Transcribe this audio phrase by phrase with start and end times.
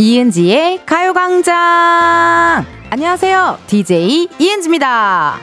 [0.00, 2.64] 이은지의 가요광장!
[2.88, 3.58] 안녕하세요.
[3.66, 5.38] DJ 이은지입니다.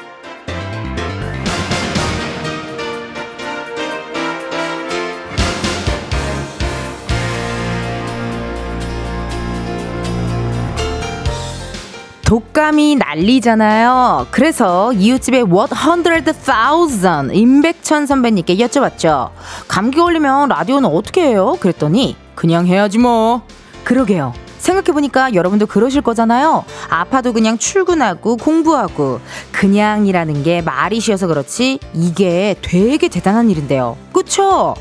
[12.24, 14.28] 독감이 난리잖아요.
[14.32, 19.32] 그래서 이웃집의 What 100,000 임백천 선배님께 여쭤봤죠.
[19.68, 21.58] 감기 걸리면 라디오는 어떻게 해요?
[21.60, 23.42] 그랬더니 그냥 해야지 뭐.
[23.84, 24.45] 그러게요.
[24.66, 26.66] 생각해보니까 여러분도 그러실 거잖아요.
[26.90, 29.20] 아파도 그냥 출근하고 공부하고
[29.52, 33.98] 그냥이라는 게 말이 쉬어서 그렇지 이게 되게 대단한 일인데요.
[34.12, 34.74] 그쵸?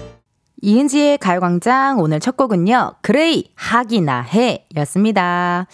[0.62, 2.94] 이은지의 가요광장 오늘 첫 곡은요.
[3.02, 5.66] 그레이 하기나 해 였습니다.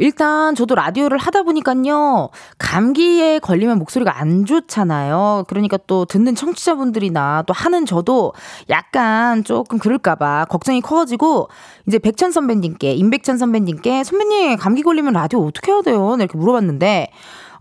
[0.00, 2.30] 일단 저도 라디오를 하다 보니까요.
[2.58, 5.44] 감기에 걸리면 목소리가 안 좋잖아요.
[5.46, 8.32] 그러니까 또 듣는 청취자분들이나 또 하는 저도
[8.70, 11.48] 약간 조금 그럴까봐 걱정이 커가지고
[11.86, 16.16] 이제 백천 선배님께, 임백천 선배님께 선배님 감기 걸리면 라디오 어떻게 해야 돼요?
[16.18, 17.10] 이렇게 물어봤는데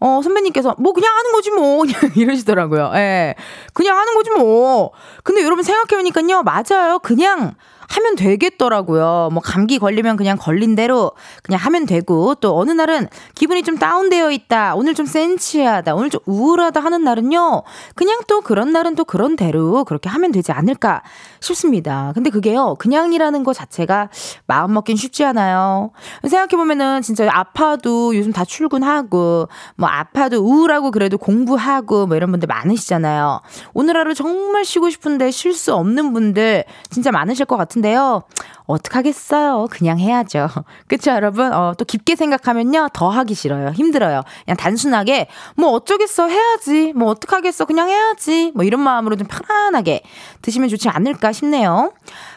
[0.02, 1.80] 어, 선배님께서, 뭐, 그냥 하는 거지, 뭐.
[1.84, 2.92] 그냥 이러시더라고요.
[2.96, 3.36] 예.
[3.74, 4.92] 그냥 하는 거지, 뭐.
[5.24, 7.00] 근데 여러분 생각해보니까요, 맞아요.
[7.00, 7.56] 그냥
[7.90, 9.30] 하면 되겠더라고요.
[9.32, 14.31] 뭐 감기 걸리면 그냥 걸린 대로 그냥 하면 되고 또 어느 날은 기분이 좀 다운되어
[14.31, 14.76] 있다.
[14.76, 15.96] 오늘 좀 센치하다.
[15.96, 17.64] 오늘 좀 우울하다 하는 날은요.
[17.96, 21.02] 그냥 또 그런 날은 또 그런 대로 그렇게 하면 되지 않을까
[21.40, 22.12] 싶습니다.
[22.14, 22.76] 근데 그게요.
[22.78, 24.09] 그냥이라는 거 자체가
[24.46, 25.92] 마음 먹긴 쉽지 않아요.
[26.22, 32.48] 생각해 보면은 진짜 아파도 요즘 다 출근하고 뭐 아파도 우울하고 그래도 공부하고 뭐 이런 분들
[32.48, 33.42] 많으시잖아요.
[33.74, 38.23] 오늘 하루 정말 쉬고 싶은데 쉴 수 없는 분들 진짜 많으실 것 같은데 같은데요.
[38.66, 39.67] 어떡하겠어요.
[39.72, 40.47] 그냥 해야죠.
[40.88, 41.52] 그쵸, 여러분?
[41.53, 42.89] 어, 또 깊게 생각하면요.
[42.94, 43.69] 더 하기 싫어요.
[43.69, 44.22] 힘들어요.
[44.45, 46.27] 그냥 단순하게, 뭐 어쩌겠어.
[46.27, 46.94] 해야지.
[46.94, 47.66] 뭐 어떡하겠어.
[47.66, 48.51] 그냥 해야지.
[48.53, 50.03] 뭐 이런 마음으로 좀 편안하게
[50.41, 51.94] 드시면 좋지 않을까 싶네요.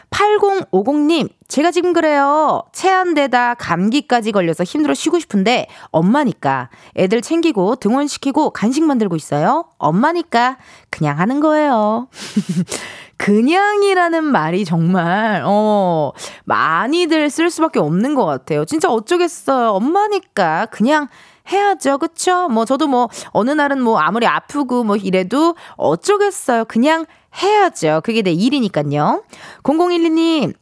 [0.09, 2.63] 8050님, 제가 지금 그래요.
[2.71, 9.65] 체한데다 감기까지 걸려서 힘들어 쉬고 싶은데 엄마니까 애들 챙기고 등원시키고 간식 만들고 있어요.
[9.79, 10.57] 엄마니까
[10.91, 12.09] 그냥 하는 거예요.
[13.17, 16.11] 그냥이라는 말이 정말, 어,
[16.45, 18.65] 많이들 쓸 수밖에 없는 것 같아요.
[18.65, 19.69] 진짜 어쩌겠어요.
[19.71, 21.07] 엄마니까 그냥
[21.51, 21.97] 해야죠.
[21.97, 22.47] 그쵸?
[22.49, 26.65] 뭐, 저도 뭐, 어느 날은 뭐, 아무리 아프고 뭐 이래도 어쩌겠어요.
[26.65, 27.05] 그냥
[27.41, 28.01] 해야죠.
[28.03, 29.23] 그게 내 일이니까요.
[29.63, 30.53] 0012님,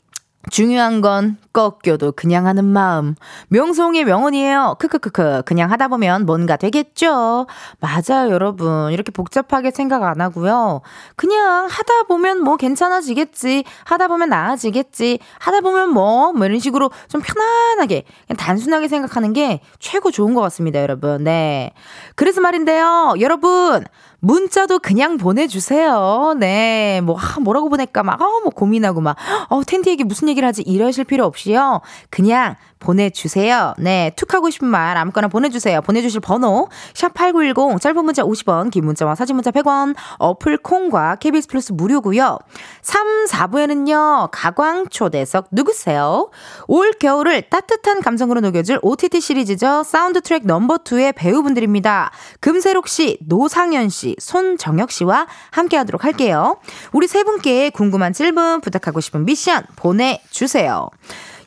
[0.49, 3.15] 중요한 건 꺾여도 그냥 하는 마음.
[3.49, 4.75] 명성의 명언이에요.
[4.79, 5.43] 크크크크.
[5.45, 7.47] 그냥 하다 보면 뭔가 되겠죠.
[7.79, 8.91] 맞아요, 여러분.
[8.91, 10.81] 이렇게 복잡하게 생각 안 하고요.
[11.15, 13.63] 그냥 하다 보면 뭐 괜찮아지겠지.
[13.83, 15.19] 하다 보면 나아지겠지.
[15.39, 20.41] 하다 보면 뭐, 뭐 이런 식으로 좀 편안하게, 그냥 단순하게 생각하는 게 최고 좋은 것
[20.41, 21.23] 같습니다, 여러분.
[21.23, 21.73] 네.
[22.15, 23.13] 그래서 말인데요.
[23.19, 23.85] 여러분.
[24.21, 26.35] 문자도 그냥 보내주세요.
[26.39, 27.01] 네.
[27.01, 29.17] 뭐, 아, 뭐라고 보낼까 막, 아, 뭐 고민하고 막,
[29.49, 31.81] 어, 은디에게 무슨 얘기를 하지 이러실 필요 없이요.
[32.09, 33.73] 그냥 보내주세요.
[33.77, 35.81] 네, 툭 하고 싶은 말 아무거나 보내주세요.
[35.81, 41.71] 보내주실 번호 샵8910 짧은 문자 50원 긴 문자와 사진 문자 100원 어플 콩과 KBS 플러스
[41.71, 42.39] 무료고요.
[42.81, 44.29] 3, 4부에는요.
[44.31, 46.29] 가광 초대석 누구세요?
[46.67, 49.83] 올 겨울을 따뜻한 감성으로 녹여줄 OTT 시리즈죠.
[49.83, 52.11] 사운드 트랙 넘버 2의 배우분들입니다.
[52.39, 56.57] 금세록 씨, 노상현 씨, 손정혁 씨와 함께 하도록 할게요.
[56.91, 60.89] 우리 세 분께 궁금한 질문 부탁하고 싶은 미션 보내주세요.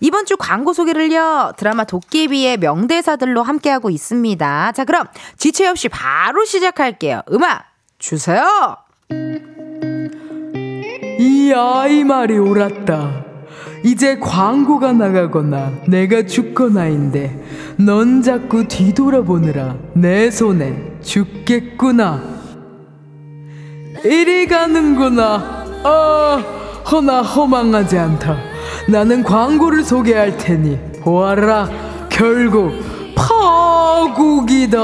[0.04, 4.72] 이번 주 광고 소개를요, 드라마 도깨비의 명대사들로 함께하고 있습니다.
[4.72, 5.06] 자, 그럼
[5.38, 7.22] 지체 없이 바로 시작할게요.
[7.32, 7.64] 음악
[7.98, 8.76] 주세요!
[11.18, 13.24] 이 아이 말이 옳았다.
[13.82, 22.22] 이제 광고가 나가거나 내가 죽거나인데 넌 자꾸 뒤돌아보느라 내 손에 죽겠구나.
[24.04, 25.64] 이리 가는구나.
[25.82, 26.44] 아,
[26.92, 28.53] 허나 허망하지 않다.
[28.86, 31.70] 나는 광고를 소개할 테니 보아라.
[32.10, 32.72] 결국
[33.14, 34.78] 파국이다.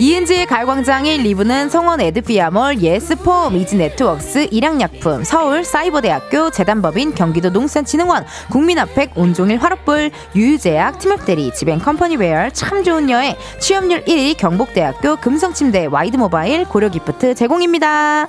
[0.00, 9.12] 이은지의 가요광장 의 리브는 성원 에드피아몰, 예스폼, 이지네트웍스, 일양약품, 서울 사이버대학교, 재단법인, 경기도 농산진흥원, 국민아팩,
[9.14, 18.26] 온종일 화롯불, 유유제약, 티맵대리, 지벤컴퍼니웨어, 참 좋은 여행, 취업률 1위 경북대학교, 금성침대, 와이드모바일, 고려기프트 제공입니다.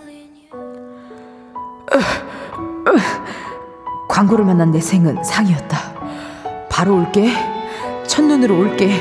[4.12, 5.78] 광고를 만난 내 생은 상이었다.
[6.70, 7.32] 바로 올게.
[8.06, 8.92] 첫눈으로 올게.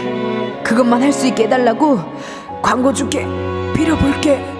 [0.62, 1.98] 그것만 할 수 있게 해달라고
[2.62, 3.26] 광고 줄게.
[3.74, 4.59] 빌어볼게.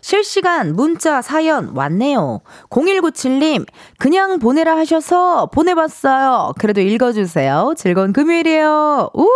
[0.00, 2.40] 실시간 문자 사연 왔네요.
[2.70, 3.66] 0197님,
[3.98, 6.52] 그냥 보내라 하셔서 보내봤어요.
[6.58, 7.74] 그래도 읽어주세요.
[7.76, 9.10] 즐거운 금요일이에요.
[9.14, 9.28] 우!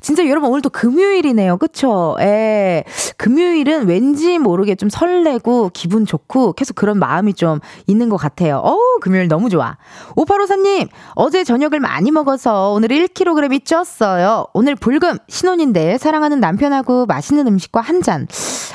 [0.00, 1.56] 진짜 여러분 오늘 또 금요일이네요.
[1.58, 2.16] 그쵸?
[2.20, 2.84] 예.
[3.16, 8.58] 금요일은 왠지 모르게 좀 설레고 기분 좋고 계속 그런 마음이 좀 있는 것 같아요.
[8.58, 9.76] 어우, 금요일 너무 좋아.
[10.16, 14.48] 5854님, 어제 저녁을 많이 먹어서 오늘 1kg이 쪘어요.
[14.54, 18.28] 오늘 불금 신혼인데 사랑하는 남편하고 맛있는 음식과 한 잔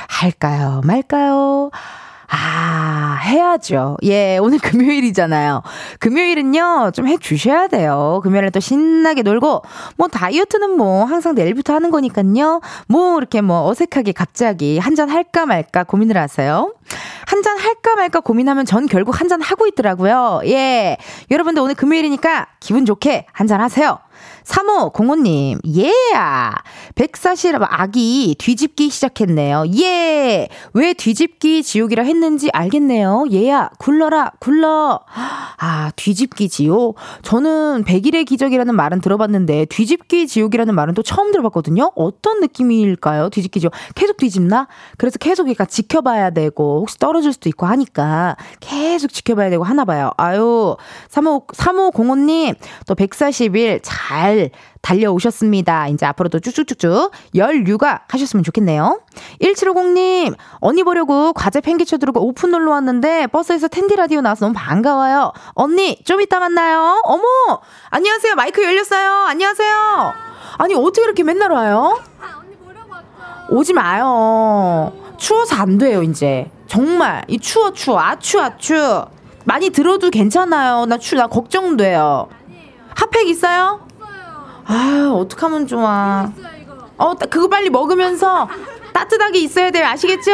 [0.10, 0.81] 할까요?
[0.86, 1.72] 말까요?
[2.34, 3.98] 아, 해야죠.
[4.04, 5.64] 예, 오늘 금요일이잖아요.
[6.00, 8.22] 금요일은요, 좀 해주셔야 돼요.
[8.24, 9.64] 금요일에 또 신나게 놀고,
[9.98, 12.62] 뭐, 다이어트는 뭐, 항상 내일부터 하는 거니까요.
[12.88, 16.74] 뭐, 이렇게 뭐, 어색하게 갑자기 한 잔 할까 말까 고민을 하세요.
[17.28, 20.42] 한 잔 할까 말까 고민하면 전 결국 한 잔 하고 있더라고요.
[20.46, 20.98] 예.
[21.32, 24.00] 여러분들 오늘 금요일이니까 기분 좋게 한 잔 하세요.
[24.44, 25.92] 3호 공호님, 예!
[26.96, 29.66] 백사실 아기 뒤집기 시작했네요.
[29.80, 30.48] 예!
[30.74, 33.26] 왜 뒤집기 지옥이라 했는지 알겠네요.
[33.32, 35.00] 얘야, 굴러라, 굴러.
[35.58, 36.98] 아, 뒤집기 지옥?
[37.22, 41.92] 저는 백일의 기적이라는 말은 들어봤는데, 뒤집기 지옥이라는 말은 또 처음 들어봤거든요?
[41.96, 43.30] 어떤 느낌일까요?
[43.30, 43.74] 뒤집기 지옥.
[43.96, 44.68] 계속 뒤집나?
[44.98, 50.12] 그래서 계속 그러니까 지켜봐야 되고, 혹시 떨어질 수도 있고 하니까, 계속 지켜봐야 되고 하나 봐요.
[50.18, 50.76] 아유,
[51.10, 52.56] 3호, 3호 공호님,
[52.88, 54.50] 또 140일 잘잘
[54.82, 55.88] 달려오셨습니다.
[55.90, 59.02] 이제 앞으로도 쭉쭉쭉쭉 열 육아 하셨으면 좋겠네요.
[59.42, 65.32] 1750님, 언니 보려고 과제 팽개쳐 두르고 오픈 놀러 왔는데 버스에서 텐디 라디오 나와서 너무 반가워요.
[65.54, 67.02] 언니, 좀 이따 만나요.
[67.04, 67.24] 어머!
[67.90, 68.36] 안녕하세요.
[68.36, 69.26] 마이크 열렸어요.
[69.28, 70.14] 안녕하세요.
[70.58, 72.00] 아니, 어떻게 이렇게 맨날 와요?
[73.50, 74.94] 오지 마요.
[75.18, 76.50] 추워서 안 돼요, 이제.
[76.68, 77.24] 정말.
[77.28, 78.00] 이 추워, 추워.
[78.00, 79.06] 아추, 아추.
[79.46, 80.86] 많이 들어도 괜찮아요.
[80.86, 82.28] 나 추, 나 걱정돼요.
[82.96, 83.91] 핫팩 있어요?
[84.66, 86.32] 아, 어떡하면 좋아.
[86.98, 88.48] 어, 그거 빨리 먹으면서
[88.94, 89.86] 따뜻하게 있어야 돼요.
[89.88, 90.32] 아시겠죠?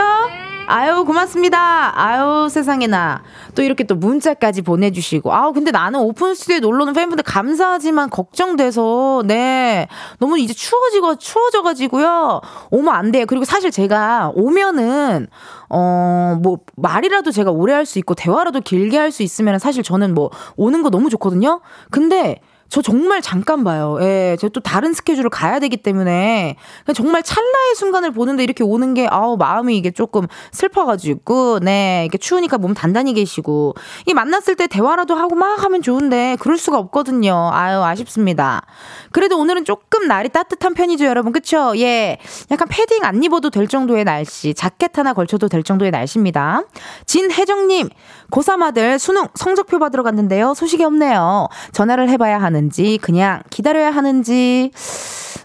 [0.69, 1.93] 아유, 고맙습니다.
[1.97, 3.23] 아유, 세상에나.
[3.55, 5.33] 또 이렇게 또 문자까지 보내주시고.
[5.33, 9.87] 아우, 근데 나는 오픈 스튜디오에 놀러 오는 팬분들 감사하지만 걱정돼서, 네.
[10.19, 12.41] 너무 이제 추워지고, 추워져가지고요.
[12.71, 13.25] 오면 안 돼요.
[13.27, 15.27] 그리고 사실 제가 오면은,
[15.69, 20.13] 어, 뭐, 말이라도 제가 오래 할 수 있고, 대화라도 길게 할 수 있으면 사실 저는
[20.13, 21.61] 뭐, 오는 거 너무 좋거든요?
[21.91, 23.97] 근데, 저 정말 잠깐 봐요.
[24.01, 26.55] 예, 저 또 다른 스케줄을 가야 되기 때문에
[26.95, 32.57] 정말 찰나의 순간을 보는데 이렇게 오는 게 아우 마음이 이게 조금 슬퍼가지고 네 이게 추우니까
[32.57, 33.75] 몸 단단히 계시고
[34.07, 37.51] 이 만났을 때 대화라도 하고 막 하면 좋은데 그럴 수가 없거든요.
[37.53, 38.63] 아유 아쉽습니다.
[39.11, 41.31] 그래도 오늘은 조금 날이 따뜻한 편이죠, 여러분.
[41.33, 41.73] 그쵸?
[41.77, 42.17] 예,
[42.49, 46.63] 약간 패딩 안 입어도 될 정도의 날씨, 자켓 하나 걸쳐도 될 정도의 날씨입니다.
[47.05, 47.89] 진혜정님
[48.31, 50.53] 고3 아들 수능 성적표 받으러 갔는데요.
[50.53, 51.47] 소식이 없네요.
[51.71, 54.71] 전화를 해봐야 하는지, 그냥 기다려야 하는지,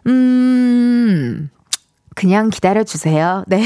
[0.06, 1.50] 음,
[2.14, 3.44] 그냥 기다려주세요.
[3.48, 3.62] 네.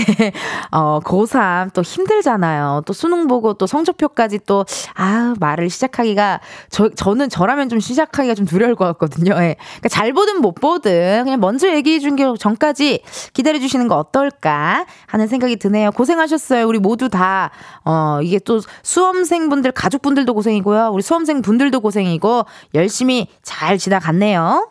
[0.71, 2.83] 어, 고3 또 힘들잖아요.
[2.87, 4.65] 또 수능 보고 또 성적표까지 또,
[4.95, 6.41] 아, 말을 시작하기가,
[6.71, 9.33] 저, 저는 저라면 좀 시작하기가 좀 두려울 것 같거든요.
[9.35, 9.57] 예.
[9.59, 13.01] 그러니까 잘 보든 못 보든 그냥 먼저 얘기해 준 게 전까지
[13.35, 15.91] 기다려주시는 거 어떨까 하는 생각이 드네요.
[15.93, 16.67] 고생하셨어요.
[16.67, 17.51] 우리 모두 다,
[17.85, 20.91] 어, 이게 또 수험생분들, 가족분들도 고생이고요.
[20.93, 24.69] 우리 수험생 분들도 고생이고, 열심히 잘 지나갔네요.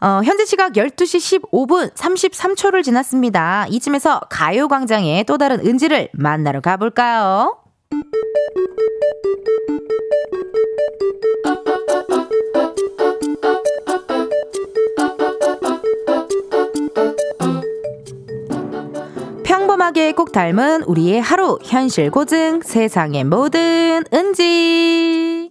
[0.00, 3.66] 어, 현재 시각 12시 15분 33초를 지났습니다.
[3.68, 7.56] 이쯤에서 가요광장의 또 다른 은지를 만나러 가볼까요?
[19.44, 25.47] 평범하게 꼭 닮은 우리의 하루 현실 고증 세상의 모든 은지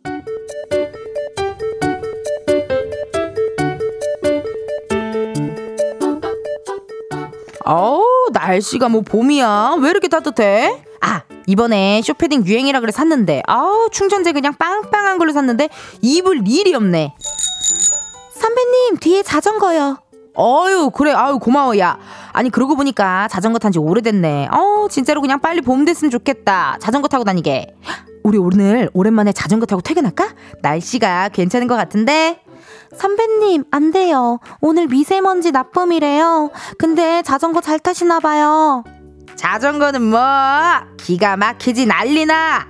[8.48, 9.75] 날씨가 뭐 봄이야.
[9.82, 10.82] 왜 이렇게 따뜻해?
[11.01, 15.70] 아, 이번에 쇼패딩 유행이라 그래 샀는데, 아우, 충전재 그냥 빵빵한 걸로 샀는데,
[16.01, 17.13] 입을 일이 없네.
[18.34, 19.98] 선배님, 뒤에 자전거요.
[20.39, 21.98] 어유, 그래, 아유, 고마워, 야.
[22.32, 24.48] 아니, 그러고 보니까 자전거 탄 지 오래됐네.
[24.51, 26.77] 어 진짜로 그냥 빨리 봄 됐으면 좋겠다.
[26.80, 27.75] 자전거 타고 다니게.
[28.24, 30.30] 우리 오늘 오랜만에 자전거 타고 퇴근할까?
[30.62, 32.42] 날씨가 괜찮은 것 같은데?
[32.98, 34.39] 선배님, 안 돼요.
[34.60, 36.51] 오늘 미세먼지 나쁨이래요.
[36.77, 38.84] 근데 자전거 잘 타시나봐요.
[39.36, 40.20] 자전거는 뭐,
[40.98, 42.68] 기가 막히지 난리나.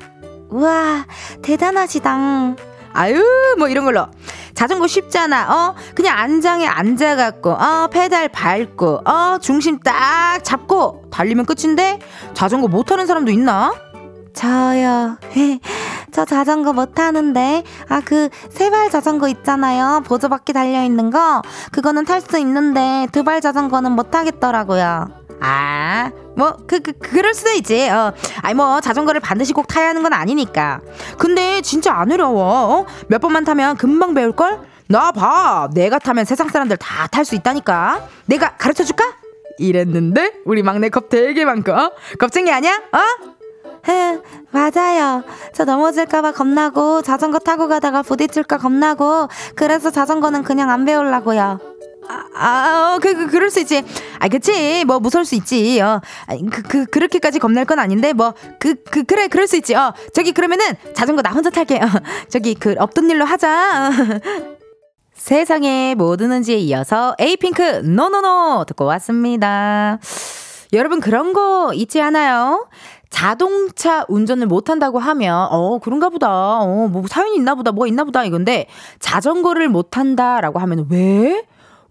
[0.50, 1.05] 우와,
[1.41, 2.55] 대단하시당.
[2.93, 3.24] 아유,
[3.57, 4.07] 뭐 이런 걸로.
[4.53, 5.75] 자전거 쉽잖아, 어?
[5.96, 12.00] 그냥 안장에 앉아갖고, 어, 페달 밟고, 어, 중심 딱 잡고, 달리면 끝인데?
[12.34, 13.74] 자전거 못하는 사람도 있나?
[14.34, 15.17] 저요.
[16.12, 17.64] 저 자전거 못 타는데.
[17.90, 20.02] 아, 그, 세 발 자전거 있잖아요.
[20.06, 21.42] 보조바퀴 달려있는 거.
[21.72, 25.08] 그거는 탈 수 있는데, 두 발 자전거는 못 타겠더라고요.
[25.42, 27.90] 아, 뭐, 그, 그, 그럴 수도 있지.
[27.90, 28.14] 어.
[28.42, 30.82] 아니, 뭐, 자전거를 반드시 꼭 타야 하는 건 아니니까.
[31.18, 32.44] 근데 진짜 안 어려워.
[32.44, 32.86] 어?
[33.08, 34.60] 몇 번만 타면 금방 배울걸?
[34.90, 35.68] 나 봐.
[35.74, 38.08] 내가 타면 세상 사람들 다 탈 수 있다니까.
[38.26, 39.04] 내가 가르쳐 줄까?
[39.60, 41.92] 이랬는데, 우리 막내 겁 되게 많고, 어?
[42.20, 42.74] 겁쟁이 아니야?
[42.94, 43.37] 어?
[43.88, 44.20] 헤,
[44.51, 45.24] 맞아요.
[45.53, 51.60] 저 넘어질까봐 겁나고, 자전거 타고 가다가 부딪힐까 겁나고, 그래서 자전거는 그냥 안 배우려고요.
[52.10, 53.84] 아, 아, 어, 그, 그, 그럴 수 있지.
[54.20, 54.86] 아, 그치.
[54.86, 55.79] 뭐, 무서울 수 있지.
[55.82, 56.01] 어,
[56.51, 59.75] 그, 그, 그렇게까지 겁날 건 아닌데, 뭐, 그, 그, 그래, 그럴 수 있지.
[59.75, 61.77] 어, 저기, 그러면은, 자전거 나 혼자 탈게.
[61.77, 61.88] 어,
[62.29, 63.91] 저기, 그, 없던 일로 하자.
[65.13, 68.63] 세상에 뭐 드는지에 이어서 에이핑크, No No No!
[68.65, 70.00] 듣고 왔습니다.
[70.72, 72.70] 여러분, 그런 거 있지 않아요?
[73.10, 76.60] 자동차 운전을 못한다고 하면, 어, 그런가 보다.
[76.60, 77.72] 어, 뭐 사연이 있나 보다.
[77.72, 78.24] 뭐가 있나 보다.
[78.26, 78.68] 이건데,
[79.00, 81.44] 자전거를 못한다라고 하면, 왜?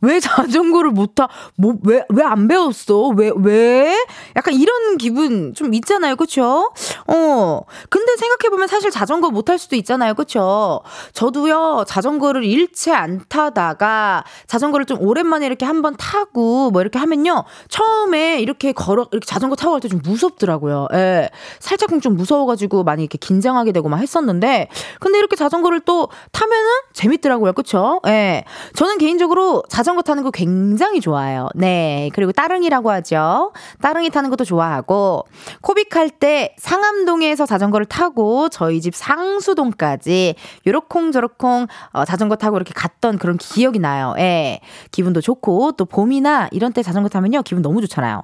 [0.02, 1.28] 왜 자전거를 못 타?
[1.56, 3.08] 뭐, 왜, 왜 안 배웠어?
[3.08, 3.96] 왜, 왜?
[4.36, 6.16] 약간 이런 기분 좀 있잖아요.
[6.16, 6.70] 그쵸?
[7.06, 7.60] 어.
[7.88, 10.14] 근데 생각해 보면 사실 자전거 못 탈 수도 있잖아요.
[10.14, 10.80] 그쵸?
[11.12, 17.44] 저도요, 자전거를 일체 안 타다가 자전거를 좀 오랜만에 이렇게 한번 타고 뭐 이렇게 하면요.
[17.68, 20.88] 처음에 이렇게 걸어, 이렇게 자전거 타고 갈 때 좀 무섭더라고요.
[20.94, 21.30] 예.
[21.60, 27.52] 살짝 좀 무서워가지고 많이 이렇게 긴장하게 되고 막 했었는데, 근데 이렇게 자전거를 또 타면은 재밌더라고요.
[27.52, 28.00] 그쵸?
[28.08, 28.42] 예.
[28.74, 31.48] 저는 개인적으로 자전거 자전거 타는 거 굉장히 좋아해요.
[31.54, 32.10] 네.
[32.12, 33.52] 그리고 따릉이라고 하죠.
[33.80, 35.24] 따릉이 타는 것도 좋아하고,
[35.60, 40.34] 코빅할 때 상암동에서 자전거를 타고 저희 집 상수동까지
[40.66, 44.12] 요렇콩저렇콩 어, 자전거 타고 이렇게 갔던 그런 기억이 나요.
[44.18, 44.58] 예.
[44.90, 47.42] 기분도 좋고, 또 봄이나 이런 때 자전거 타면요.
[47.42, 48.22] 기분 너무 좋잖아요.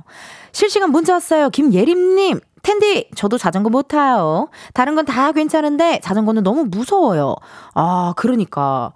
[0.50, 1.48] 실시간 문자 왔어요.
[1.50, 2.40] 김예림님.
[2.62, 4.48] 텐디, 저도 자전거 못 타요.
[4.72, 7.34] 다른 건 다 괜찮은데 자전거는 너무 무서워요.
[7.74, 8.92] 아, 그러니까.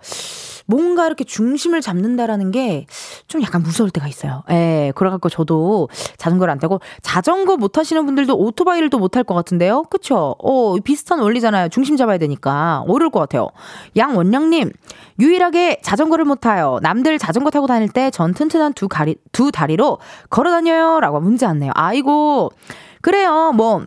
[0.66, 2.86] 뭔가 이렇게 중심을 잡는다라는 게
[3.28, 4.42] 좀 약간 무서울 때가 있어요.
[4.50, 9.34] 예, 그래갖고 저도 자전거를 안 타고 자전거 못 타시는 분들도 오토바이를 또 못 탈 것
[9.34, 9.82] 같은데요.
[9.84, 10.36] 그쵸?
[10.38, 11.68] 어, 비슷한 원리잖아요.
[11.70, 12.84] 중심 잡아야 되니까.
[12.88, 13.48] 어려울 것 같아요.
[13.96, 14.70] 양원영님,
[15.18, 16.78] 유일하게 자전거를 못 타요.
[16.82, 19.98] 남들 자전거 타고 다닐 때 전 튼튼한 두, 가리, 두 다리로
[20.30, 21.00] 걸어 다녀요.
[21.00, 21.72] 라고 문제 왔네요.
[21.74, 22.50] 아이고,
[23.02, 23.52] 그래요.
[23.54, 23.84] 뭐,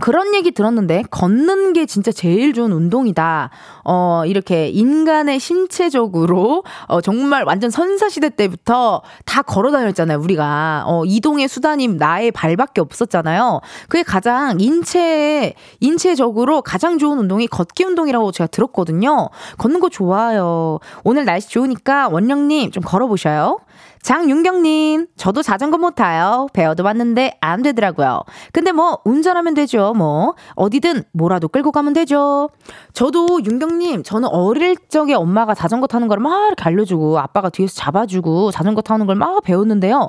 [0.00, 3.50] 그런 얘기 들었는데 걷는 게 진짜 제일 좋은 운동이다.
[3.84, 10.84] 어, 이렇게 인간의 신체적으로 어, 정말 완전 선사 시대 때부터 다 걸어 다녔잖아요, 우리가.
[10.86, 13.60] 어, 이동의 수단이 나의 발밖에 없었잖아요.
[13.88, 19.28] 그게 가장 인체 인체적으로 가장 좋은 운동이 걷기 운동이라고 제가 들었거든요.
[19.58, 20.78] 걷는 거 좋아요.
[21.04, 23.58] 오늘 날씨 좋으니까 원영 님좀 걸어 보셔요.
[24.02, 26.46] 장윤경님, 저도 자전거 못 타요.
[26.54, 28.22] 배워도 봤는데 안 되더라고요.
[28.52, 29.92] 근데 뭐, 운전하면 되죠.
[29.94, 32.48] 뭐, 어디든 뭐라도 끌고 가면 되죠.
[32.94, 38.50] 저도 윤경님, 저는 어릴 적에 엄마가 자전거 타는 걸 막 이렇게 알려주고, 아빠가 뒤에서 잡아주고,
[38.52, 40.08] 자전거 타는 걸 막 배웠는데요.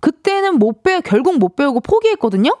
[0.00, 2.52] 그때는 못 배, 결국 못 배우고 포기했거든요?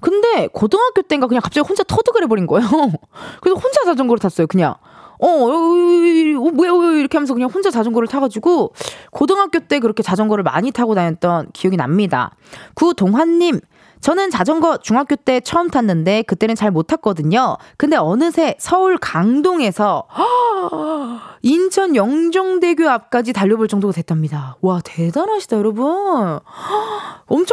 [0.00, 2.66] 근데 고등학교 때인가 그냥 갑자기 혼자 터득을 해버린 거예요.
[3.40, 4.74] 그래서 혼자 자전거를 탔어요, 그냥.
[5.22, 8.72] 어, 어, 어, 뭐야, 어, 이렇게 하면서 그냥 혼자 자전거를 타가지고,
[9.12, 12.34] 고등학교 때 그렇게 자전거를 많이 타고 다녔던 기억이 납니다.
[12.74, 13.60] 구동환님,
[14.00, 17.56] 저는 자전거 중학교 때 처음 탔는데 그때는 잘 못 탔거든요.
[17.76, 20.08] 근데 어느새 서울 강동에서
[21.42, 24.56] 인천 영종대교 앞까지 달려볼 정도가 됐답니다.
[24.60, 26.40] 와 대단하시다 여러분.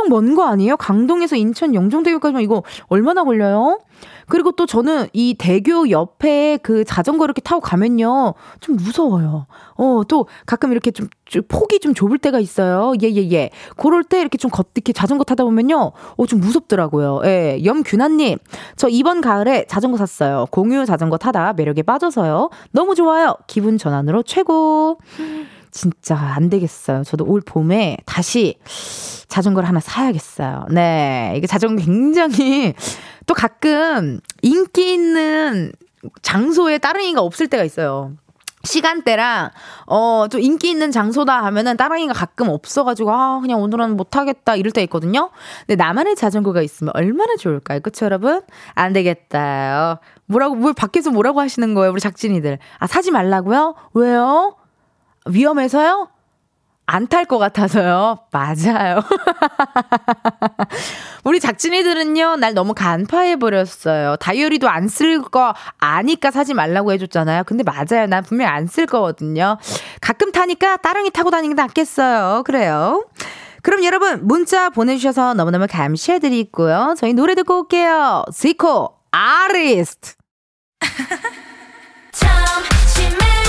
[0.10, 0.78] 먼 거 아니에요?
[0.78, 3.80] 강동에서 인천 영종대교까지만 이거 얼마나 걸려요?
[4.28, 8.36] 그리고 또 저는 이 대교 옆에 그 자전거 이렇게 타고 가면요.
[8.60, 9.48] 좀 무서워요.
[9.76, 12.94] 어, 또 가끔 이렇게 좀, 좀 폭이 좀 좁을 때가 있어요.
[13.02, 13.50] 예, 예, 예.
[13.76, 15.92] 그럴 때 이렇게 좀 걷, 이렇게 자전거 타다 보면요.
[16.16, 17.22] 어, 좀 무섭더라고요.
[17.26, 17.60] 예.
[17.66, 18.38] 염균아님,
[18.76, 20.46] 저 이번 가을에 자전거 샀어요.
[20.52, 22.50] 공유 자전거 타다 매력에 빠져서요.
[22.72, 23.36] 너무 좋아요.
[23.48, 25.00] 기분 전환으로 최고.
[25.72, 27.04] 진짜 안 되겠어요.
[27.04, 28.58] 저도 올 봄에 다시
[29.28, 30.66] 자전거를 하나 사야겠어요.
[30.72, 31.34] 네.
[31.38, 32.74] 이게 자전거 굉장히
[33.26, 35.72] 또 가끔 인기 있는
[36.22, 38.14] 장소에 따릉이가 없을 때가 있어요.
[38.64, 39.52] 시간대랑
[39.88, 44.84] 어 좀 인기 있는 장소다 하면은 따릉이가 가끔 없어가지고 아 그냥 오늘은 못하겠다 이럴 때
[44.84, 45.30] 있거든요.
[45.66, 48.42] 근데 나만의 자전거가 있으면 얼마나 좋을까요, 그쵸 여러분?
[48.76, 50.00] 안 되겠다.
[50.26, 52.60] 뭐라고 뭘 밖에서 뭐라고 하시는 거예요, 우리 작진이들?
[52.80, 53.76] 아 사지 말라고요?
[53.94, 54.56] 왜요?
[55.30, 56.10] 위험해서요?
[56.92, 58.18] 안 탈 것 같아서요.
[58.32, 59.04] 맞아요.
[61.24, 64.16] 우리 작진이들은요, 날 너무 간파해버렸어요.
[64.16, 67.44] 다이어리도 안 쓸 거 아니까 사지 말라고 해줬잖아요.
[67.46, 68.08] 근데 맞아요.
[68.08, 69.60] 난 분명히 안 쓸 거거든요.
[70.02, 72.42] 가끔 타니까 따릉이 타고 다니는 게 낫겠어요.
[72.44, 73.06] 그래요.
[73.62, 76.96] 그럼 여러분, 문자 보내주셔서 너무너무 감시해드리고요.
[76.98, 78.24] 저희 노래 듣고 올게요.
[78.34, 80.14] 지코, 아리스트.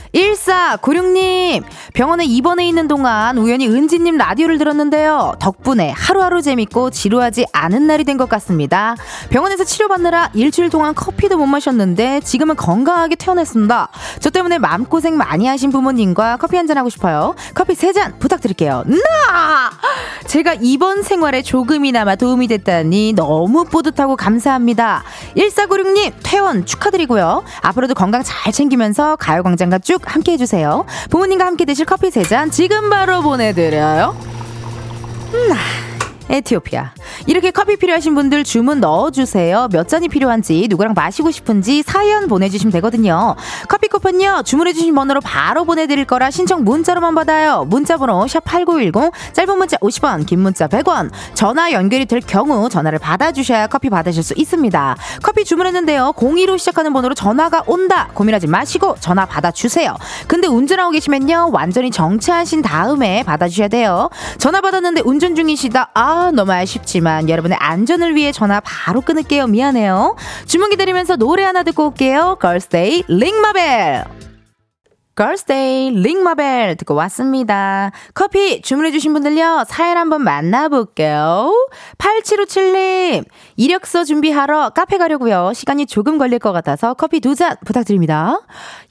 [0.13, 1.63] 1496님,
[1.93, 5.35] 병원에 입원해 있는 동안 우연히 은지님 라디오를 들었는데요.
[5.39, 8.95] 덕분에 하루하루 재밌고 지루하지 않은 날이 된 것 같습니다.
[9.29, 13.87] 병원에서 치료받느라 일주일 동안 커피도 못 마셨는데 지금은 건강하게 태어났습니다.
[14.19, 17.33] 저 때문에 마음고생 많이 하신 부모님과 커피 한 잔 하고 싶어요.
[17.55, 18.83] 커피 세 잔 부탁드릴게요.
[18.85, 19.71] 나!
[20.27, 25.03] 제가 이번 생활에 조금이나마 도움이 됐다니 너무 뿌듯하고 감사합니다.
[25.35, 27.43] 1496님, 퇴원 축하드리고요.
[27.61, 30.85] 앞으로도 건강 잘 챙기면서 가요광장과 쭉 함께 해주세요.
[31.09, 34.15] 부모님과 함께 드실 커피 세 잔 지금 바로 보내드려요.
[35.33, 35.49] 음,
[36.31, 36.93] 에티오피아.
[37.27, 39.67] 이렇게 커피 필요하신 분들 주문 넣어주세요.
[39.71, 43.35] 몇 잔이 필요한지, 누구랑 마시고 싶은지 사연 보내주시면 되거든요.
[43.67, 47.65] 커피 쿠폰요, 주문해주신 번호로 바로 보내드릴 거라 신청 문자로만 받아요.
[47.67, 51.11] 문자번호 샵8910, 짧은 문자 50원, 긴 문자 100원.
[51.33, 54.95] 전화 연결이 될 경우 전화를 받아주셔야 커피 받으실 수 있습니다.
[55.21, 56.13] 커피 주문했는데요.
[56.15, 58.09] 02로 시작하는 번호로 전화가 온다.
[58.13, 59.95] 고민하지 마시고 전화 받아주세요.
[60.27, 61.49] 근데 운전하고 계시면요.
[61.51, 64.09] 완전히 정차하신 다음에 받아주셔야 돼요.
[64.37, 65.91] 전화 받았는데 운전 중이시다.
[66.21, 69.47] 아, 너무 아쉽지만 여러분의 안전을 위해 전화 바로 끊을게요.
[69.47, 70.15] 미안해요.
[70.45, 72.37] 주문 기다리면서 노래 하나 듣고 올게요.
[72.39, 74.05] 걸스데이 링마벨.
[75.15, 77.91] 걸스데이 링마벨 듣고 왔습니다.
[78.13, 81.51] 커피 주문해주신 분들요, 사연 한번 만나볼게요.
[81.97, 85.51] 8757님, 이력서 준비하러 카페 가려고요.
[85.53, 88.41] 시간이 조금 걸릴 것 같아서 커피 두 잔 부탁드립니다.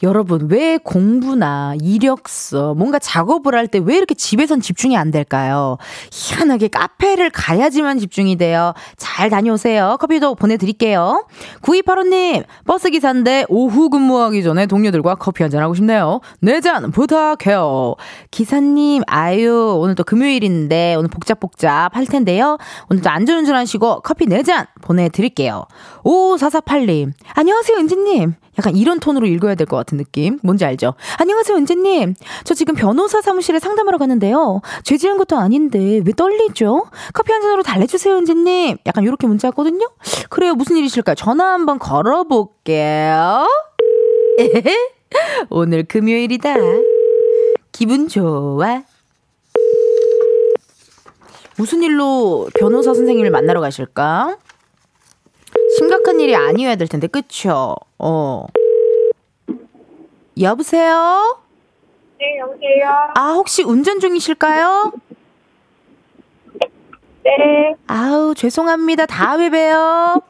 [0.03, 5.77] 여러분, 왜 공부나 이력서, 뭔가 작업을 할 때 왜 이렇게 집에선 집중이 안 될까요?
[6.11, 8.73] 희한하게 카페를 가야지만 집중이 돼요.
[8.97, 9.97] 잘 다녀오세요.
[10.01, 11.27] 커피도 보내드릴게요.
[11.63, 16.21] 9285님, 버스기사인데 오후 근무하기 전에 동료들과 커피 한 잔 하고 싶네요.
[16.41, 17.95] 네 잔 부탁해요.
[18.31, 22.59] 기사님, 아유, 오늘 또 금요일인데 오늘 복잡복잡 할 텐데요.
[22.91, 24.50] 오늘도 안전운전 하시고 커피 네잔
[24.83, 25.65] 보내드릴게요.
[26.05, 28.35] 5448님, 안녕하세요, 은지님.
[28.59, 30.39] 약간 이런 톤으로 읽어야 될 것 같은 느낌.
[30.43, 30.95] 뭔지 알죠?
[31.19, 32.15] 안녕하세요, 은지님.
[32.45, 34.61] 저 지금 변호사 사무실에 상담하러 가는데요.
[34.85, 36.87] 죄 지은 것도 아닌데 왜 떨리죠?
[37.15, 38.79] 커피 한 잔으로 달래주세요, 은지님.
[38.87, 39.89] 약간 이렇게 문자 왔거든요?
[40.29, 41.15] 그래요, 무슨 일이실까요?
[41.15, 43.47] 전화 한번 걸어볼게요.
[45.51, 46.55] 오늘 금요일이다.
[47.73, 48.83] 기분 좋아.
[51.61, 54.39] 무슨 일로 변호사 선생님을 만나러 가실까?
[55.77, 57.77] 심각한 일이 아니어야 될 텐데, 그쵸?
[57.99, 58.47] 어.
[60.41, 61.39] 여보세요?
[62.19, 62.89] 네, 여보세요?
[63.15, 64.93] 아, 혹시 운전 중이실까요?
[67.25, 67.75] 네.
[67.89, 69.05] 아우, 죄송합니다.
[69.05, 70.23] 다음에 봬요.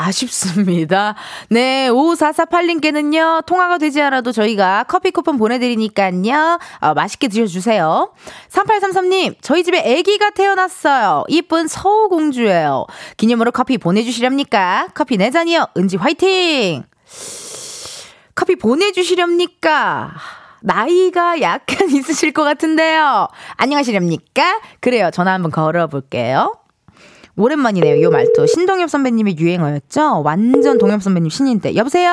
[0.00, 1.14] 아쉽습니다.
[1.48, 8.12] 네, 5448님께는요, 통화가 되지 않아도 저희가 커피 쿠폰 보내드리니까요, 어, 맛있게 드셔주세요.
[8.48, 11.24] 3833님, 저희 집에 아기가 태어났어요.
[11.28, 12.86] 이쁜 서우공주예요.
[13.16, 14.88] 기념으로 커피 보내주시렵니까?
[14.94, 15.70] 커피 4잔이요.
[15.76, 16.84] 은지 화이팅!
[18.34, 20.14] 커피 보내주시렵니까?
[20.62, 23.28] 나이가 약간 있으실 것 같은데요.
[23.56, 24.60] 안녕하시렵니까?
[24.80, 25.10] 그래요.
[25.12, 26.59] 전화 한번 걸어볼게요.
[27.36, 28.46] 오랜만이네요, 요 말투.
[28.46, 30.22] 신동엽 선배님의 유행어였죠?
[30.24, 31.74] 완전 동엽 선배님 신인 때.
[31.76, 32.10] 여보세요?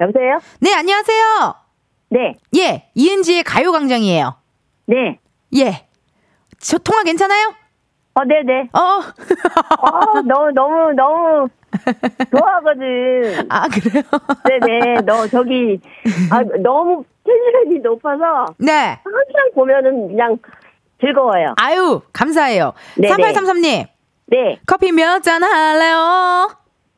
[0.00, 0.38] 여보세요?
[0.60, 1.54] 네, 안녕하세요.
[2.10, 2.34] 네.
[2.56, 4.34] 예, 이은지의 가요광장이에요.
[4.86, 5.18] 네.
[5.56, 5.86] 예.
[6.58, 7.52] 저 통화 괜찮아요?
[8.14, 8.70] 어, 네네.
[8.72, 8.80] 어.
[8.80, 11.48] 어, 너무, 너무, 너무
[12.30, 13.46] 좋아하거든.
[13.50, 14.02] 아, 그래요?
[14.48, 15.00] 네네.
[15.04, 15.80] 너, 저기,
[16.30, 18.98] 아, 너무 텐션이 높아서 네.
[19.04, 20.38] 항상 보면은 그냥
[21.00, 21.54] 즐거워요.
[21.58, 22.72] 아유, 감사해요.
[22.96, 23.14] 네네.
[23.32, 23.86] 3833님,
[24.26, 24.58] 네.
[24.66, 26.50] 커피 몇 잔 할래요?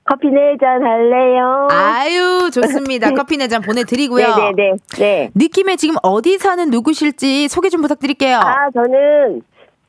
[0.05, 1.69] 커피 네 잔 할래요?
[1.71, 3.11] 아유, 좋습니다.
[3.13, 4.27] 커피 네 잔 보내드리고요.
[4.37, 4.73] 네네네.
[4.99, 5.31] 네.
[5.35, 8.39] 느낌에 지금 어디 사는 누구실지 소개 좀 부탁드릴게요.
[8.39, 9.43] 아, 저는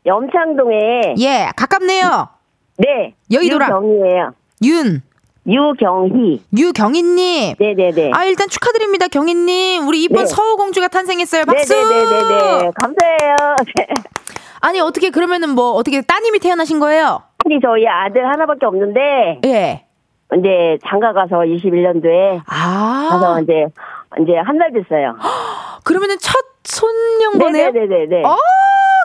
[0.05, 1.15] 염창동에.
[1.19, 2.27] 예, 가깝네요.
[2.77, 3.15] 네.
[3.31, 3.67] 여의도라.
[3.67, 4.33] 유경이에요.
[4.63, 5.01] 윤,
[5.47, 6.43] 유경희.
[6.57, 7.55] 유경희님.
[7.57, 8.11] 네네네.
[8.13, 9.87] 아, 일단 축하드립니다, 경희님.
[9.87, 10.25] 우리 이쁜 네.
[10.25, 11.45] 서우공주가 탄생했어요.
[11.45, 11.73] 박수!
[11.73, 12.71] 네네네네네.
[12.75, 13.35] 감사해요.
[13.77, 13.87] 네.
[14.61, 17.21] 아니, 어떻게, 그러면은 뭐, 어떻게 따님이 태어나신 거예요?
[17.49, 19.83] 아니, 저희 아들 하나밖에 없는데, 예.
[20.37, 23.07] 이제 장가 가서 21년도에 아.
[23.09, 23.65] 가서 이제
[24.21, 25.15] 이제 한 달 됐어요.
[25.83, 27.71] 그러면은 첫 손녀인 거네요?
[27.71, 28.23] 네네네네.
[28.23, 28.35] 어,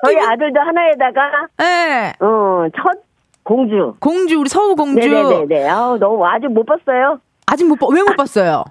[0.05, 2.13] 저희 아들도 하나에다가 네.
[2.21, 3.03] 어첫
[3.43, 3.95] 공주.
[4.01, 5.09] 공주, 우리 서우 공주.
[5.09, 5.67] 네네네네.
[5.67, 7.19] 아우 너무 아직 못 봤어요.
[7.47, 8.65] 아직 못, 봐- 왜못 봤어요?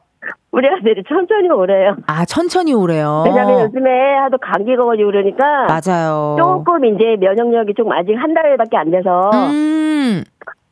[0.53, 1.95] 우리 아들이 천천히 오래요.
[2.05, 3.23] 아, 천천히 오래요.
[3.25, 3.89] 왜냐면 요즘에
[4.21, 6.35] 하도 감기가 걸리고 그러니까 맞아요.
[6.37, 10.23] 조금 이제 면역력이 좀 아직 한 달밖에 안 돼서 음,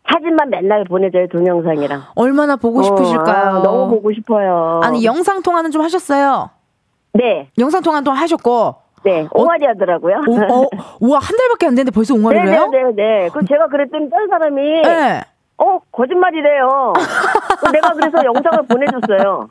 [0.08, 2.00] 사진만 맨날 보내줘요 동영상이랑.
[2.14, 3.56] 얼마나 보고 어, 싶으실까요?
[3.58, 4.82] 아, 너무 보고 싶어요.
[4.84, 6.52] 아니, 영상 통화는 좀 하셨어요?
[7.14, 8.76] 네, 영상 통화는 또 하셨고.
[9.04, 10.22] 네, 옹알이 하더라고요.
[10.28, 10.68] 오, 어,
[11.00, 12.70] 우와, 한 달밖에 안 됐는데 벌써 옹알이를 해요?
[12.72, 13.30] 네네네네.
[13.34, 15.22] 그 제가 그랬더니 다른 사람이 네.
[15.58, 16.94] 어 거짓말이래요.
[17.62, 19.50] 그 내가 그래서 영상을 보내줬어요.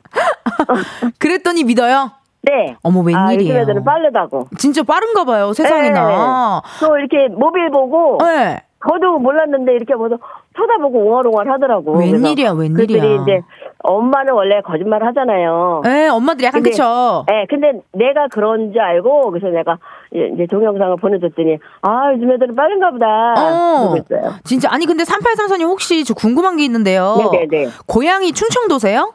[1.19, 2.11] 그랬더니 믿어요?
[2.43, 2.75] 네.
[2.81, 3.61] 어머, 아, 요즘 웬일이에요?
[3.61, 4.47] 애들은 빠르다고.
[4.57, 6.61] 진짜 빠른가 봐요, 세상에나.
[6.79, 8.61] 또 이렇게 모빌 보고 네.
[8.89, 10.17] 저도 몰랐는데 이렇게 보서
[10.57, 11.93] 쳐다보고 옹알옹알 하더라고.
[11.97, 12.75] 웬일이야, 웬일이야.
[13.01, 13.41] 그들이 이제
[13.83, 15.81] 엄마는 원래 거짓말 하잖아요.
[15.83, 17.23] 네, 엄마들이 약간 근데- 그쵸?
[17.27, 19.77] 네, 근데 내가 그런 줄 알고 그래서 내가
[20.13, 23.33] 이제 동영상을 보내줬더니 아 요즘 애들은 빠른가 보다.
[23.37, 23.95] 어.
[24.43, 27.15] 진짜 아니 근데 3834님 혹시 저 궁금한 게 있는데요.
[27.31, 27.69] 네네네.
[27.87, 29.13] 고향이 충청도세요?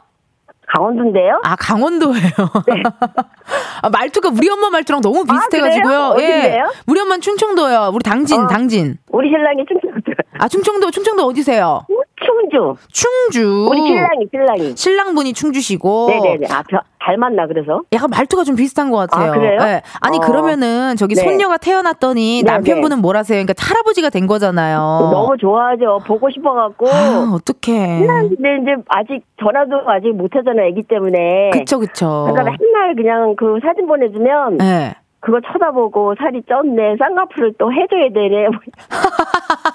[0.67, 1.41] 강원도인데요.
[1.43, 2.29] 아 강원도예요.
[3.81, 6.13] 아, 말투가 우리 엄마 말투랑 너무 아, 비슷해가지고요.
[6.15, 6.29] 그래요?
[6.31, 6.71] 어딘데요?
[6.87, 7.91] 우리 엄마는 충청도요.
[7.93, 8.47] 우리 당진 어.
[8.47, 8.97] 당진.
[9.09, 9.97] 우리 신랑이 충청도.
[10.39, 11.85] 아 충청도 충청도 어디세요?
[12.19, 12.75] 충주.
[12.91, 13.67] 충주.
[13.69, 14.75] 우리 신랑이 신랑이.
[14.75, 16.07] 신랑분이 충주시고.
[16.09, 16.47] 네네네.
[16.51, 17.83] 아 벼- 닮았나 그래서.
[17.93, 19.31] 약간 말투가 좀 비슷한 것 같아요.
[19.31, 19.59] 아, 그래요?
[19.59, 19.81] 네.
[20.01, 20.21] 아니 어.
[20.21, 21.21] 그러면은 저기 네.
[21.21, 23.37] 손녀가 태어났더니 네, 남편분은 뭘 하세요?
[23.37, 24.77] 그러니까 할아버지가 된 거잖아요.
[25.11, 25.99] 너무 좋아하죠.
[26.05, 26.87] 보고 싶어갖고.
[26.89, 28.05] 아, 어떡해.
[28.07, 30.67] 근데 이제 아직 전화도 아직 못하잖아요.
[30.71, 31.51] 아기 때문에.
[31.53, 32.27] 그쵸 그쵸.
[32.31, 34.95] 그러니까 맨날 그냥 그 사진 보내주면 네.
[35.19, 38.47] 그거 쳐다보고 살이 쪘네 쌍꺼풀을 또 해줘야 되네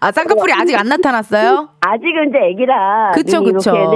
[0.00, 1.68] 아 쌍꺼풀이 아직 안 나타났어요?
[1.80, 3.72] 아직은 이제 애기라 그쵸, 그쵸.
[3.72, 3.86] 네,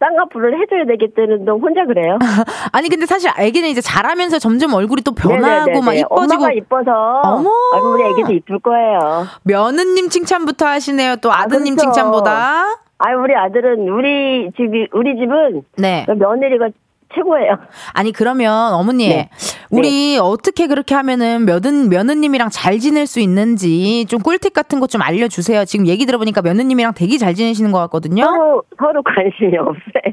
[0.00, 2.18] 쌍꺼풀을 해줘야 되겠다는 동 혼자 그래요.
[2.72, 5.82] 아니 근데 사실 애기는 이제 자라면서 점점 얼굴이 또 변하고.
[5.82, 7.50] 막 이뻐지고 엄마가 이뻐서 어머.
[7.92, 9.26] 우리 애기도 이쁠 거예요.
[9.44, 11.16] 며느님 칭찬부터 하시네요.
[11.16, 11.92] 또 아드님 그렇죠.
[11.92, 12.64] 칭찬보다.
[12.98, 16.06] 아 우리 아들은 우리 집이 우리 집은 네.
[16.08, 16.68] 며느리가
[17.16, 17.58] 최고예요.
[17.92, 19.30] 아니 그러면 어머니 네.
[19.70, 25.64] 우리 어떻게 그렇게 하면은 며느 며느님이랑 잘 지낼 수 있는지 좀 꿀팁 같은 것좀 알려주세요.
[25.64, 28.24] 지금 얘기 들어보니까 며느님이랑 되게 잘 지내시는 것 같거든요.
[28.24, 30.12] 서로 서로 관심이 없어요.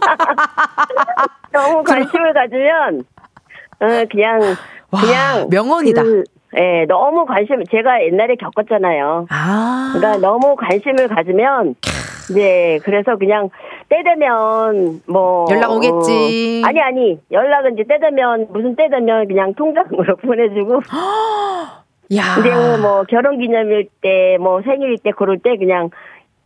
[1.52, 3.04] 너무 관심을 가지면
[3.80, 4.40] 어, 그냥
[4.90, 6.02] 와, 그냥 명언이다.
[6.02, 6.24] 그,
[6.56, 9.26] 예, 너무 관심 제가 옛날에 겪었잖아요.
[9.30, 9.92] 아.
[9.94, 11.74] 그러니까 너무 관심을 가지면
[12.30, 13.50] 이제 그래서 그냥
[13.94, 16.62] 때 되면 뭐 연락 오겠지.
[16.64, 20.80] 어, 아니 아니 연락은 이제 때 되면 무슨 때 되면 그냥 통장으로 보내주고
[22.16, 22.22] 야.
[22.34, 22.50] 근데
[22.82, 25.90] 뭐 결혼 기념일 때 뭐 생일 때 그럴 때 그냥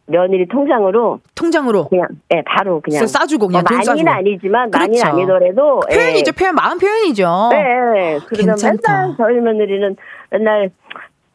[0.06, 4.10] 며느리 통장으로 통장으로 그냥 예 바로 그냥 써- 싸주고 그냥 뭐돈 많이는 싸주고.
[4.10, 5.06] 아니지만 많이는 그렇죠.
[5.06, 5.94] 아니더라도 예.
[5.96, 6.32] 표현이죠.
[6.32, 7.48] 표현 마음 표현이죠.
[7.50, 7.62] 네,
[7.94, 8.18] 네.
[8.26, 8.92] 그러면 괜찮다.
[9.02, 9.96] 맨날 저희 며느리는
[10.30, 10.70] 맨날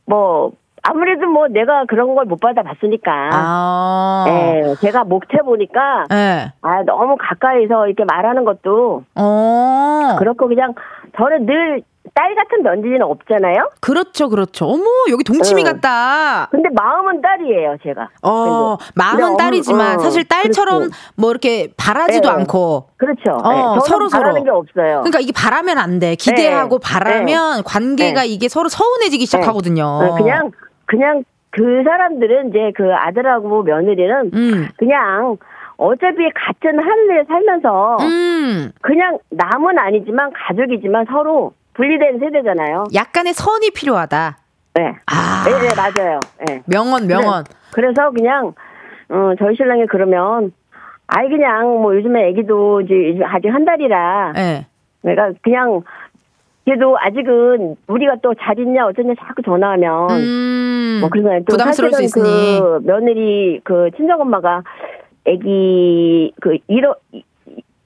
[0.05, 0.51] 뭐
[0.83, 4.25] 아무래도 뭐 내가 그런 걸 못 받아봤으니까 아.
[4.27, 6.51] 예, 제가 목태 보니까 네.
[6.61, 10.15] 아 너무 가까이서 이렇게 말하는 것도 어.
[10.19, 10.73] 그렇고 그냥
[11.17, 11.83] 저는 늘
[12.15, 13.69] 딸 같은 며느리는 없잖아요.
[13.79, 14.65] 그렇죠, 그렇죠.
[14.65, 15.71] 어머, 여기 동치미 응.
[15.71, 16.47] 같다.
[16.51, 18.09] 근데 마음은 딸이에요, 제가.
[18.21, 20.93] 어, 근데 마음은 엄- 딸이지만 어, 사실 딸처럼 그렇지.
[21.15, 22.35] 뭐 이렇게 바라지도 네.
[22.35, 22.89] 않고.
[22.97, 23.31] 그렇죠.
[23.41, 24.43] 어, 네, 서로 바라는 서로.
[24.43, 24.95] 게 없어요.
[24.99, 26.15] 그러니까 이게 바라면 안 돼.
[26.15, 26.87] 기대하고 네.
[26.87, 29.83] 바라면 관계가 이게 서로 서운해지기 시작하거든요.
[29.83, 30.51] 어, 그냥
[30.85, 34.67] 그냥 그 사람들은 이제 그 아들하고 며느리는 음.
[34.77, 35.37] 그냥
[35.77, 38.71] 어차피 같은 하늘에 살면서 음.
[38.81, 42.85] 그냥 남은 아니지만 가족이지만 서로 분리된 세대잖아요.
[42.93, 44.37] 약간의 선이 필요하다.
[44.75, 44.95] 네.
[45.05, 45.43] 아.
[45.45, 46.19] 네, 네, 맞아요.
[46.47, 46.61] 네.
[46.65, 47.43] 명언, 명언.
[47.71, 48.53] 그래서 그냥
[49.09, 50.51] 어, 저희 신랑이 그러면
[51.07, 54.65] 아이 그냥 뭐 요즘에 애기도 이제 아직 한 달이라 예.
[55.01, 55.81] 내가 그냥
[56.65, 60.97] 그래도 아직은 우리가 또 잘 있냐 어쩌냐 자꾸 전화하면 음.
[61.01, 62.59] 뭐 그래서 또 부담스러울 수 있으니.
[62.59, 64.63] 그 며느리 그 친정 엄마가
[65.27, 66.95] 아기 그 1월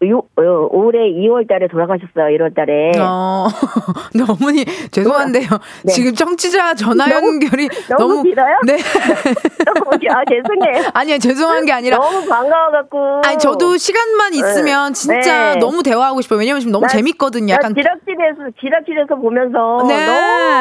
[0.06, 2.28] 요, 어, 올해 2월 달에 돌아가셨어요.
[2.38, 2.92] 1월 달에.
[3.00, 3.48] 어.
[4.14, 5.48] 근데 어머니 죄송한데요.
[5.86, 5.92] 네.
[5.92, 8.58] 지금 청취자 전화 너무- 연결이 너무 너무 길어요?
[8.68, 8.78] 네.
[10.14, 10.90] 아, 죄송해요.
[10.94, 11.18] 아니요.
[11.18, 13.22] 죄송한 게 아니라 너무 반가워갖고.
[13.26, 15.60] 아니 저도 시간만 있으면 진짜 네.
[15.60, 16.40] 너무 대화하고 싶어요.
[16.40, 17.48] 왜냐면 지금 너무 나- 재밌거든요.
[17.48, 20.06] 나 약간 지락실에서, 지락실에서 보면서 네.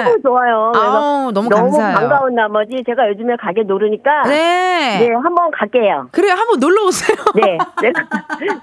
[0.05, 0.73] 너무 좋아요.
[0.75, 1.95] 아우, 너무 감사해요.
[1.95, 4.23] 반가운 나머지 제가 요즘에 가게 노르니까.
[4.29, 4.99] 네.
[5.01, 6.09] 네, 한번 갈게요.
[6.13, 6.33] 그래요.
[6.33, 7.17] 한번 놀러 오세요.
[7.35, 7.59] 네.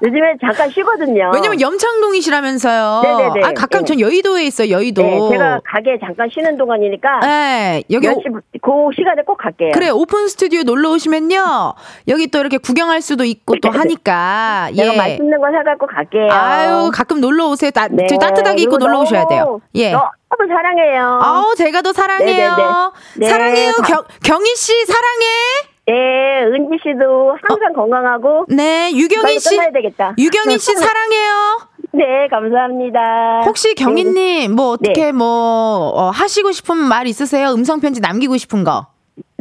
[0.01, 1.31] 요즘에 잠깐 잠깐 쉬거든요.
[1.33, 3.01] 왜냐면 염창동이시라면서요.
[3.03, 3.41] 네네네.
[3.47, 3.87] 아, 가까운 네.
[3.87, 5.01] 전 여의도에 있어요, 여의도.
[5.01, 8.23] 네, 제가 가게 잠깐 쉬는 동안이니까 네, 여기 몇 시,
[8.61, 9.71] 그 시간에 꼭 갈게요.
[9.73, 11.73] 그래 오픈 스튜디오 놀러 오시면요
[12.07, 16.29] 여기 또 이렇게 구경할 수도 있고 또 하니까 예 맛있는 거 사갖고 갈게요.
[16.31, 21.19] 아유 가끔 놀러 오세요 따, 네, 따뜻하게 입고 놀러 오셔야 돼요 예 너무 사랑해요.
[21.21, 22.63] 아우 제가 더 사랑해요 네네네.
[23.17, 25.93] 네, 사랑해요 다- 경, 경희 씨 사랑해 네,
[26.45, 29.57] 은지 씨도 항상 건강하고 네 유경희 씨.
[30.17, 31.59] 유경희 씨 사랑해요
[31.91, 33.41] 네, 감사합니다.
[33.45, 35.11] 혹시 경희님 뭐 어떻게 네.
[35.11, 38.87] 뭐 어, 하시고 싶은 말 있으세요 음성 편지 남기고 싶은 거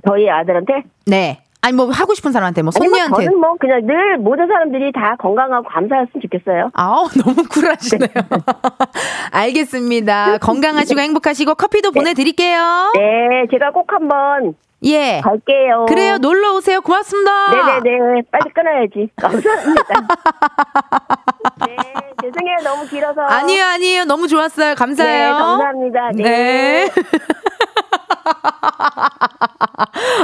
[0.07, 1.42] 저희 아들한테 네.
[1.64, 5.68] 아니 뭐 하고 싶은 사람한테 뭐 손녀한테 저는 뭐 그냥 늘 모든 사람들이 다 건강하고
[5.68, 6.70] 감사했으면 좋겠어요.
[6.74, 8.09] 아우 너무 쿨하시네요.
[9.31, 10.38] 알겠습니다.
[10.38, 12.92] 건강하시고 행복하시고 커피도 보내드릴게요.
[12.96, 15.21] 네, 제가 꼭 한번 예.
[15.23, 15.87] 갈게요.
[15.88, 16.18] 그래요.
[16.18, 16.81] 놀러 오세요.
[16.81, 17.51] 고맙습니다.
[17.51, 18.23] 네네네.
[18.31, 19.09] 빨리 끊어야지.
[19.16, 19.95] 감사합니다.
[21.66, 21.77] 네,
[22.23, 22.57] 죄송해요.
[22.64, 23.21] 너무 길어서.
[23.23, 24.05] 아니요, 아니에요.
[24.05, 24.75] 너무 좋았어요.
[24.75, 25.27] 감사해요.
[25.27, 26.11] 네, 감사합니다.
[26.14, 26.23] 네.
[26.23, 26.90] 네.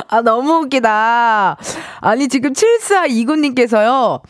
[0.09, 1.57] 아, 너무 웃기다.
[2.01, 4.21] 아니, 지금 7429님께서요.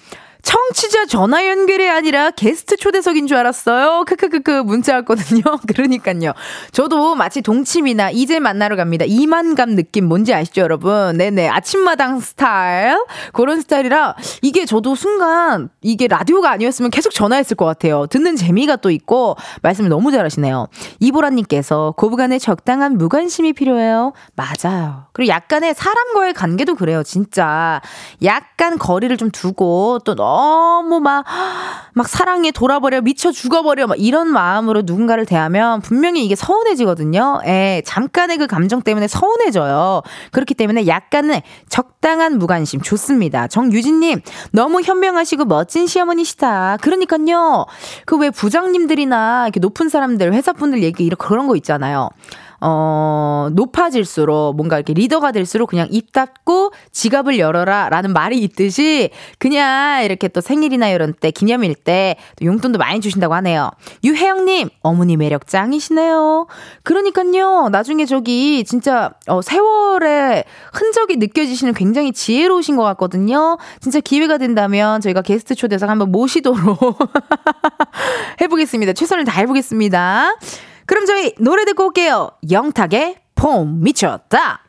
[0.42, 4.04] 청취자 전화 연결이 아니라 게스트 초대석인 줄 알았어요.
[4.06, 5.42] 크크크크 문자 왔거든요.
[5.66, 6.32] 그러니까요.
[6.72, 9.04] 저도 마치 동침이나 이제 만나러 갑니다.
[9.06, 11.16] 이만감 느낌 뭔지 아시죠, 여러분?
[11.18, 11.48] 네네.
[11.48, 12.98] 아침마당 스타일.
[13.32, 18.06] 그런 스타일이라 이게 저도 순간 이게 라디오가 아니었으면 계속 전화했을 것 같아요.
[18.06, 20.68] 듣는 재미가 또 있고 말씀을 너무 잘하시네요.
[21.00, 24.12] 이보라님께서 고부간에 적당한 무관심이 필요해요.
[24.36, 25.06] 맞아요.
[25.12, 27.02] 그리고 약간의 사람과의 관계도 그래요.
[27.02, 27.80] 진짜.
[28.22, 31.24] 약간 거리를 좀 두고 또 너무 막,
[31.94, 37.40] 막 사랑에 돌아버려, 미쳐 죽어버려, 막 이런 마음으로 누군가를 대하면 분명히 이게 서운해지거든요.
[37.46, 40.02] 예, 잠깐의 그 감정 때문에 서운해져요.
[40.32, 43.46] 그렇기 때문에 약간의 적당한 무관심 좋습니다.
[43.48, 44.20] 정유진님,
[44.52, 46.78] 너무 현명하시고 멋진 시어머니시다.
[46.82, 47.66] 그러니까요.
[48.04, 52.10] 그 왜 부장님들이나 이렇게 높은 사람들, 회사분들 얘기 이런 그런 거 있잖아요.
[52.60, 60.04] 어, 높아질수록 뭔가 이렇게 리더가 될수록 그냥 입 닫고 지갑을 열어라 라는 말이 있듯이 그냥
[60.04, 63.70] 이렇게 또 생일이나 이런 때 기념일 때 용돈도 많이 주신다고 하네요.
[64.02, 66.46] 유혜영님, 어머니 매력 짱이시네요.
[66.82, 73.58] 그러니까요, 나중에 저기 진짜 어, 세월의 흔적이 느껴지시는 굉장히 지혜로우신 것 같거든요.
[73.80, 76.98] 진짜 기회가 된다면 저희가 게스트 초대석 한번 모시도록
[78.40, 78.92] 해보겠습니다.
[78.94, 80.34] 최선을 다해보겠습니다.
[80.88, 82.30] 그럼 저희 노래 듣고 올게요.
[82.50, 84.64] 영탁의 폼 미쳤다.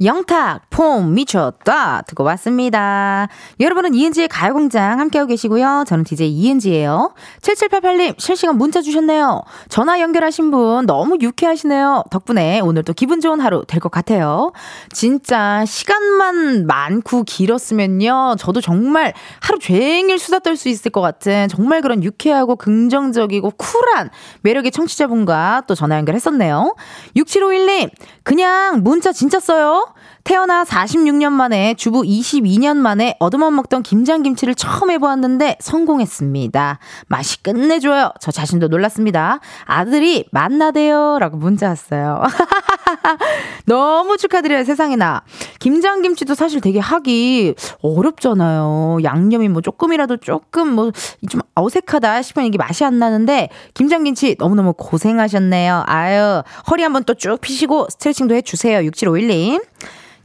[0.00, 2.02] 영탁, 폼, 미쳤다.
[2.02, 3.26] 듣고 왔습니다.
[3.58, 5.82] 여러분은 이은지의 가요공장 함께하고 계시고요.
[5.88, 7.14] 저는 DJ 이은지예요.
[7.42, 9.42] 7788님, 실시간 문자 주셨네요.
[9.68, 12.04] 전화 연결하신 분 너무 유쾌하시네요.
[12.12, 14.52] 덕분에 오늘 또 기분 좋은 하루 될 것 같아요.
[14.92, 18.36] 진짜 시간만 많고 길었으면요.
[18.38, 24.10] 저도 정말 하루 종일 수다 떨 수 있을 것 같은 정말 그런 유쾌하고 긍정적이고 쿨한
[24.42, 26.76] 매력의 청취자분과 또 전화 연결했었네요.
[27.16, 27.90] 6751님,
[28.22, 29.92] 그냥 문자 진짜 써요.
[30.24, 36.78] 태어나 46년 만에 주부 22년 만에 얻어만 먹던 김장김치를 처음 해보았는데 성공했습니다.
[37.06, 38.12] 맛이 끝내줘요.
[38.20, 39.40] 저 자신도 놀랐습니다.
[39.64, 41.18] 아들이 만나대요.
[41.18, 42.22] 라고 문자 왔어요.
[43.66, 45.22] 너무 축하드려요, 세상에나.
[45.60, 48.98] 김장김치도 사실 되게 하기 어렵잖아요.
[49.04, 50.90] 양념이 뭐 조금이라도 조금 뭐
[51.28, 55.84] 좀 어색하다 싶으면 이게 맛이 안 나는데, 김장김치 너무너무 고생하셨네요.
[55.86, 58.78] 아유, 허리 한번 또 쭉 피시고 스트레칭도 해주세요.
[58.90, 59.60] 6751님.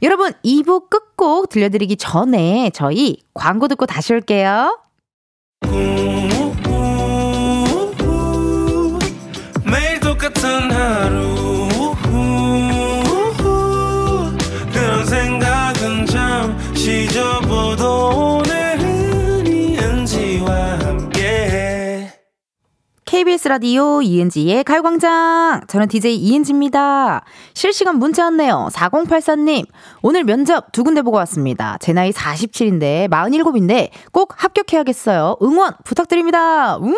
[0.04, 4.78] 여러분, 2부 끝곡 들려드리기 전에 저희 광고 듣고 다시 올게요.
[5.62, 6.33] 매
[23.14, 25.60] KBS 라디오 이은지의 가요광장.
[25.68, 27.22] 저는 DJ 이은지입니다.
[27.54, 28.70] 실시간 문자 왔네요.
[28.72, 29.68] 4084님.
[30.02, 31.78] 오늘 면접 두 군데 보고 왔습니다.
[31.78, 35.36] 제 나이 47인데, 47인데 꼭 합격해야겠어요.
[35.42, 36.76] 응원 부탁드립니다.
[36.78, 36.96] 음!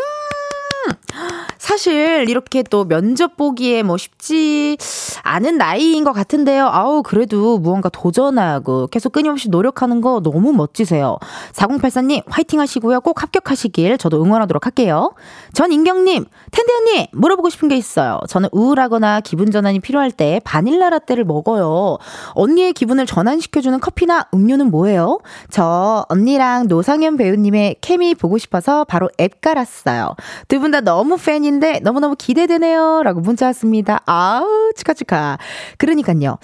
[1.66, 4.76] 사실 이렇게 또 면접 보기에 뭐 쉽지
[5.24, 6.68] 않은 나이인 것 같은데요.
[6.70, 11.18] 아우, 그래도 무언가 도전하고 계속 끊임없이 노력하는 거 너무 멋지세요.
[11.54, 13.00] 4084님, 화이팅 하시고요.
[13.00, 15.14] 꼭 합격하시길 저도 응원하도록 할게요.
[15.54, 18.20] 전인경님, 텐데 언니, 물어보고 싶은 게 있어요.
[18.28, 21.98] 저는 우울하거나 기분 전환이 필요할 때 바닐라 라떼를 먹어요.
[22.34, 25.18] 언니의 기분을 전환시켜주는 커피나 음료는 뭐예요?
[25.50, 30.14] 저 언니랑 노상현 배우님의 케미 보고 싶어서 바로 앱 깔았어요.
[30.46, 33.02] 두 분 다 너무 팬인 데 너무너무 기대되네요.
[33.02, 34.00] 라고 문자 왔습니다.
[34.06, 35.38] 아우, 축하.
[35.78, 36.38] 그러니까요.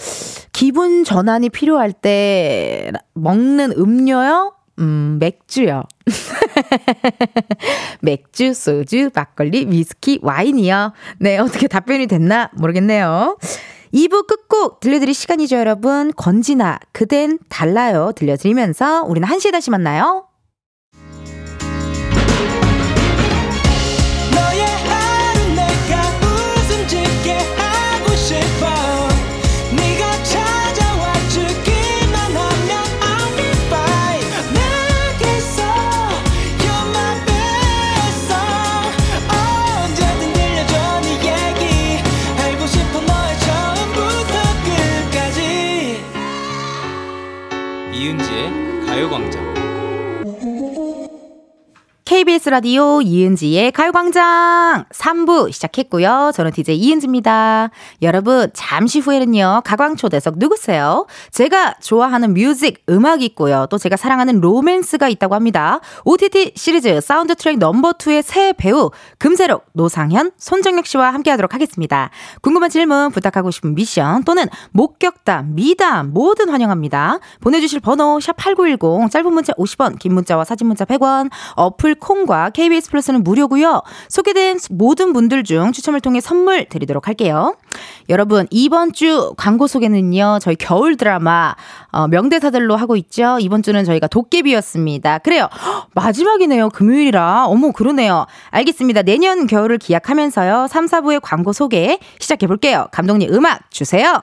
[0.52, 4.54] 기분 전환이 필요할 때 먹는 음료요?
[4.78, 5.84] 음, 맥주요.
[8.00, 10.92] 맥주, 소주, 막걸리, 위스키, 와인이요.
[11.18, 13.36] 네, 어떻게 답변이 됐나 모르겠네요.
[13.94, 16.12] 2부 끝곡 들려드릴 시간이죠, 여러분.
[16.16, 18.12] 건지나, 그댄 달라요.
[18.16, 20.26] 들려드리면서 우리는 1시에 다시 만나요.
[49.02, 49.31] 가요광장
[52.12, 56.32] KBS 라디오 이은지의 가요광장 3부 시작했고요.
[56.34, 57.70] 저는 DJ 이은지입니다.
[58.02, 61.06] 여러분, 잠시 후에는요, 가광초대석 누구세요?
[61.30, 63.66] 제가 좋아하는 music, 음악이 있고요.
[63.70, 65.80] 또 제가 사랑하는 로맨스가 있다고 합니다.
[66.04, 72.10] OTT 시리즈 사운드 트랙 넘버 2의 세 배우, 금새록, 노상현, 손정혁 씨와 함께 하도록 하겠습니다.
[72.42, 77.20] 궁금한 질문, 부탁하고 싶은 미션, 또는 목격담, 미담, 뭐든 환영합니다.
[77.40, 83.22] 보내주실 번호, 샵8910, 짧은 문자 50원, 긴 문자와 사진 문자 100원, 어플 콩과 KBS 플러스는
[83.22, 83.82] 무료고요.
[84.08, 87.56] 소개된 모든 분들 중 추첨을 통해 선물 드리도록 할게요.
[88.08, 90.38] 여러분 이번 주 광고 소개는요.
[90.42, 91.54] 저희 겨울 드라마
[91.92, 93.38] 어, 명대사들로 하고 있죠.
[93.40, 95.18] 이번 주는 저희가 도깨비였습니다.
[95.18, 95.48] 그래요.
[95.52, 96.70] 헉, 마지막이네요.
[96.70, 97.46] 금요일이라.
[97.46, 98.26] 어머 그러네요.
[98.50, 99.02] 알겠습니다.
[99.02, 100.66] 내년 겨울을 기약하면서요.
[100.68, 102.88] 3, 4부의 광고 소개 시작해 볼게요.
[102.92, 104.20] 감독님 음악 주세요.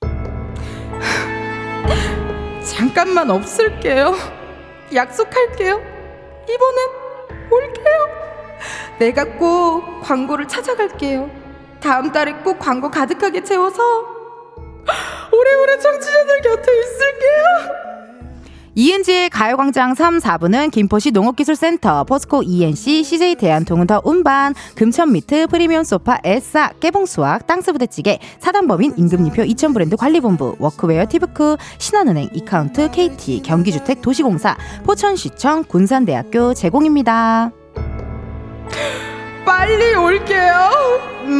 [2.64, 4.14] 잠깐만 없을게요.
[4.92, 5.95] 약속할게요.
[6.48, 8.08] 이번엔 올게요.
[8.98, 11.30] 내가 꼭 광고를 찾아갈게요.
[11.80, 13.82] 다음 달에 꼭 광고 가득하게 채워서
[15.32, 17.95] 오래오래 청취자들 곁에 있을게요.
[18.78, 26.18] 이은지의 가요광장 3, 4부는 김포시 농업기술센터, 포스코 E&C, CJ 대한통운 더 운반, 금천미트, 프리미엄 소파,
[26.22, 34.58] 에싸, 깨봉수학, 땅스부대찌개, 사단법인 임금님표 이천 브랜드 관리본부, 워크웨어 티브크, 신한은행, 이카운트, KT, 경기주택 도시공사,
[34.84, 37.52] 포천시청, 군산대학교 제공입니다.
[39.46, 40.52] 빨리 올게요.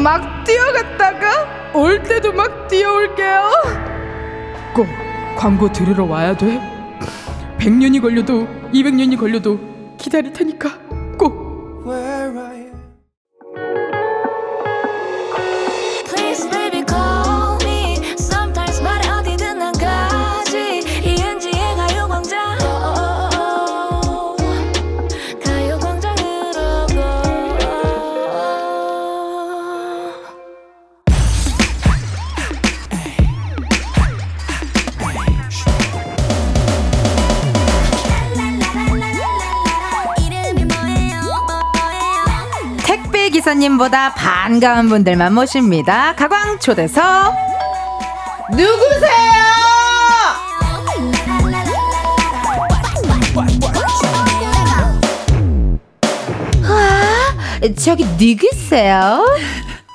[0.03, 3.51] 막 뛰어갔다가 올 때도 막 뛰어올게요.
[4.75, 4.87] 꼭
[5.37, 6.76] 광고 들으러 와야 돼.
[7.59, 9.59] 100년이 걸려도 200년이 걸려도
[9.99, 10.86] 기다릴 테니까
[43.67, 46.15] 기사님보다 반가운 분들만 모십니다.
[46.15, 47.35] 가광 초대석
[48.53, 49.37] 누구세요?
[56.63, 59.25] 와, 저기 누구세요?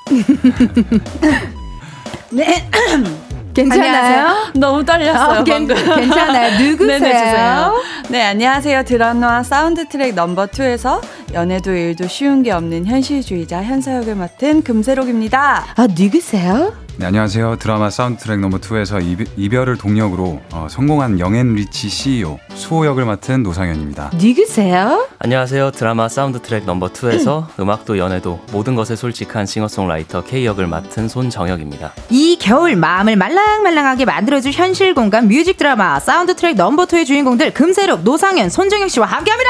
[2.31, 2.69] 네.
[3.53, 3.89] 괜찮아요?
[3.89, 4.51] 안녕하세요.
[4.55, 5.39] 너무 떨렸어요.
[5.39, 5.67] 어, 괜.
[5.67, 6.57] 괜찮아요.
[6.63, 6.99] 누구세요?
[6.99, 7.73] 네네, 주세요.
[8.09, 8.83] 네, 안녕하세요.
[8.83, 11.01] 드라마 사운드 트랙 넘버 2에서
[11.33, 15.65] 연애도 일도 쉬운 게 없는 현실주의자 현사역을 맡은 금새록입니다.
[15.75, 16.73] 아, 누구세요?
[16.97, 17.55] 네, 안녕하세요.
[17.55, 19.01] 드라마 사운드트랙 넘버 2에서
[19.37, 24.11] 이별을 동력으로 어, 성공한 young and rich CEO 수호 역을 맡은 노상현입니다.
[24.13, 25.07] 누구세요?
[25.19, 31.07] 안녕하세요 드라마 사운드 트랙 넘버 2에서 음악도 연애도 모든 것에 솔직한 싱어송라이터 K 역을 맡은
[31.07, 37.53] 손정혁입니다 이 겨울 마음을 말랑말랑하게 만들어줄 현실 공감 뮤직 드라마 사운드 트랙 넘버 2의 주인공들
[37.53, 39.49] 금새록, 노상현, 손정혁 씨와 함께합니다.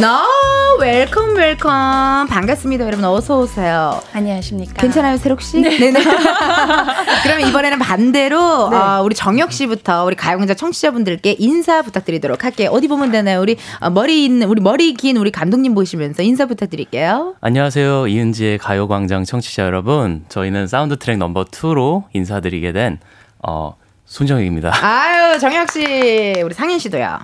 [0.00, 0.24] 너
[0.80, 4.00] welcome welcome 반갑습니다 여러분 어서 오세요.
[4.12, 4.74] 안녕하십니까.
[4.80, 5.60] 괜찮아요 새록 씨?
[5.60, 5.78] 네.
[5.78, 5.92] 네
[7.22, 12.70] 그러면 이번에는 반대로 어, 우리 정혁 씨부터 우리 가요광장 청취자분들께 인사 부탁드리도록 할게요.
[12.72, 13.40] 어디 보면 되나요?
[13.40, 17.36] 우리 어, 머리 있는 우리 머리 긴 우리 감독님 보시면서 인사 부탁드릴게요.
[17.40, 22.98] 안녕하세요 이은지의 가요광장 청취자 여러분 저희는 사운드 트랙 넘버 2로 인사드리게 된
[23.46, 23.76] 어,
[24.06, 27.20] 손정혁입니다 아유 정혁 씨 우리 상현 씨도요.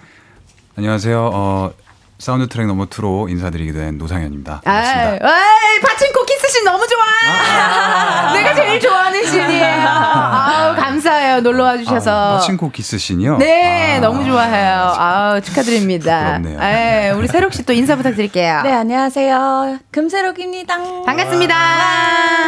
[0.77, 1.31] 안녕하세요.
[1.35, 1.73] 어,
[2.19, 4.63] 사운드 트랙 넘버 2로 인사드리게 된 노상현입니다.
[4.65, 5.25] 반갑습니다.
[5.25, 8.33] 아이, 파친코 키스씬 너무 좋아!
[8.33, 9.89] 내가 제일 좋아하는 씬이에요.
[9.89, 11.41] 아우, 감사해요.
[11.43, 12.11] 놀러 와 주셔서.
[12.11, 13.37] 아, 파친코 키스신이요?
[13.39, 14.95] 네, 아, 너무 좋아해요.
[14.99, 16.41] 아우, 축하드립니다.
[16.41, 16.59] 부럽네요.
[16.61, 18.63] 예, 우리 새록 씨 또 인사 부탁드릴게요.
[18.63, 19.79] 네, 안녕하세요.
[19.93, 20.77] 금새록입니다.
[21.07, 21.55] 반갑습니다.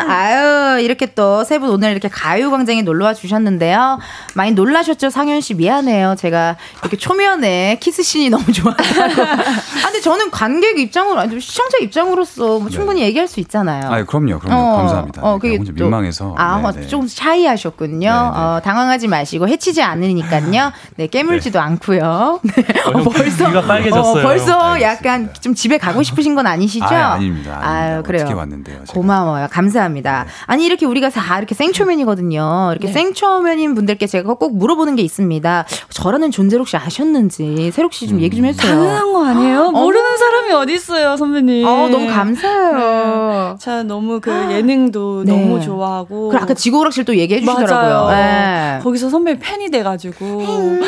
[0.08, 4.00] 아유, 이렇게 또 세 분 오늘 이렇게 가요광장에 놀러 와 주셨는데요.
[4.34, 5.10] 많이 놀라셨죠?
[5.10, 6.16] 상현 씨 미안해요.
[6.18, 9.59] 제가 이렇게 초면에 키스씬이 너무 좋았다고.
[9.60, 13.90] 아, 근데 저는 관객 입장으로, 아니, 시청자 입장으로서 뭐 충분히 얘기할 수 있잖아요.
[13.90, 14.56] 아, 그럼요, 그럼요.
[14.60, 15.22] 어, 감사합니다.
[15.22, 16.34] 어, 네, 그게 또- 민망해서.
[16.38, 16.86] 아, 네, 네.
[16.86, 17.98] 조금 샤이하셨군요.
[17.98, 18.10] 네, 네.
[18.10, 20.72] 어, 당황하지 마시고 해치지 않으니까요.
[20.96, 22.40] 네, 깨물지도 않고요.
[22.44, 22.64] 네.
[22.86, 24.20] 어, 형, 귀가 빨개졌어요.
[24.20, 24.80] 어, 벌써 알겠습니다.
[24.82, 26.84] 약간 좀 집에 가고 싶으신 건 아니시죠?
[26.84, 27.52] 아, 아닙니다.
[27.52, 27.60] 아닙니다.
[27.62, 28.22] 아유, 그래요.
[28.22, 28.76] 어떻게 왔는데요?
[28.84, 28.92] 제가.
[28.92, 29.48] 고마워요.
[29.50, 30.26] 감사합니다.
[30.46, 32.68] 아니, 이렇게 우리가 다 이렇게 생초면이거든요.
[32.72, 32.92] 이렇게 네.
[32.92, 35.64] 생초면인 분들께 제가 꼭 물어보는 게 있습니다.
[35.90, 38.72] 저라는 존재를 혹시 아셨는지, 새록 씨 좀 얘기 좀 해주세요.
[38.74, 39.49] 당연한 거 아니에요?
[39.72, 41.66] 모르는 사람이 어디 있어요, 선배님.
[41.66, 43.56] 어, 너무 감사해요.
[43.60, 45.32] 자, 너무 그 예능도 네.
[45.32, 46.28] 너무 좋아하고.
[46.30, 48.10] 그리고 아까 지구오락실 또 얘기해 주시더라고요.
[48.10, 48.80] 네.
[48.82, 50.20] 거기서 선배 팬이 돼가지고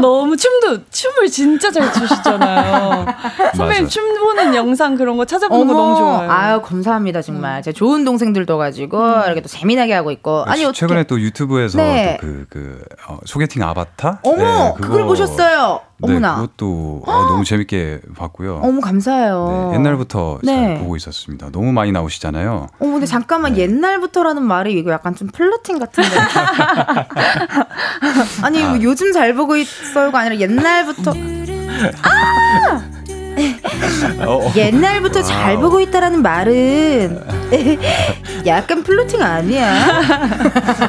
[0.00, 3.06] 너무 춤도 춤을 진짜 잘 추시잖아요.
[3.56, 3.88] 선배님.
[3.88, 6.26] 춤 보는 영상 그런 거 찾아보는 거 너무 좋아요.
[6.26, 6.30] 음.
[6.30, 7.62] 아유, 감사합니다, 정말.
[7.62, 10.44] 제가 좋은 동생들도 가지고, 이렇게 또 재미나게 하고 있고.
[10.46, 10.80] 아니, 어떻게.
[10.80, 12.18] 최근에 또 유튜브에서 네.
[12.20, 14.20] 또 그, 그, 어, 소개팅 아바타?
[14.22, 15.80] 어머, 네, 그걸 그거- 보셨어요.
[15.98, 16.36] 네, 어머나.
[16.36, 18.60] 그것도 어, 너무 재밌게 봤고요.
[18.62, 19.70] 어머, 감사해요.
[19.72, 20.54] 네, 옛날부터 네.
[20.54, 21.50] 잘 보고 있었습니다.
[21.50, 22.66] 너무 많이 나오시잖아요.
[22.78, 23.62] 어, 근데 잠깐만, 네.
[23.62, 26.10] 옛날부터라는 말이 이거 약간 좀 플러팅 같은데.
[28.42, 31.12] 아니, 뭐 요즘 잘 보고 있어요가 아니라 옛날부터.
[34.26, 37.22] 어, 옛날부터 잘 보고 있다라는 말은
[38.46, 39.72] 약간 플러팅 아니야?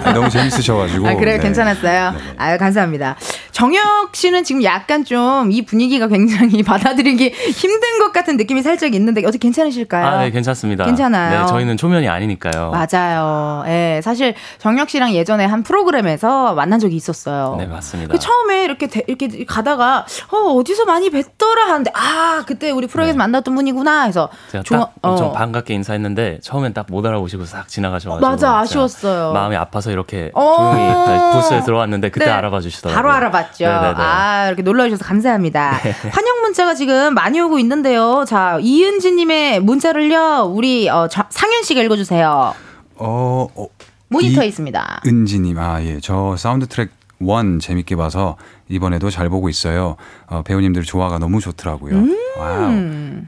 [0.04, 1.08] 아, 너무 재밌으셔가지고.
[1.08, 1.38] 아, 그래요?
[1.38, 1.44] 네.
[1.44, 2.14] 괜찮았어요?
[2.38, 3.16] 아유, 감사합니다.
[3.54, 9.22] 정혁 씨는 지금 약간 좀 이 분위기가 굉장히 받아들이기 힘든 것 같은 느낌이 살짝 있는데
[9.22, 10.06] 어떻게 괜찮으실까요?
[10.06, 10.86] 아, 네, 괜찮습니다.
[10.86, 11.42] 괜찮아요.
[11.42, 12.72] 네, 저희는 초면이 아니니까요.
[12.72, 13.64] 맞아요.
[13.68, 17.56] 예, 사실 정혁 씨랑 예전에 한 프로그램에서 만난 적이 있었어요.
[17.60, 18.12] 네, 맞습니다.
[18.12, 23.12] 그 처음에 이렇게 대- 이렇게 가다가 어 어디서 많이 뵀더라 하는데 아 그때 우리 프로에서
[23.14, 23.18] 네.
[23.18, 25.32] 만났던 분이구나 해서 제가 좋아- 딱 엄청 어.
[25.34, 29.34] 반갑게 인사했는데 처음엔 딱 못 알아보시고 싹 지나가셔 가지고 맞아, 진짜 아쉬웠어요.
[29.34, 30.56] 마음이 아파서 이렇게 어.
[30.58, 32.32] 조용히 부스에 들어왔는데 그때 네.
[32.32, 32.96] 알아봐 주시더라고요.
[33.02, 33.66] 바로 알아 봤죠.
[33.66, 33.94] 네네네.
[33.98, 35.72] 아, 이렇게 놀러 주셔서 감사합니다.
[36.12, 38.26] 환영 문자가 지금 많이 오고 있는데요.
[38.28, 42.54] 자, 이은지 님의 문자를요, 우리 어, 자- 상현 씨가 읽어 주세요.
[42.96, 43.68] 어, 어,
[44.10, 45.02] 모니터에 이- 있습니다.
[45.08, 46.00] 은지 님, 아, 예.
[46.02, 48.36] 저 사운드 트랙 1 재밌게 봐서
[48.74, 49.96] 이번에도 잘 보고 있어요.
[50.28, 51.96] 어, 배우님들 조화가 너무 좋더라고요.
[51.96, 52.18] 음.
[52.38, 52.72] 와우.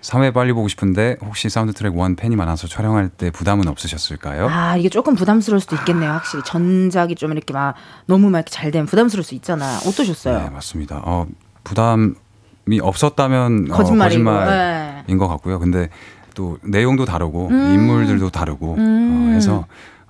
[0.01, 4.47] 3회 빨리 보고 싶은데 혹시 사운드 트랙 1 팬이 많아서 촬영할 때 부담은 없으셨을까요?
[4.49, 6.43] 아, 이게 조금 부담스러울 수도 있겠네요, 확실히.
[6.43, 7.75] 전작이 좀 이렇게 막
[8.07, 9.77] 너무 막 잘 되면 부담스러울 수 있잖아.
[9.85, 10.39] 어떠셨어요?
[10.39, 11.01] 네, 맞습니다.
[11.03, 11.25] 어,
[11.63, 14.23] 부담이 없었다면 어, 거짓말이고.
[14.23, 15.15] 거짓말인 네.
[15.17, 15.59] 것 같고요.
[15.59, 15.89] 근데
[16.33, 17.73] 또 내용도 다르고 음.
[17.73, 19.29] 인물들도 다르고 음.
[19.29, 19.65] 어, 해서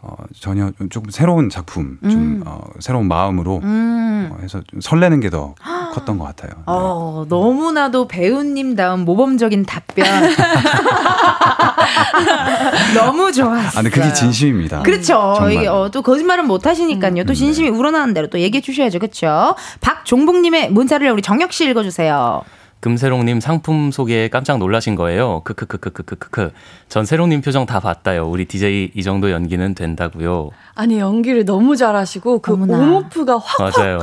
[0.08, 4.30] 어, 전혀 좀 조금 새로운 작품, 좀 어, 새로운 마음으로 음.
[4.32, 5.56] 어, 해서 좀 설레는 게 더
[5.96, 6.52] 컸던 것 같아요.
[6.68, 10.06] 어, 너무나도 배우님다운 모범적인 답변.
[12.94, 13.68] 너무 좋았어요.
[13.68, 14.82] 아, 근데 그게 진심입니다.
[14.84, 15.34] 그렇죠.
[15.38, 15.54] 정말.
[15.54, 17.24] 이게 어, 또 거짓말은 못 하시니까요.
[17.26, 19.00] 또 진심이 우러나는 대로 또 얘기해 주셔야죠.
[19.00, 19.56] 그렇죠?
[19.82, 22.42] 박종복님의 문자를 우리 정혁 씨 읽어주세요.
[22.86, 25.42] 금세롱님 상품 소개에 깜짝 놀라신 거예요.
[25.46, 26.52] 크크크크크크크.
[26.88, 28.30] 전 세롱님 표정 다 봤다요.
[28.30, 30.52] 우리 DJ 이 정도 연기는 된다고요.
[30.76, 32.78] 아니 연기를 너무 잘하시고 그 어머나.
[32.78, 34.02] 옴오프가 확확 맞아요.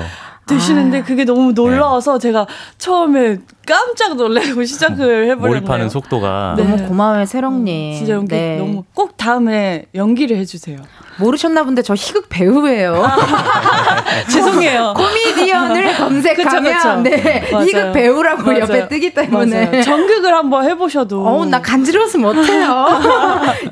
[0.49, 5.37] 되시는데 그게 너무 놀라워서 제가 처음에 깜짝 놀래고 시작을 해버렸네요.
[5.61, 6.65] 몰입하는 속도가 네.
[6.65, 7.95] 너무 고마워요, 세롱님.
[7.95, 8.57] 진짜 연기 네.
[8.59, 10.79] 너무 꼭 다음에 연기를 해주세요.
[11.17, 13.07] 모르셨나 본데 저 희극 배우예요.
[14.31, 14.95] 죄송해요.
[14.97, 17.03] 코미디언을 검색하면 그쵸, 그쵸.
[17.03, 17.67] 네 맞아요.
[17.67, 18.61] 희극 배우라고 맞아요.
[18.61, 19.67] 옆에 뜨기 때문에.
[19.67, 19.83] 맞아요.
[19.83, 21.23] 전극을 한번 해보셔도.
[21.27, 22.87] 어우, 나 간지러워서 못해요.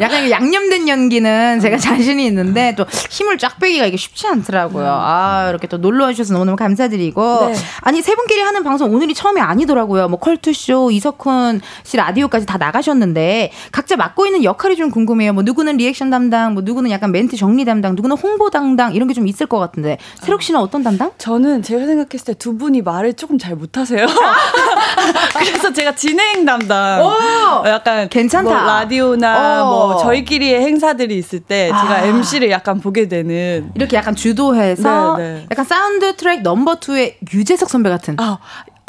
[0.00, 4.86] 약간 양념된 연기는 제가 자신이 있는데 또 힘을 쫙 빼기가 이게 쉽지 않더라고요.
[4.88, 7.46] 아, 이렇게 또 놀러 와주셔서 너무너무 감사드리고.
[7.46, 7.54] 네.
[7.82, 10.08] 아니, 세 분끼리 하는 방송 오늘이 처음이 아니더라고요.
[10.08, 15.32] 뭐 컬투쇼, 이석훈 씨 라디오까지 다 나가셨는데 각자 맡고 있는 역할이 좀 궁금해요.
[15.32, 19.14] 뭐 누구는 리액션 담당, 뭐 누구는 약간 멘트 정리 담당, 누구는 홍보 담당 이런 게
[19.14, 19.98] 좀 있을 것 같은데.
[20.20, 21.10] 새록 씨는 어떤 담당?
[21.18, 24.06] 저는 제가 생각했을 때 두 분이 말을 조금 잘 못하세요.
[25.38, 27.00] 그래서 제가 진행 담당.
[27.04, 27.68] 오!
[27.68, 28.50] 약간 괜찮다.
[28.50, 29.66] 뭐 라디오나 어.
[29.66, 32.04] 뭐 저희끼리의 행사들이 있을 때 제가 아.
[32.04, 33.70] MC를 약간 보게 되는.
[33.74, 35.46] 이렇게 약간 주도해서 네, 네.
[35.50, 38.16] 약간 사운드 트랙 넘버 two의 유재석 선배 같은.
[38.18, 38.38] 아,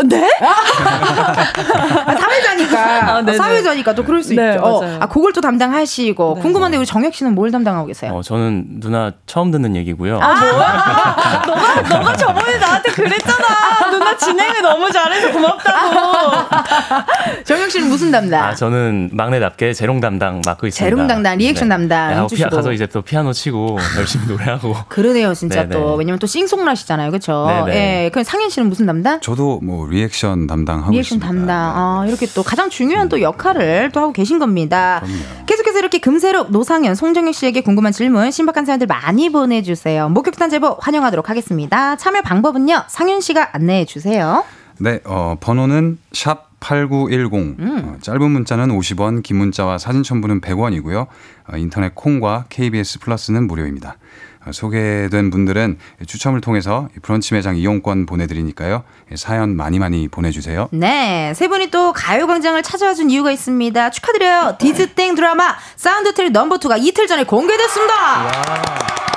[0.08, 0.30] 네?
[2.06, 3.38] 아, 사회자니까 아, 네네.
[3.38, 4.64] 사회자니까 또 그럴 수 네, 있죠.
[4.64, 4.98] 어, 맞아요.
[5.02, 6.42] 아 그걸 또 담당하시고 네.
[6.42, 8.14] 궁금한데 우리 정혁 씨는 뭘 담당하고 계세요?
[8.14, 10.20] 어, 저는 누나 처음 듣는 얘기고요.
[10.20, 13.90] 너가 너가 저번에 나한테 그랬잖아.
[13.92, 16.32] 누나 진행을 너무 잘해서 고맙다고.
[17.46, 18.44] 정혁 씨는 무슨 담당?
[18.44, 20.86] 아, 저는 막내답게 재롱 담당 맡고 있습니다.
[20.90, 22.50] 재롱 담당, 리액션 담당 네, 하고 피아.
[22.50, 24.76] 가서 이제 또 피아노 치고 열심히 노래하고.
[24.88, 25.76] 그러네요, 진짜 네네.
[25.76, 27.46] 또 왜냐면 또 싱송라시잖아요, 그렇죠?
[27.66, 28.06] 네네.
[28.06, 29.20] 예, 그럼 상현 씨는 무슨 담당?
[29.22, 31.28] 저도 뭐 리액션 담당하고 리액션 있습니다.
[31.28, 31.46] 담당.
[31.46, 31.54] 네.
[31.54, 35.02] 아, 이렇게 또 가장 중요한 또 역할을 또 하고 계신 겁니다.
[35.04, 35.46] 그럼요.
[35.46, 40.10] 계속해서 이렇게 금새록 노상현, 손정혁 씨에게 궁금한 질문, 신박한 사연들 많이 보내주세요.
[40.10, 41.96] 목격담 제보 환영하도록 하겠습니다.
[41.98, 44.44] 참여 방법은요, 상현 씨가 안내해 주세요.
[44.80, 47.60] 네, 어, 번호는 샵 8910.
[47.60, 47.84] 음.
[47.86, 51.08] 어, 짧은 문자는 50원, 긴 문자와 사진 첨부는 100원이고요.
[51.52, 53.98] 어, 인터넷 콩과 KBS 플러스는 무료입니다.
[54.46, 55.78] 어, 소개된 분들은
[56.08, 58.84] 추첨을 통해서 브런치 매장 이용권 보내드리니까요.
[59.12, 60.70] 예, 사연 많이 많이 보내주세요.
[60.72, 63.90] 네, 세 분이 또 가요광장을 찾아와 준 이유가 있습니다.
[63.92, 64.56] 축하드려요.
[64.60, 69.11] 디즈땡 드라마 사운드 트랙 넘버 2가 이틀 전에 공개됐습니다.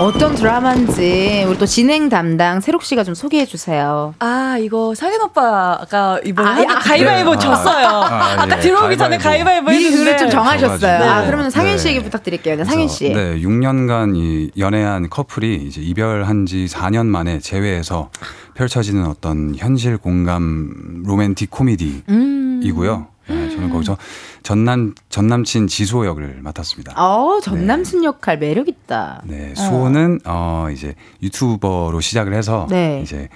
[0.00, 4.14] 어떤 드라마인지 우리 또 진행 담당 세록 씨가 좀 소개해 주세요.
[4.18, 7.38] 아 이거 상현 오빠가 이번에 아, 아, 가위바위보 그래요?
[7.38, 7.86] 졌어요.
[7.86, 8.48] 아, 아, 예.
[8.48, 9.66] 까 들어오기 전에 가위바위보.
[9.66, 10.78] 가위바위보 미리 했는데 좀 정하셨어요.
[10.78, 11.10] 져가지고.
[11.10, 11.78] 아, 그러면 상현 네.
[11.78, 12.56] 씨에게 부탁드릴게요.
[12.56, 13.12] 네, 상현 씨.
[13.12, 18.08] 네, 6년간 이 연애한 커플이 이제 이별한 지 4년 만에 재회해서
[18.54, 22.06] 펼쳐지는 어떤 현실 공감 로맨틱 코미디이고요.
[22.08, 23.06] 음.
[23.28, 23.96] 네, 저는 거기서
[24.42, 26.94] 전남 전남친 지소 역을 맡았습니다.
[26.96, 29.22] 어, 전 남친 역할 매력 있다.
[29.26, 33.00] 네, 수호는 어 이제 유튜버로 시작을 해서 네.
[33.02, 33.28] 이제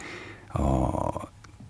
[0.54, 0.96] 어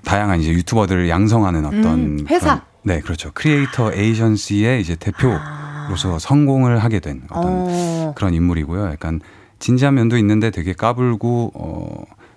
[0.04, 2.46] 다양한 이제 유튜버들을 양성하는 어떤 음, 회사.
[2.46, 3.30] 그런- 네, 그렇죠.
[3.32, 8.12] 크리에이터 에이전시의 이제 대표로서 성공을 하게 된 어떤 어.
[8.14, 8.86] 그런 인물이고요.
[8.90, 9.20] 약간
[9.58, 11.52] 진지한 면도 있는데 되게 까불고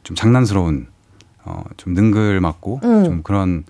[0.04, 0.88] 어좀 장난스러운
[1.44, 3.04] 어좀 능글맞고 음.
[3.04, 3.66] 좀 그런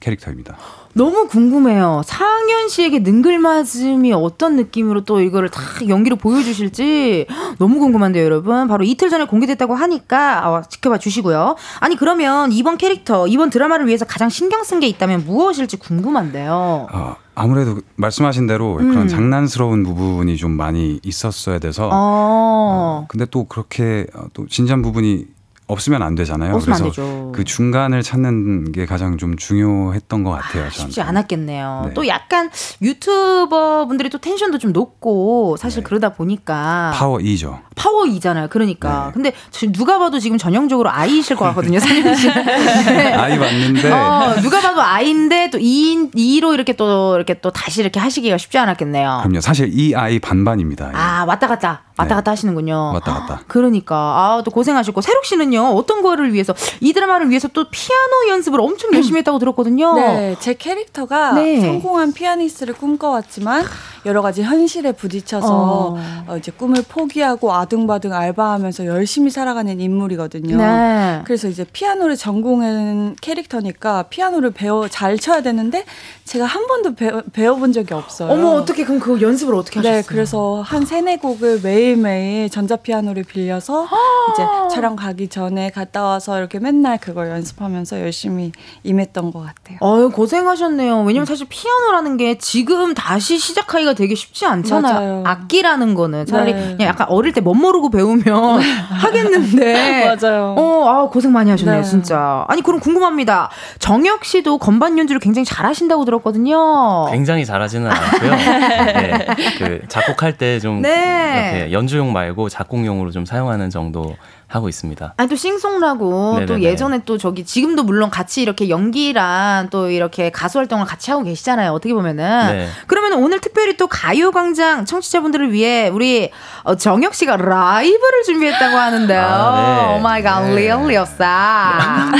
[0.00, 0.56] 캐릭터입니다.
[0.92, 2.02] 너무 궁금해요.
[2.04, 7.26] 상현 씨에게 능글맞음이 어떤 느낌으로 또 이거를 다 연기로 보여주실지
[7.58, 8.66] 너무 궁금한데요, 여러분.
[8.66, 11.54] 바로 이틀 전에 공개됐다고 하니까 어, 지켜봐 주시고요.
[11.78, 16.88] 아니 그러면 이번 캐릭터, 이번 드라마를 위해서 가장 신경 쓴 게 있다면 무엇일지 궁금한데요.
[16.90, 18.90] 어, 아무래도 말씀하신 대로 음.
[18.90, 24.80] 그런 장난스러운 부분이 좀 많이 있었어야 돼서 어, 어, 근데 또 그렇게 어, 또 진지한
[24.80, 25.26] 부분이
[25.70, 26.54] 없으면 안 되잖아요.
[26.54, 27.32] 없으면 안 그래서 되죠.
[27.34, 30.50] 그 중간을 찾는 게 가장 좀 중요했던 것 같아요.
[30.64, 30.70] 저한테.
[30.78, 31.82] 쉽지 않았겠네요.
[31.88, 31.94] 네.
[31.94, 32.50] 또 약간
[32.82, 37.60] 유튜버 분들이 또 텐션도 좀 높고 사실 그러다 보니까 power E죠.
[37.76, 38.48] power E잖아요.
[38.48, 39.06] 그러니까.
[39.06, 39.12] 네.
[39.12, 42.26] 근데 지- 누가 봐도 지금 전형적으로 I실 것 같거든요, 상현 씨.
[42.86, 43.12] 네.
[43.14, 47.98] I 맞는데 어, 누가 봐도 I인데 또 E인, E로 이렇게 또 이렇게 또 다시 이렇게
[48.00, 49.20] 하시기가 쉽지 않았겠네요.
[49.22, 49.40] 그럼요.
[49.40, 50.90] 사실 E I 반반입니다.
[50.94, 51.82] 아, 왔다 갔다.
[52.00, 52.14] 왔다 네.
[52.16, 52.92] 갔다 하시는군요.
[52.94, 53.42] 왔다 갔다.
[53.48, 55.68] 그러니까 아, 또 고생하셨고 새록 씨는요.
[55.74, 59.94] 어떤 거를 위해서 이 드라마를 위해서 또 피아노 연습을 엄청 열심히 했다고 들었거든요.
[59.94, 61.60] 네, 제 캐릭터가 네.
[61.60, 63.64] 성공한 피아니스트를 꿈꿔왔지만
[64.06, 65.96] 여러 가지 현실에 부딪혀서 어.
[66.26, 70.56] 어, 이제 꿈을 포기하고 아등바등 알바하면서 열심히 살아가는 인물이거든요.
[70.56, 71.22] 네.
[71.24, 75.84] 그래서 이제 피아노를 전공한 캐릭터니까 피아노를 배워 잘 쳐야 되는데
[76.24, 78.30] 제가 한 번도 배워, 배워본 적이 없어요.
[78.30, 80.02] 어머, 어떻게 그럼 그 연습을 어떻게 하셨어요?
[80.02, 83.88] 네, 그래서 한 세네 곡을 매일매일 전자 피아노를 빌려서
[84.32, 88.52] 이제 촬영 가기 전에 갔다 와서 이렇게 맨날 그걸 연습하면서 열심히
[88.84, 89.78] 임했던 것 같아요.
[89.82, 91.02] 어유 고생하셨네요.
[91.02, 94.94] 왜냐면 사실 피아노라는 게 지금 다시 시작하기가 되게 쉽지 않잖아요.
[94.94, 95.22] 맞아요.
[95.26, 96.60] 악기라는 거는 차라리 네.
[96.76, 98.60] 그냥 약간 어릴 때 멋 모르고 배우면
[98.90, 100.04] 하겠는데.
[100.20, 100.54] 맞아요.
[100.58, 101.82] 어, 아 고생 많이 하셨네요, 네.
[101.82, 102.44] 진짜.
[102.48, 103.50] 아니 그럼 궁금합니다.
[103.78, 107.06] 정혁 씨도 건반 연주를 굉장히 잘하신다고 들었거든요.
[107.10, 108.30] 굉장히 잘하지는 않았고요.
[108.36, 109.26] 네,
[109.58, 111.68] 그 작곡할 때좀 네.
[111.72, 114.16] 연주용 말고 작곡용으로 좀 사용하는 정도
[114.50, 115.14] 하고 있습니다.
[115.16, 116.62] 아니 또 싱송라고 또 네네네.
[116.62, 121.70] 예전에 또 저기 지금도 물론 같이 이렇게 연기랑 또 이렇게 가수 활동을 같이 하고 계시잖아요.
[121.70, 122.68] 어떻게 보면은 네.
[122.88, 126.30] 그러면 오늘 특별히 또 가요광장 청취자분들을 위해 우리
[126.64, 129.20] 어, 정혁 씨가 라이브를 준비했다고 하는데요.
[129.22, 129.96] 아, 네.
[129.96, 130.56] Oh my god, 네.
[130.56, 132.10] really었다.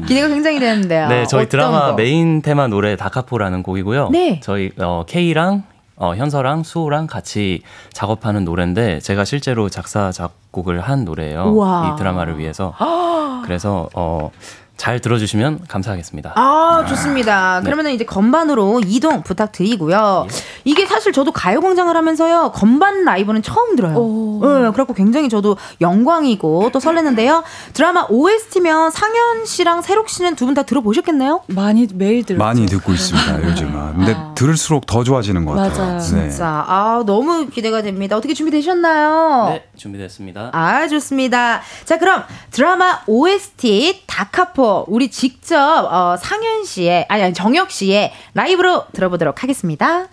[0.06, 1.08] 기대가 굉장히 되는데요.
[1.08, 1.92] 네, 저희 드라마 거?
[1.94, 4.10] 메인 테마 노래 다카포라는 곡이고요.
[4.10, 4.40] 네.
[4.42, 5.64] 저희 어, K랑
[5.96, 11.44] 어, 현서랑 수호랑 같이 작업하는 노래인데 제가 실제로 작사 작곡을 한 노래예요.
[11.52, 11.92] 우와.
[11.94, 12.74] 이 드라마를 위해서.
[13.44, 14.30] 그래서 어,
[14.76, 16.32] 잘 들어주시면 감사하겠습니다.
[16.34, 17.60] 아, 좋습니다.
[17.60, 17.64] 네.
[17.64, 20.26] 그러면 이제 건반으로 이동 부탁드리고요.
[20.64, 23.94] 이게 사실 저도 가요광장을 하면서요 건반 라이브는 처음 들어요.
[24.42, 27.44] 네, 그래갖고 굉장히 저도 영광이고 또 설레는데요.
[27.72, 31.42] 드라마 OST면 상현 씨랑 세록 씨는 두 분 다 들어보셨겠네요?
[31.48, 32.44] 많이 매일 들었죠.
[32.44, 33.94] 많이 듣고 있습니다 요즘은.
[33.94, 35.78] 근데 들을수록 더 좋아지는 것 같아요.
[35.86, 35.98] 맞아요.
[35.98, 36.28] 네.
[36.28, 38.16] 진짜 아 너무 기대가 됩니다.
[38.16, 39.46] 어떻게 준비되셨나요?
[39.50, 40.50] 네, 준비됐습니다.
[40.52, 41.60] 아, 좋습니다.
[41.84, 48.84] 자, 그럼 드라마 OST 다카포 우리 직접 어, 상현 씨의 아니, 아니 정혁 씨의 라이브로
[48.92, 50.08] 들어보도록 하겠습니다.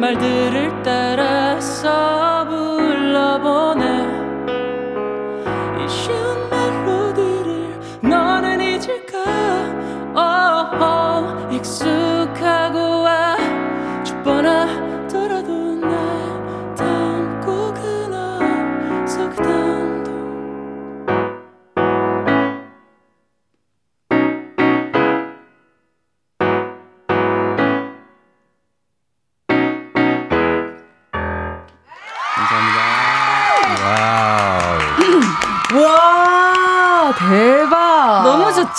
[0.00, 2.29] 말들을 따라서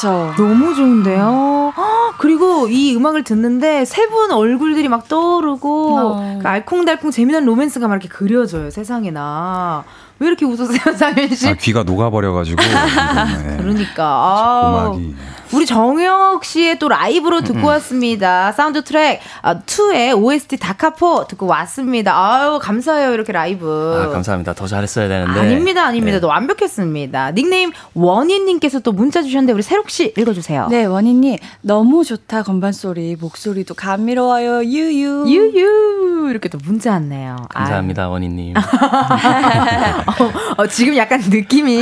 [0.08, 0.44] 너무 좋죠.
[0.44, 1.74] 너무 좋은데요.
[1.76, 6.40] 헉, 그리고 이 음악을 듣는데 세 분 얼굴들이 막 떠오르고 어.
[6.42, 9.84] 그 알콩달콩 재미난 로맨스가 막 이렇게 그려져요 세상에나.
[10.22, 11.50] 왜 이렇게 웃으세요, 상현 씨?
[11.50, 12.62] 아, 귀가 녹아버려가지고.
[12.62, 13.58] 네.
[13.58, 15.16] 그러니까 아, 고막이.
[15.54, 18.54] 우리 정혁 씨의 또 라이브로 듣고 왔습니다.
[18.54, 22.14] 사운드 트랙 아, 2의 OST 다카포 듣고 왔습니다.
[22.16, 24.02] 아유 감사해요 이렇게 라이브.
[24.02, 24.54] 아, 감사합니다.
[24.54, 25.38] 더 잘했어야 되는데.
[25.40, 26.18] 아닙니다, 아닙니다.
[26.18, 26.22] 네.
[26.22, 27.32] 너 완벽했습니다.
[27.32, 30.68] 닉네임 원희님께서 또 문자 주셨는데 우리 세록 씨 읽어주세요.
[30.70, 34.64] 네, 원희님 너무 좋다 건반 소리, 목소리도 감미로워요.
[34.64, 35.26] 유유.
[35.28, 37.36] 유유 이렇게 또 문자 왔네요.
[37.50, 38.54] 감사합니다, 원희님.
[40.20, 40.32] 어,
[40.64, 41.82] 어, 지금 약간 느낌이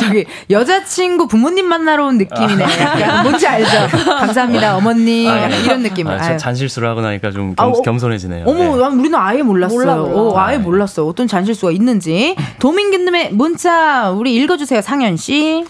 [0.00, 2.64] 저기 여자친구 부모님 만나러 온 느낌이네.
[2.80, 3.70] 약간 뭔지 알죠?
[4.18, 5.26] 감사합니다, 어머님.
[5.26, 6.08] 약간 이런 느낌.
[6.08, 6.36] 아.
[6.36, 8.44] 잔실수를 하고 나니까 좀 아, 겸, 어, 겸손해지네요.
[8.46, 8.82] 어머, 네.
[8.82, 9.78] 난 우리는 아예 몰랐어요.
[9.78, 10.20] 몰라, 몰라.
[10.20, 11.06] 어, 아예 몰랐어요.
[11.06, 12.36] 어떤 잔실수가 있는지.
[12.58, 15.64] 도민기님의 문자 우리 읽어주세요, 상현 씨.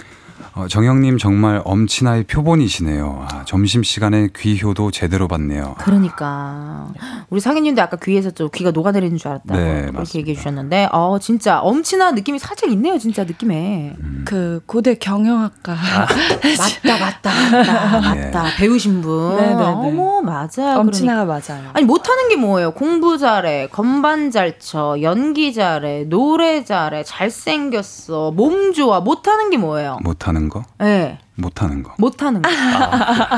[0.58, 3.26] 어, 정영님 정말 엄친아의 표본이시네요.
[3.30, 5.76] 아, 점심 시간에 귀효도 제대로 받네요.
[5.78, 6.88] 그러니까
[7.30, 10.18] 우리 상현님도 아까 귀에서 좀 귀가 녹아내리는 줄 알았다고 네, 그렇게 맞습니다.
[10.18, 13.94] 얘기해 주셨는데, 어 진짜 엄친아 느낌이 살짝 있네요, 진짜 느낌에.
[14.24, 15.76] 그 고대 경영학과.
[15.78, 17.30] 맞다, 맞다,
[17.62, 18.24] 맞다, 네.
[18.24, 18.44] 맞다.
[18.56, 19.36] 배우신 분.
[19.36, 19.62] 네, 네, 네.
[19.62, 20.48] 어머, 맞아요.
[20.56, 20.80] 그러니까.
[20.80, 21.70] 엄친아가 맞아요.
[21.74, 22.72] 아니 못하는 게 뭐예요?
[22.72, 28.98] 공부 잘해, 건반 잘 쳐, 연기 잘해, 노래 잘해, 잘생겼어, 몸 좋아.
[28.98, 29.98] 못하는 게 뭐예요?
[30.02, 30.64] 못하는 거?
[30.80, 30.84] 예.
[30.84, 31.18] 네.
[31.34, 31.94] 못 하는 거.
[31.98, 32.50] 못 하는 거.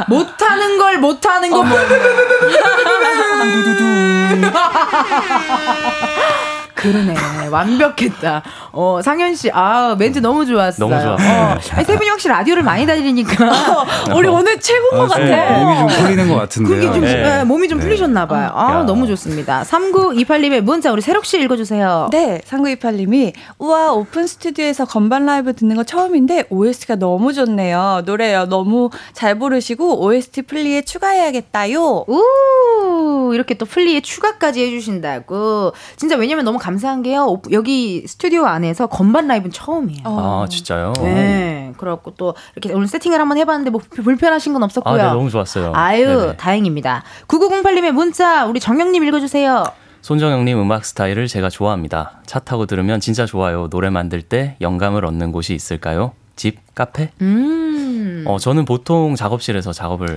[0.08, 1.64] 못하는 걸 못 하는 거.
[6.80, 7.14] 그러네.
[7.50, 8.42] 완벽했다.
[8.72, 10.88] 어, 상현 씨, 아, 멘트 너무 좋았어요.
[10.88, 11.28] 너무 좋았어요.
[11.30, 13.50] 어, 아니, 세 분이 혹시 라디오를 많이 다니니까.
[14.16, 15.24] 우리 오늘 최고인 것 같아.
[15.24, 16.76] 네, 몸이 좀 풀리는 것 같은데요.
[16.76, 17.40] 그게 좀, 네.
[17.40, 17.84] 예, 몸이 좀 네.
[17.84, 18.50] 풀리셨나봐요.
[18.54, 18.82] 아, 야.
[18.84, 19.62] 너무 좋습니다.
[19.62, 22.08] 3928님의 문자, 우리 새록 씨 읽어주세요.
[22.12, 28.02] 네, 3928님이 우와 오픈 스튜디오에서 건반 라이브 듣는 거 처음인데 OST가 너무 좋네요.
[28.04, 32.04] 노래요 너무 잘 부르시고 OST 플리에 추가해야겠다요.
[32.08, 38.44] 우 이렇게 또 플리에 추가까지 해주신다고 진짜 왜냐면 너무 감 사한 게요 오- 여기 스튜디오
[38.46, 40.02] 안에서 건반 라이브는 처음이에요.
[40.04, 40.92] 아, 진짜요?
[41.00, 44.96] 네, 그래갖고 또 이렇게 오늘 세팅을 한번 해봤는데 뭐 불- 불편하신 건 아, 없었고요.
[44.96, 45.72] 네, 너무 좋았어요.
[45.74, 46.36] 아유 네네.
[46.36, 47.02] 다행입니다.
[47.28, 49.64] 9908님의 문자 우리 정혁님 읽어주세요.
[50.02, 52.20] 손정영님 음악 스타일을 제가 좋아합니다.
[52.24, 53.68] 차 타고 들으면 진짜 좋아요.
[53.68, 56.12] 노래 만들 때 영감을 얻는 곳이 있을까요?
[56.36, 57.10] 집, 카페?
[57.20, 58.24] 음.
[58.26, 60.08] 어, 저는 보통 작업실에서 작업을,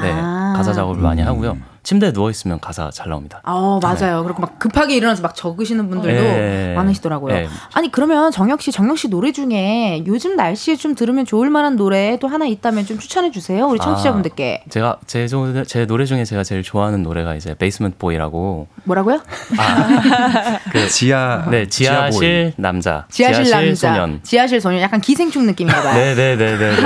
[0.00, 0.52] 네, 아.
[0.56, 1.56] 가사 작업을 많이 하고요.
[1.82, 3.40] 침대에 누워 있으면 가사 잘 나옵니다.
[3.44, 4.22] 어 맞아요.
[4.24, 6.74] 그리고 막 급하게 일어나서 막 적으시는 분들도 네.
[6.76, 7.34] 많으시더라고요.
[7.34, 7.48] 네.
[7.74, 12.16] 아니 그러면 정혁 씨, 정혁 씨 노래 중에 요즘 날씨에 좀 들으면 좋을 만한 노래
[12.20, 13.66] 또 하나 있다면 좀 추천해 주세요.
[13.66, 18.68] 우리 청취자분들께 제가, 제, 조- 제 노래 중에 제가 제일 좋아하는 노래가 이제 Basement Boy라고.
[18.84, 19.20] 뭐라고요?
[20.72, 23.06] 그, 지하 네, 지하실 남자.
[23.10, 24.20] 지하실, 남자, 소년.
[24.22, 25.94] 지하실 소년, 약간 기생충 느낌인가 봐요.
[25.94, 26.80] 네네네네.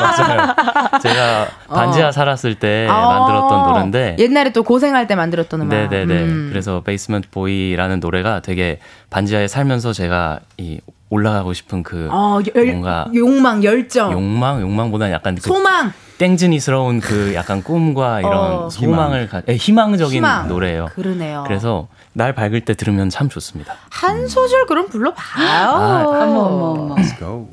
[0.00, 0.54] 맞아요.
[1.02, 4.16] 제가 반지하 살았을 때 만들었던 어, 노래인데.
[4.18, 5.68] 옛날 에 또 고생할 때 만들었던 음악.
[5.74, 6.14] 네네네.
[6.22, 6.48] 음.
[6.50, 8.78] 그래서 Basement Boy라는 노래가 되게
[9.10, 10.80] 반지하에 살면서 제가 이
[11.10, 15.92] 올라가고 싶은 그 어, 열, 뭔가 욕망, 열정, 욕망, 욕망보다는 약간 그 소망.
[16.18, 18.70] 땡즈니스러운 그 약간 꿈과 이런 어.
[18.70, 20.48] 소망을 가, 예, 희망적인 희망.
[20.48, 20.88] 노래예요.
[20.94, 21.44] 그러네요.
[21.46, 23.74] 그래서 날 밝을 때 들으면 참 좋습니다.
[23.90, 25.48] 한 소절 그럼 불러봐요.
[25.48, 26.94] 아, 어머.
[26.96, 27.48] Let's go.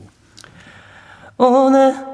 [1.37, 2.06] 오늘 어.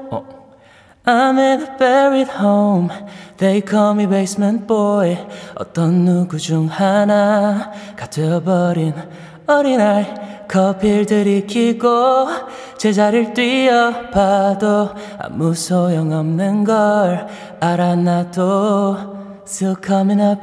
[1.06, 2.90] I'm in a buried home
[3.36, 5.18] They call me basement boy
[5.54, 8.94] 어떤 누구 중 하나 가 되어버린
[9.46, 10.06] 어린아이
[10.48, 12.28] 커피를 들이키고
[12.78, 17.26] 제자리를 뛰어봐도 아무 소용없는 걸
[17.60, 19.14] 알아 나도
[19.46, 20.40] Still coming up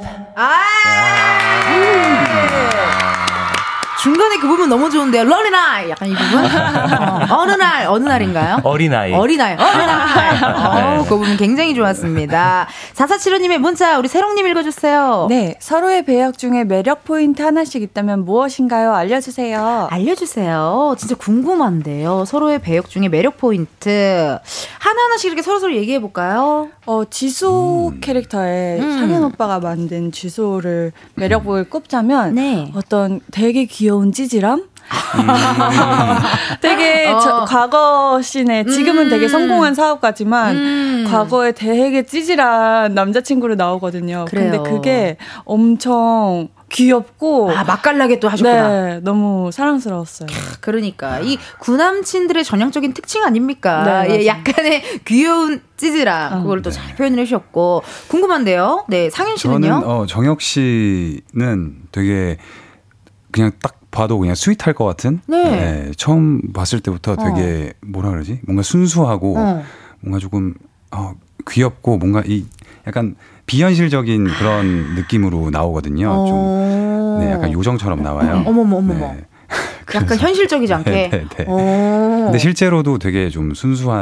[4.02, 5.22] 중간에 그 부분 너무 좋은데요.
[5.22, 6.44] 러리나이 약간 이 부분.
[7.30, 8.58] 어, 느 날, 어느 날인가요?
[8.64, 9.12] 어린아이.
[9.12, 10.42] 어린아이, 어린아이.
[10.98, 12.66] 어, 그 부분 굉장히 좋았습니다.
[12.94, 15.26] 4475님의 문자, 우리 새롱님 읽어주세요.
[15.28, 18.92] 네, 서로의 배역 중에 매력 포인트 하나씩 있다면 무엇인가요?
[18.92, 19.86] 알려주세요.
[19.92, 20.96] 알려주세요.
[20.98, 22.24] 진짜 궁금한데요.
[22.24, 24.36] 서로의 배역 중에 매력 포인트.
[24.80, 26.70] 하나하나씩 이렇게 서로서로 얘기해볼까요?
[26.86, 28.98] 어, 지소 캐릭터에 음.
[28.98, 32.72] 상현 오빠가 만든 지소를 매력을 꼽자면 네.
[32.74, 34.64] 어떤 되게 귀여운 찌질함?
[36.60, 37.18] 되게 어.
[37.18, 39.10] 저- 과거 씬에 지금은 음.
[39.10, 41.06] 되게 성공한 사업가지만 음.
[41.08, 44.24] 과거에 되게 찌질한 남자친구로 나오거든요.
[44.28, 44.62] 근데 그래요.
[44.62, 48.68] 그게 엄청 귀엽고 아, 맛깔나게 또 하셨구나.
[48.68, 50.28] 네, 너무 사랑스러웠어요.
[50.60, 54.04] 그러니까 이 구남친들의 전형적인 특징 아닙니까?
[54.04, 54.20] 네.
[54.20, 58.86] 예, 약간의 귀여운 찌질함 어, 그걸 또잘 표현을 해주셨고 궁금한데요.
[58.88, 59.60] 네 상현 씨는요?
[59.68, 62.38] 저는 어, 정혁 씨는 되게
[63.30, 65.20] 그냥 딱 봐도 그냥 스윗할 것 같은.
[65.28, 65.92] 네.
[65.96, 68.40] 처음 봤을 때부터 되게 뭐라 그러지?
[68.42, 69.62] 뭔가 순수하고 어.
[70.00, 70.54] 뭔가 조금
[70.90, 71.12] 어,
[71.48, 72.46] 귀엽고 뭔가 이
[72.86, 73.14] 약간
[73.46, 76.26] 비현실적인 그런 느낌으로 나오거든요.
[76.26, 77.18] 좀 어.
[77.20, 78.42] 네, 약간 요정처럼 나와요.
[78.46, 79.12] 어머머 어머머.
[79.12, 79.24] 네.
[79.94, 80.90] 약간 현실적이지 않게.
[80.90, 81.44] 네, 네, 네.
[81.46, 82.22] 어.
[82.24, 83.92] 근데 실제로도 되게 좀 순수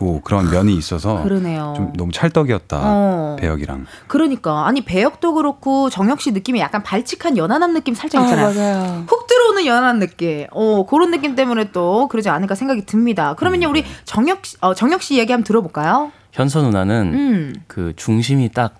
[0.00, 1.74] 하고 그런 면이 있어서 그러네요.
[1.76, 3.36] 좀 너무 찰떡이었다 어.
[3.38, 3.84] 배역이랑.
[4.06, 8.54] 그러니까 아니 배역도 그렇고 정혁 씨 느낌이 약간 발칙한 연하남 느낌 살짝 아, 있잖아요.
[8.54, 9.04] 맞아요.
[9.06, 10.46] 훅 들어오는 연한 느낌.
[10.52, 13.34] 어, 그런 느낌 때문에 또 그러지 않을까 생각이 듭니다.
[13.34, 16.10] 그러면요, 우리 정혁 씨, 어, 정혁 씨 얘기 한번 들어볼까요?
[16.32, 17.54] 현서 누나는 음.
[17.68, 18.74] 그 중심이 딱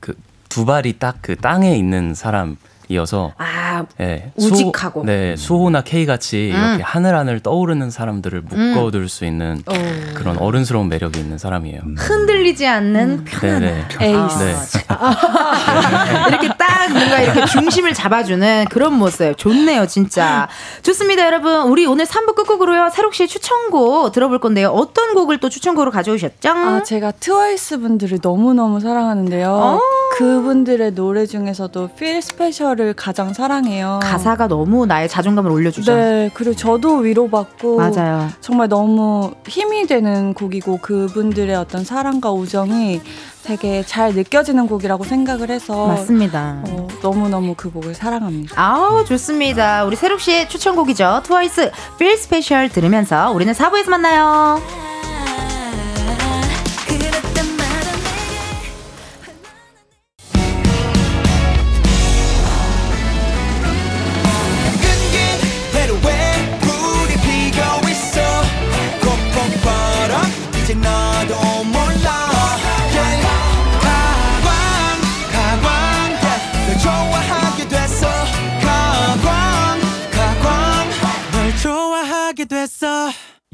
[0.00, 0.14] 그
[0.48, 2.56] 두 발이 딱 그 땅에 있는 사람
[2.90, 5.00] 이어서 아, 예, 우직하고.
[5.00, 6.58] 수호, 네, 수호나 K 같이 음.
[6.58, 9.72] 이렇게 하늘 하늘 떠오르는 사람들을 묶어둘 수 있는 어.
[10.14, 11.80] 그런 어른스러운 매력이 있는 사람이에요.
[11.96, 13.60] 흔들리지 않는 편안한.
[13.60, 13.84] 네네.
[14.00, 14.38] 에이스.
[14.78, 14.84] 네.
[16.28, 19.36] 이렇게 딱 뭔가 이렇게 중심을 잡아주는 그런 모습.
[19.38, 20.48] 좋네요, 진짜.
[20.82, 21.62] 좋습니다, 여러분.
[21.68, 24.70] 우리 오늘 3부 끝곡으로요, 새록 씨의 추천곡 들어볼 건데요.
[24.70, 26.50] 어떤 곡을 또 추천곡으로 가져오셨죠?
[26.50, 29.48] 아, 제가 트와이스 분들을 너무 너무 사랑하는데요.
[29.48, 29.80] 어.
[30.16, 34.00] 그분들의 노래 중에서도 Feel Special 을 가장 사랑해요.
[34.02, 35.94] 가사가 너무 나의 자존감을 올려주죠.
[35.94, 38.28] 네, 그리고 저도 위로받고 맞아요.
[38.40, 43.02] 정말 너무 힘이 되는 곡이고 그분들의 어떤 사랑과 우정이
[43.42, 46.62] 되게 잘 느껴지는 곡이라고 생각을 해서 맞습니다.
[46.68, 48.54] 어, 너무 너무 그 곡을 사랑합니다.
[48.60, 49.84] 아우 좋습니다.
[49.84, 51.22] 우리 새록 씨의 추천곡이죠.
[51.24, 54.89] 트와이스 Feel Special 들으면서 우리는 4부에서 만나요.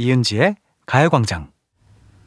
[0.06, 1.48] 이은지의 가요광장.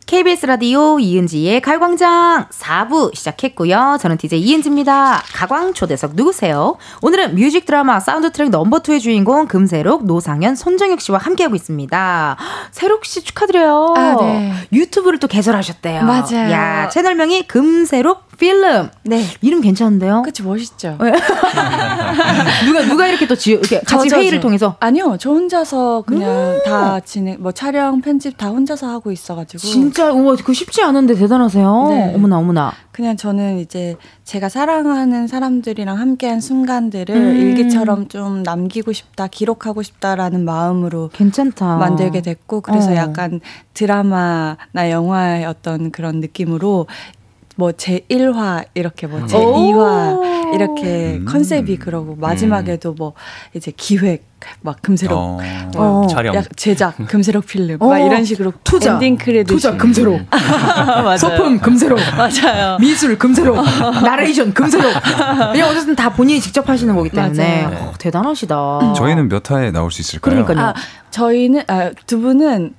[0.05, 3.99] KBS 라디오 이은지의 가광장 4부 시작했고요.
[4.01, 5.21] 저는 DJ 이은지입니다.
[5.33, 6.77] 가광 초대석 누구세요?
[7.03, 12.37] 오늘은 music 드라마 사운드 트랙 넘버 2의 주인공 금새록, 노상현, 손정혁 씨와 함께하고 있습니다.
[12.71, 13.93] 새록 씨 축하드려요.
[13.95, 14.53] 아, 네.
[14.73, 16.01] 유튜브를 또 개설하셨대요.
[16.01, 16.51] 맞아요.
[16.51, 18.89] 야, 채널명이 금새록 필름.
[19.03, 19.23] 네.
[19.41, 20.23] 이름 괜찮은데요?
[20.23, 20.97] 그치 멋있죠.
[22.65, 24.43] 누가 누가 이렇게 또 지어 이렇게 같이 저, 저, 회의를 저.
[24.43, 26.59] 통해서 아니요, 저 혼자서 그냥 음.
[26.65, 29.59] 다 진행, 뭐 촬영, 편집 다 혼자서 하고 있어가지고.
[29.59, 31.85] 진짜 우와 그거 쉽지 않은데 대단하세요.
[31.89, 32.13] 네.
[32.15, 32.73] 어머나 어머나.
[32.91, 37.35] 그냥 저는 이제 제가 사랑하는 사람들이랑 함께한 순간들을 음.
[37.37, 41.77] 일기처럼 좀 남기고 싶다, 기록하고 싶다라는 마음으로 괜찮다.
[41.77, 42.95] 만들게 됐고, 그래서 어.
[42.95, 43.39] 약간
[43.73, 46.87] 드라마나 영화의 어떤 그런 느낌으로
[47.59, 51.25] 뭐 제1화 이렇게 뭐 제2화 이렇게 음.
[51.25, 53.13] 컨셉이 그러고 마지막에도 뭐
[53.53, 54.29] 이제 기획
[54.61, 55.39] 막 금새록 어.
[55.75, 56.33] 뭐 촬영.
[56.35, 57.89] 약 제작 금새록 필름 어.
[57.89, 61.17] 막 이런 식으로 투자, 엔딩 크레딧 투자 금새록, 맞아요.
[61.17, 62.77] 소품 금새록, 맞아요.
[62.79, 63.57] 미술 금새록,
[64.05, 64.93] 나레이션 금새록.
[65.53, 67.65] 이게 어쨌든 다 본인이 직접 하시는 거기 때문에.
[67.65, 68.93] 어, 대단하시다.
[68.95, 70.45] 저희는 몇 화에 나올 수 있을까요?
[70.45, 70.67] 그러니까요.
[70.67, 70.73] 아
[71.11, 72.73] 저희는 아, 두 분은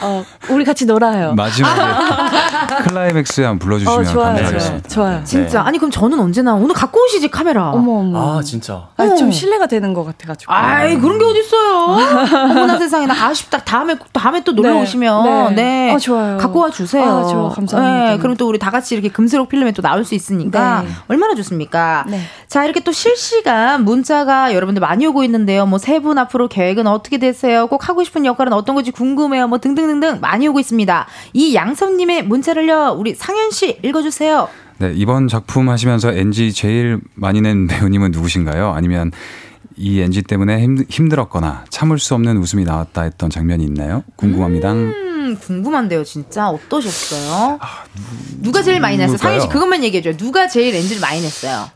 [0.00, 1.34] 어 우리 같이 놀아요.
[1.34, 1.80] 마지막에
[2.88, 4.88] 클라이맥스에 한번 불러주시면 어 좋아요, 감사하겠습니다.
[4.88, 5.24] 좋아요, 좋아요.
[5.24, 7.70] 진짜 아니 그럼 저는 언제나 오늘 갖고 오시지 카메라.
[7.70, 8.38] 어머 어머.
[8.38, 8.88] 아 진짜.
[8.96, 9.30] 아, 좀 어.
[9.30, 10.52] 신뢰가 되는 것 같아가지고.
[10.52, 11.96] 아이 그런 게 어딨어요.
[12.50, 13.58] 어머나 세상에 나 아쉽다.
[13.58, 15.92] 다음에 다음에 또 놀러 네, 오시면 네, 네.
[15.94, 16.38] 어, 좋아요.
[16.38, 17.04] 갖고 와 주세요.
[17.04, 18.10] 아, 좋아, 감사합니다.
[18.12, 20.88] 네, 그럼 또 우리 다 같이 이렇게 금세록 필름에 또 나올 수 있으니까 네.
[21.08, 22.04] 얼마나 좋습니까?
[22.08, 22.20] 네.
[22.48, 25.66] 자 이렇게 또 실시간 문자가 여러분들 많이 오고 있는데요.
[25.66, 27.66] 뭐 세 분 앞으로 계획은 어떻게 되세요?
[27.66, 29.46] 꼭 하고 싶은 역할은 어떤 건지 궁금해요.
[29.48, 31.06] 뭐 등등 등등 많이 오고 있습니다.
[31.32, 34.48] 이 양섭님의 문자를요 우리 상현 씨 읽어주세요.
[34.78, 38.72] 네, 이번 작품 하시면서 NG 제일 많이 낸 배우님은 누구신가요?
[38.72, 39.12] 아니면
[39.76, 44.02] 이 NG 때문에 힘, 힘들었거나 참을 수 없는 웃음이 나왔다 했던 장면이 있나요?
[44.16, 44.72] 궁금합니다.
[44.72, 47.58] 음, 궁금한데요, 진짜 어떠셨어요?
[48.40, 49.14] 누가 제일 많이 냈어요?
[49.14, 49.18] 아?
[49.18, 50.16] 상현 씨 그것만 얘기해줘요.
[50.16, 51.70] 누가 제일 엔지를 많이 냈어요?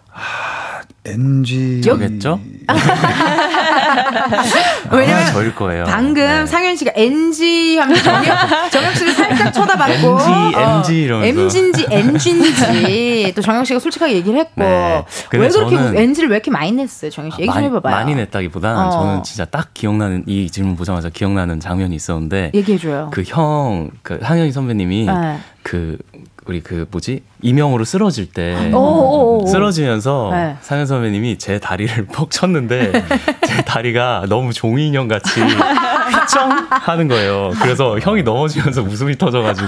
[1.07, 2.41] NG 저겠죠?
[4.91, 5.85] 왜냐면 아, 저일 거예요.
[5.85, 6.45] 방금 네.
[6.47, 11.41] 상현 씨가 NG 하면 정혁, 정혁 씨를 살짝 쳐다봤고 어, MG, MG 이러면서.
[11.41, 15.05] MG인지 NG인지 또 정혁 씨가 솔직하게 얘기를 했고 네.
[15.33, 17.43] 왜 그렇게 NG를 왜 이렇게 많이 냈어요, 정혁 씨?
[17.43, 17.95] 얘기 좀 해봐봐요.
[17.95, 18.91] 많이 냈다기보다는 어.
[18.91, 23.11] 저는 진짜 딱 기억나는 이 질문 보자마자 기억나는 장면이 있었는데 얘기해줘요.
[23.13, 25.39] 그 형 그 상현이 선배님이 네.
[25.63, 25.99] 그
[26.47, 29.47] 우리 그 뭐지 이명으로 쓰러질 때 오, 오, 오.
[29.47, 30.57] 쓰러지면서 네.
[30.63, 32.93] 상현 선배님이 제 다리를 퍽 쳤는데
[33.47, 37.51] 제 다리가 너무 종이 인형 같이 휘청 하는 거예요.
[37.61, 39.67] 그래서 형이 넘어지면서 웃음이 터져가지고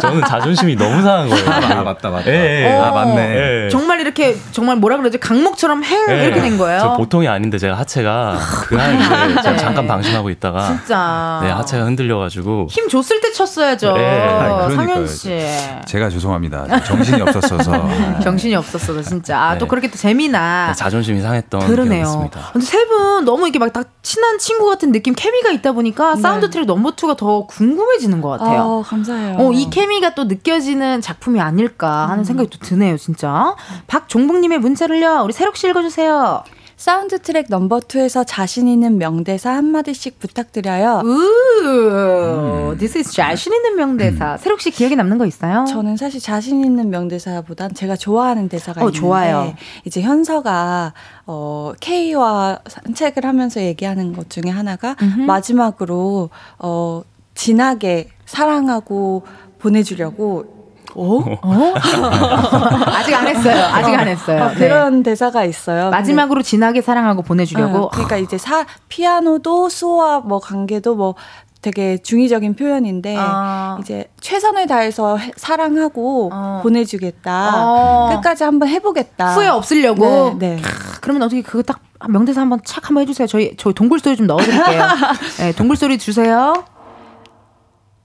[0.00, 1.50] 저는 자존심이 너무 상한 거예요.
[1.50, 2.30] 아, 맞다, 맞다.
[2.30, 2.74] 예, 예.
[2.74, 2.82] 어.
[2.84, 3.64] 아, 맞네.
[3.66, 3.68] 예.
[3.70, 6.24] 정말 이렇게 정말 뭐라 그러지 강목처럼 행 예.
[6.24, 6.80] 이렇게 된 거예요.
[6.80, 9.56] 저 보통이 아닌데 제가 하체가 그날 이제 제가 네.
[9.56, 11.40] 잠깐 방심하고 있다가 진짜.
[11.42, 13.92] 네 하체가 흔들려가지고 힘 줬을 때 쳤어야죠.
[13.92, 14.04] 네.
[14.04, 15.06] 아이, 상현.
[15.06, 15.38] 씨.
[15.86, 16.66] 제가 죄송합니다.
[16.88, 17.88] 정신이 없었어서.
[18.22, 19.38] 정신이 없었어, 진짜.
[19.38, 19.58] 아, 네.
[19.58, 20.68] 또 그렇게 또 재미나.
[20.68, 22.28] 네, 자존심이 상했던 그러네요.
[22.52, 26.20] 근데 세 분 너무 이렇게 막 다 친한 친구 같은 느낌 케미가 있다 보니까 네.
[26.22, 28.62] 사운드 트랙 number two가 더 궁금해지는 것 같아요.
[28.62, 29.36] 어, 감사해요.
[29.38, 32.10] 어, 이 케미가 또 느껴지는 작품이 아닐까 음.
[32.10, 33.54] 하는 생각이 또 드네요, 진짜.
[33.86, 36.42] 박종북님의 문자를요, 우리 새록 씨 읽어주세요.
[36.78, 41.02] 사운드 트랙 number 2에서 자신 있는 명대사 한마디씩 부탁드려요.
[41.04, 44.36] 우, this is 자신 있는 명대사.
[44.36, 45.64] 새록 씨 기억에 남는 거 있어요?
[45.64, 49.54] 저는 사실 자신 있는 명대사보단 제가 좋아하는 대사가 어, 있는데 좋아요.
[49.84, 50.94] 이제 현서가
[51.26, 54.94] 어 K와 산책을 하면서 얘기하는 것 중에 하나가
[55.26, 57.02] 마지막으로 어
[57.34, 59.24] 진하게 사랑하고
[59.58, 60.57] 보내주려고
[60.94, 61.20] 오?
[61.20, 61.74] 어?
[62.86, 63.64] 아직 안 했어요.
[63.72, 64.44] 아직 안 했어요.
[64.44, 64.54] 어, 네.
[64.56, 65.90] 그런 대사가 있어요.
[65.90, 67.84] 마지막으로 진하게 사랑하고 보내주려고.
[67.84, 71.14] 어, 그러니까 이제 사 피아노도 수와 뭐 관계도 뭐
[71.60, 73.78] 되게 중의적인 표현인데 아.
[73.80, 76.60] 이제 최선을 다해서 해- 사랑하고 어.
[76.62, 77.52] 보내주겠다.
[77.56, 78.08] 어.
[78.14, 79.34] 끝까지 한번 해보겠다.
[79.34, 80.36] 후회 없으려고.
[80.38, 80.56] 네.
[80.56, 80.62] 네.
[81.00, 83.26] 그러면 어떻게 그거 딱 명대사 한번 착 한번 해주세요.
[83.26, 84.82] 저희 저희 동굴 소리 좀 넣어드릴게요.
[85.40, 86.54] 네, 동굴 소리 주세요.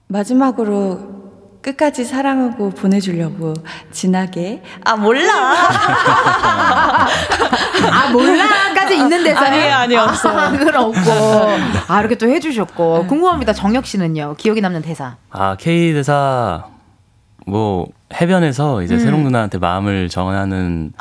[0.07, 1.22] 마지막으로
[1.64, 3.53] 끝까지 사랑하고 보내주려고
[3.91, 5.32] 진하게 아 몰라
[7.91, 9.45] 아 몰라까지 있는 대사요?
[9.47, 10.51] 아니에요, 아니에요, 없어요.
[10.57, 10.99] 그건 없고.
[11.88, 13.53] 아 이렇게 또 해주셨고 궁금합니다.
[13.53, 15.16] 정혁 씨는요 기억에 남는 대사.
[15.32, 16.66] 아 K 대사
[17.47, 18.84] 뭐 해변에서 음.
[18.84, 20.91] 이제 새롱 누나한테 마음을 전하는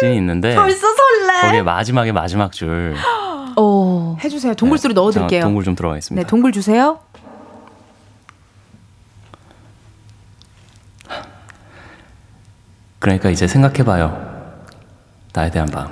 [0.00, 1.40] 씬이 있는데 아, 벌써 설레.
[1.42, 2.94] 거기에 마지막에 마지막 줄
[3.56, 4.54] 오 해주세요.
[4.54, 5.40] 동굴 소리 넣어드릴게요.
[5.40, 6.28] 자, 동굴 좀 들어가 네 있습니다.
[6.28, 6.98] 동굴 주세요.
[12.98, 14.34] 그러니까 이제 생각해봐요.
[15.32, 15.88] 나에 대한 마음.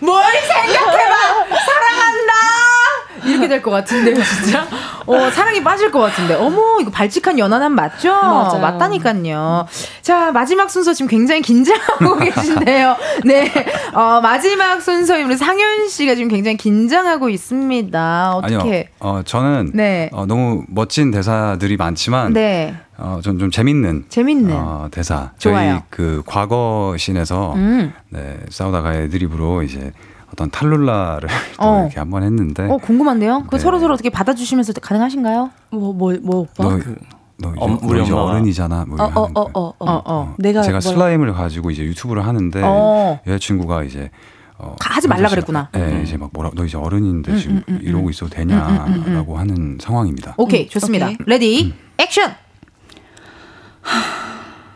[0.00, 1.16] 뭘 생각해봐
[1.58, 2.32] 사랑한다
[3.24, 4.64] 이렇게 될 것 같은데요 진짜
[5.08, 6.34] 어, 사랑에 빠질 것 같은데.
[6.34, 8.12] 어머, 이거 발칙한 연하남 맞죠?
[8.12, 8.60] 맞아요.
[8.60, 9.66] 맞다니까요.
[10.02, 12.96] 자, 마지막 순서 지금 굉장히 긴장하고 계신데요.
[13.24, 13.50] 네.
[13.94, 18.34] 어, 마지막 순서인 우리 상현 씨가 지금 굉장히 긴장하고 있습니다.
[18.36, 18.88] 어떻게.
[19.00, 20.10] 어, 저는 네.
[20.12, 22.74] 어, 너무 멋진 대사들이 많지만 네.
[22.98, 24.52] 어, 전 좀 재밌는 재밌는.
[24.54, 25.30] 어, 대사.
[25.38, 25.70] 좋아요.
[25.74, 27.92] 저희 그 과거 씬에서 음.
[28.10, 29.92] 네, 싸우다가 애드립으로 이제
[30.32, 31.80] 어떤 탈룰라를 또 어.
[31.82, 33.44] 이렇게 한번 했는데 어, 궁금한데요?
[33.48, 33.62] 그 네.
[33.62, 35.50] 서로 서로 어떻게 받아주시면서 가능하신가요?
[35.70, 36.64] 뭐 뭐 뭐 오빠?
[36.64, 36.68] 너,
[37.40, 38.12] 너 이제, 엄- 우리 너 이제.
[38.12, 38.84] 어른이잖아.
[38.86, 39.40] 뭐 어 어 어.
[39.54, 39.74] 어 어.
[39.78, 40.34] 어, 어.
[40.38, 43.20] 내가 제가 뭘- 슬라임을 가지고 이제 유튜브를 하는데 어.
[43.26, 44.10] 여자친구가 이제
[44.58, 45.68] 어, 하지 말라 그랬구나.
[45.72, 50.34] 네, 이제 막 뭐라 너 이제 어른인데 지금 이러고 있어도 되냐라고 하는 상황입니다.
[50.36, 51.06] 오케이, 음, 좋습니다.
[51.06, 51.16] 오케이.
[51.26, 52.34] Ready, action!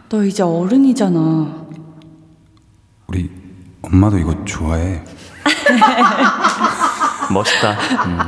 [0.08, 1.66] 너 이제 어른이잖아.
[3.08, 3.30] 우리
[3.82, 5.02] 엄마도 이거 좋아해.
[7.30, 7.70] 멋있다.
[8.06, 8.18] 음,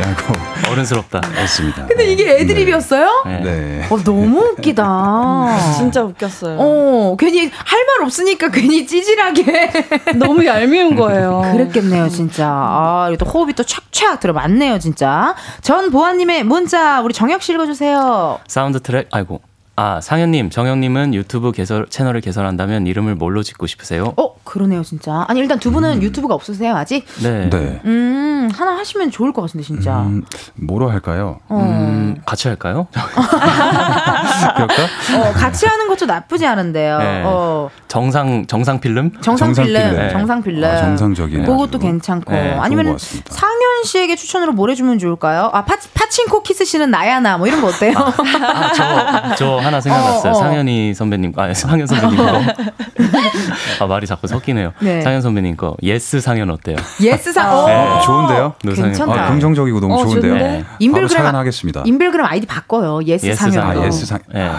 [0.00, 1.20] 라고 어른스럽다.
[1.34, 1.86] 했습니다.
[1.86, 3.22] 근데 이게 애드립이었어요?
[3.26, 3.40] 네.
[3.40, 3.86] 네.
[3.90, 5.58] 어, 너무 웃기다.
[5.76, 6.56] 진짜 웃겼어요.
[6.58, 9.70] 어, 괜히 할 말 없으니까 괜히 찌질하게.
[10.16, 11.42] 너무 얄미운 거예요.
[11.52, 12.46] 그랬겠네요, 진짜.
[12.48, 15.34] 아, 이거 또 호흡이 또 착착 들어맞네요, 진짜.
[15.62, 18.38] 전 보아님의 문자, 우리 정혁 씨 읽어주세요.
[18.46, 19.40] 사운드 트랙 아이고
[19.74, 24.12] 아 상현님 정혁님은 유튜브 개설 채널을 개설한다면 이름을 뭘로 짓고 싶으세요?
[24.18, 25.24] 어, 그러네요, 진짜.
[25.28, 27.06] 아니, 일단 두 분은 유튜브가 없으세요, 아직?
[27.22, 27.48] 네.
[27.48, 27.80] 네.
[27.86, 30.00] 음, 하나 하시면 좋을 것 같은데, 진짜.
[30.02, 30.24] 음,
[30.56, 31.40] 뭐로 할까요?
[31.50, 32.86] 음, 같이 할까요?
[32.92, 34.74] 그럴까?
[35.16, 36.98] 어, 같이 하는 것도 나쁘지 않은데요.
[36.98, 37.22] 네.
[37.24, 39.10] 어, 정상 정상 필름?
[39.22, 40.10] 정상 정상 필름, 필름.
[40.10, 40.64] 정상 필름.
[40.70, 41.78] 아, 정상적인 그것도 아주.
[41.78, 42.30] 괜찮고.
[42.30, 42.98] 네, 아니면.
[42.98, 45.48] 상현 씨에게 추천으로 뭘 해주면 좋을까요?
[45.54, 47.94] 아, 파, 파친코 키스신은 나야나, 뭐 이런 거 어때요?
[47.96, 50.32] 아, 저, 저 하나 생각났어요.
[50.32, 50.38] 어, 어.
[50.38, 52.40] 상현이 선배님, 아, 상현 선배님 거.
[53.80, 54.72] 아, 말이 자꾸 섞이네요.
[54.80, 55.00] 네.
[55.02, 55.76] 상현 선배님 거.
[55.82, 56.76] Yes 상현 어때요?
[57.00, 57.66] Yes 상, 어.
[57.66, 58.54] 네, 좋은데요?
[58.62, 59.26] 괜찮다.
[59.26, 60.38] 아, 긍정적이고 너무 어, 좋은데요.
[60.38, 60.62] 좋은데?
[60.64, 61.82] 바로 인별그램, 차연하겠습니다.
[61.86, 63.00] 인별그램 아이디 바꿔요.
[63.04, 63.52] Yes, Yes 상현.
[63.62, 63.82] 상현.
[63.82, 64.50] 아, Yes 상 네.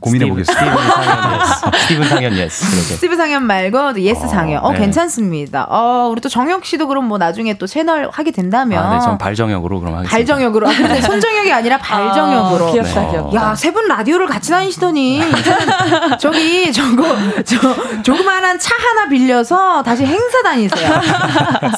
[0.00, 0.76] 고민해 보겠습니다.
[0.76, 1.70] 스티븐 상현 Yes.
[1.82, 2.64] 스티븐 상현 Yes.
[2.70, 2.82] 그러게.
[2.94, 4.64] 스티브 상현 말고 Yes 어, 상현.
[4.64, 4.78] 어, 네.
[4.78, 5.66] 괜찮습니다.
[5.68, 8.82] 어, 우리 또 정혁 씨도 그럼 뭐 나중에 또 채널 하게 된다면.
[8.84, 10.16] 아, 네, 전 발정역으로 그럼 하겠습니다.
[10.16, 10.68] 발정혁으로.
[10.68, 12.68] 아, 근데 손정혁이 아니라 발정혁으로.
[12.68, 13.10] 아, 귀엽다, 네.
[13.10, 13.36] 귀엽다.
[13.36, 15.22] 야, 세 분 라디오를 같이 다니시더니
[16.18, 20.90] 저기 저거 저 조그마한 차 하나 빌려서 다시 행사 다니세요.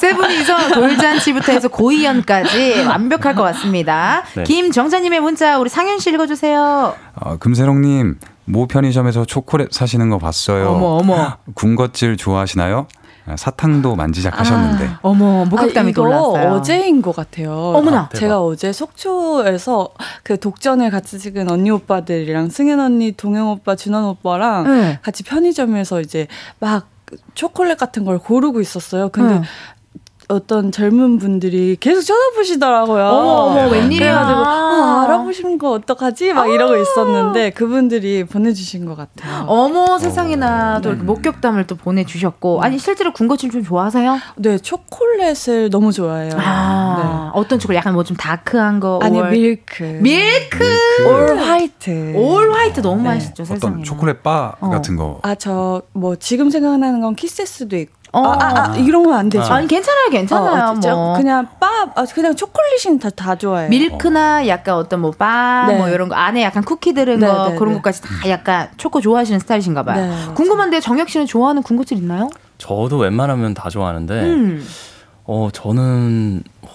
[0.01, 4.23] 세 분이서 돌잔치부터 해서 고이연까지 완벽할 것 같습니다.
[4.35, 4.43] 네.
[4.43, 6.95] 김정자님의 문자 우리 상현 씨 읽어주세요.
[7.21, 7.94] 어, 금세롱님
[8.45, 10.69] 모 편의점에서 초콜릿 사시는 거 봤어요.
[10.69, 12.87] 어머 어머 군것질 좋아하시나요?
[13.27, 14.89] 아, 사탕도 만지작하셨는데.
[15.01, 16.51] 어머 목욕담이 아, 이거 놀랐어요.
[16.53, 17.51] 어제인 것 같아요.
[17.51, 18.01] 어머나.
[18.01, 19.89] 아, 제가 어제 속초에서
[20.23, 24.99] 그 독전을 같이 찍은 언니 오빠들이랑 승현 언니, 동영 오빠, 준원 오빠랑 네.
[25.01, 26.27] 같이 편의점에서 이제
[26.59, 26.87] 막
[27.33, 29.09] 초콜릿 같은 걸 고르고 있었어요.
[29.09, 29.43] 근데 응.
[30.27, 33.03] 어떤 젊은 분들이 계속 쳐다보시더라고요.
[33.05, 33.99] 어머, 어머, 웬일이야.
[33.99, 36.33] 그래가지고 어, 알아보시는 거 어떡하지?
[36.33, 36.47] 막 아.
[36.47, 39.45] 이러고 있었는데 그분들이 보내주신 것 같아요.
[39.47, 41.05] 어머 세상에나 또 이렇게 네.
[41.05, 44.17] 목격담을 또 보내주셨고 아니 실제로 군것질 좀 좋아하세요?
[44.37, 46.31] 네, 초콜릿을 너무 좋아해요.
[46.37, 49.07] 아 어떤 초콜릿 약간 뭐 좀 다크한 거 네.
[49.07, 49.83] 아니 올- 밀크.
[50.01, 50.63] 밀크
[51.07, 52.13] 올 화이트.
[52.15, 53.09] 올 화이트 너무 네.
[53.09, 54.69] 맛있죠 세상에 어떤 초콜릿 바 어.
[54.69, 55.19] 같은 거.
[55.23, 57.93] 아, 저, 뭐, 지금 생각나는 건 키세스도 있고.
[58.15, 58.23] 어.
[58.23, 59.51] 아, 아, 아, 이런 건안 되죠.
[59.51, 63.69] 아니 괜찮아요 괜찮아요 어, 뭐 그냥 바, 아, 그냥 초콜릿은 다, 다 좋아해요.
[63.69, 65.77] 밀크나 약간 어떤 뭐바 네.
[65.77, 67.79] 뭐 이런 거 안에 약간 쿠키 들은 네, 거 네, 그런 네.
[67.79, 70.07] 것까지 다 약간 초코 좋아하시는 스타일이신가 봐요.
[70.09, 70.33] 네.
[70.33, 72.29] 궁금한데 정혁 씨는 좋아하는 군것질 있나요?
[72.57, 74.65] 저도 웬만하면 다 좋아하는데, 음.
[75.25, 76.67] 어, 저는, 어,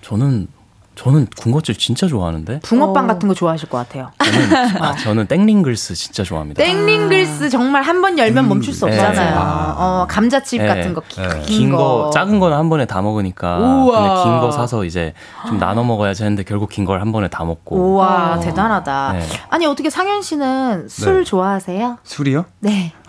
[0.00, 0.46] 저는,
[0.94, 2.60] 저는 군것질 진짜 좋아하는데?
[2.60, 3.06] 붕어빵 어.
[3.08, 4.10] 같은 거 좋아하실 것 같아요.
[4.22, 6.62] 저는, 아, 저는 땡링글스 진짜 좋아합니다.
[6.62, 8.92] 땡링글스 정말 한 번 열면 음, 멈출 수 네.
[8.92, 9.34] 없잖아요.
[9.38, 9.74] 아.
[9.78, 10.68] 어, 감자칩 네.
[10.68, 11.28] 같은 거, 네.
[11.46, 11.76] 긴, 긴 거.
[11.78, 13.56] 거, 작은 거는 한 번에 다 먹으니까.
[13.58, 13.98] 우와.
[14.08, 15.14] 근데 긴 거 사서 이제
[15.48, 17.76] 좀 나눠 먹어야지 했는데 결국 긴 걸 한 번에 다 먹고.
[17.76, 18.40] 우와, 어.
[18.40, 19.12] 대단하다.
[19.14, 19.26] 네.
[19.50, 21.24] 아니, 어떻게 상현 씨는 술 네.
[21.24, 21.98] 좋아하세요?
[22.04, 22.44] 술이요?
[22.60, 22.92] 네.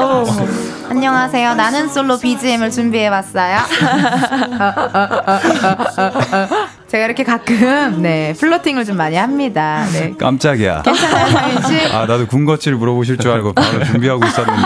[0.00, 0.24] 어,
[0.88, 1.54] 안녕하세요.
[1.54, 3.58] 나는 솔로 BGM을 준비해봤어요.
[6.86, 9.84] 제가 이렇게 가끔, 네, 플로팅을 좀 많이 합니다.
[9.92, 10.12] 네.
[10.16, 10.82] 깜짝이야.
[10.82, 11.92] 괜찮아요, 상현 씨?
[11.92, 14.62] 아, 나도 군것질 물어보실 줄 알고 바로 준비하고 있었는데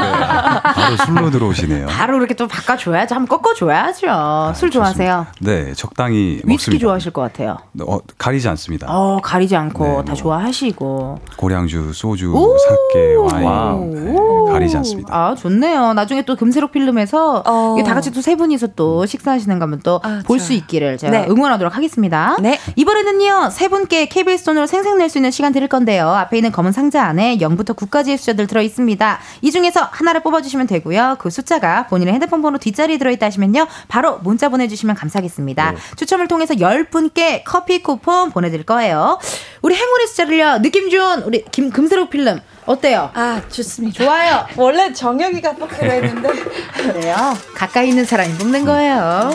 [0.75, 1.87] 바로 술로 들어오시네요.
[1.87, 3.14] 바로 이렇게 또 바꿔줘야죠.
[3.14, 4.53] 한번 꺾어줘야죠.
[4.57, 5.27] 술 좋아하세요?
[5.41, 6.83] 네, 적당히 위스키 먹습니다.
[6.83, 7.57] 좋아하실 것 같아요.
[7.87, 8.87] 어, 가리지 않습니다.
[8.91, 10.14] 어, 가리지 않고 네, 다 뭐.
[10.14, 11.19] 좋아하시고.
[11.37, 12.57] 고량주, 소주, 오!
[12.59, 13.91] 사케, 와인.
[13.95, 15.14] 네, 가리지 않습니다.
[15.14, 15.95] 아, 좋네요.
[15.95, 17.77] 나중에 또 금세록 필름에서 어.
[17.87, 20.59] 다 같이 또 세 분이서 또 식사하시는 거 한번 또 아, 볼수 좋아요.
[20.59, 21.27] 있기를 제가 네.
[21.31, 22.18] 응원하도록 하겠습니다.
[22.19, 22.37] 하겠습니다.
[22.41, 22.59] 네.
[22.77, 26.09] 이번에는요, 세 분께 KBS 돈으로 생생 낼 수 있는 시간 드릴 건데요.
[26.11, 29.19] 앞에 있는 검은 상자 안에 0부터 9까지의 숫자들 들어 있습니다.
[29.41, 31.16] 이 중에서 하나를 뽑아주시면 되고요.
[31.19, 33.66] 그 숫자가 본인의 핸드폰 번호 뒷자리에 들어있다 하시면요.
[33.89, 35.75] 바로 문자 보내주시면 감사하겠습니다.
[35.97, 39.19] 추첨을 통해서 10분께 커피 쿠폰 보내드릴 거예요.
[39.62, 42.41] 우리 행운의 숫자를요, 느낌 좋은 우리 김, 금세록 필름.
[42.66, 43.11] 어때요?
[43.14, 44.05] 아, 좋습니다.
[44.05, 44.45] 좋아요.
[44.57, 46.29] 원래 정혁이가 뽑기로 했는데.
[46.75, 47.16] 그래요.
[47.55, 49.31] 가까이 있는 사람이 뽑는 거예요.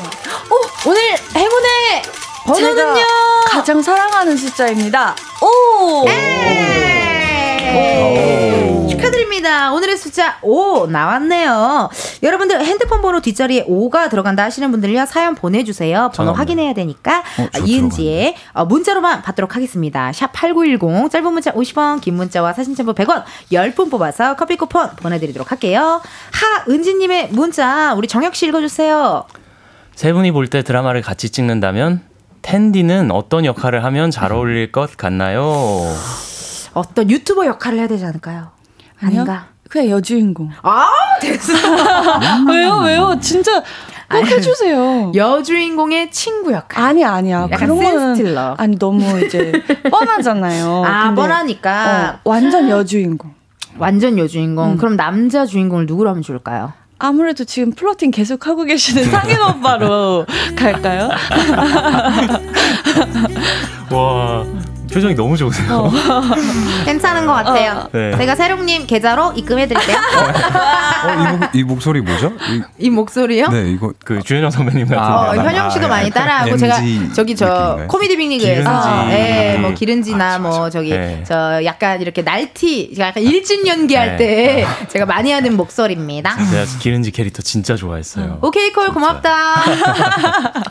[0.52, 1.02] 오, 오늘
[1.36, 2.04] 행운의
[2.46, 2.76] 번호는요.
[2.76, 2.96] 제가
[3.50, 5.16] 가장 사랑하는 숫자입니다.
[5.42, 6.06] 오!
[7.76, 8.88] 오.
[8.90, 9.72] 축하드립니다.
[9.74, 11.90] 오늘의 숫자 5 나왔네요.
[12.22, 15.98] 여러분들 핸드폰 번호 뒷자리에 5가 들어간다 하시는 분들요 사연 보내주세요.
[15.98, 16.38] 번호 잠깐만요.
[16.40, 20.12] 확인해야 되니까 어, 저 이은지의 어, 문자로만 받도록 하겠습니다.
[20.14, 25.52] 샵 8910 짧은 문자 50원 긴 문자와 사진 첨부 100원 10분 뽑아서 커피 쿠폰 보내드리도록
[25.52, 26.02] 할게요.
[26.32, 29.26] 하은지님의 문자 우리 정혁 씨 읽어주세요.
[29.96, 32.02] 세 분이 볼 때 드라마를 같이 찍는다면
[32.44, 35.44] 텐디는 어떤 역할을 하면 잘 어울릴 것 같나요?
[36.74, 38.50] 어떤 유튜버 역할을 해야 되지 않을까요?
[39.02, 39.22] 아니요.
[39.22, 39.48] 아닌가?
[39.70, 40.52] 그냥 여주인공.
[40.62, 40.86] 아
[41.20, 41.52] 됐어.
[42.52, 43.18] 왜요, 왜요?
[43.20, 43.64] 진짜
[44.12, 45.14] 꼭 해주세요.
[45.16, 46.84] 여주인공의 친구 역할.
[46.86, 47.48] 아니, 아니야.
[47.50, 47.80] 약간 그런.
[47.80, 48.56] 센스틸러.
[48.60, 49.52] 아니, 너무 이제
[49.90, 50.84] 뻔하잖아요.
[50.86, 53.32] 아 뻔하니까 어, 완전 여주인공.
[53.80, 54.74] 완전 여주인공.
[54.74, 54.78] 음.
[54.78, 56.74] 그럼 남자 주인공을 누구로 하면 좋을까요?
[57.04, 60.26] 아무래도 지금 플러팅 계속 하고 계시는 상인 오빠로
[60.56, 61.10] 갈까요?
[63.92, 64.46] 와
[64.94, 65.92] 표정이 너무 좋으세요.
[66.86, 67.88] 괜찮은 것 같아요.
[67.92, 68.16] 네.
[68.18, 69.98] 제가 세롱님 계좌로 입금해드릴게요.
[71.04, 72.34] 어, 이, 목, 이 목소리 뭐죠?
[72.50, 73.48] 이, 이 목소리요?
[73.48, 75.02] 네, 이거 그 주현영 선배님 같은.
[75.02, 75.40] 아, 어, 네.
[75.40, 76.10] 현영 씨도 아, 많이 예.
[76.12, 76.78] 따라하고 제가
[77.14, 77.88] 저기 저 느낌인가요?
[77.88, 79.16] 코미디 빅리그에서 기른지.
[79.16, 79.76] 예, 뭐 음.
[79.76, 81.24] 기른지나 뭐 저기 네.
[81.26, 84.18] 저 약간 이렇게 날티 약간 일진 연기할 네.
[84.18, 86.36] 때 제가 많이 하는 목소리입니다.
[86.52, 88.40] 제가 기른지 캐릭터 진짜 좋아했어요.
[88.42, 89.56] 오케이 콜 고맙다.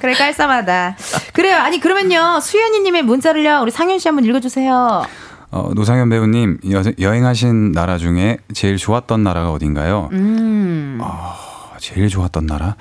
[0.01, 0.97] 그래 깔쌈하다.
[1.33, 1.57] 그래요.
[1.57, 5.05] 아니 그러면요 수연이님의 문자를요 우리 상현 씨 한번 읽어주세요.
[5.51, 10.09] 어, 노상현 배우님 여, 여행하신 나라 중에 제일 좋았던 나라가 어딘가요?
[10.13, 10.99] 음.
[11.03, 11.35] 아,
[11.79, 12.77] 제일 좋았던 나라?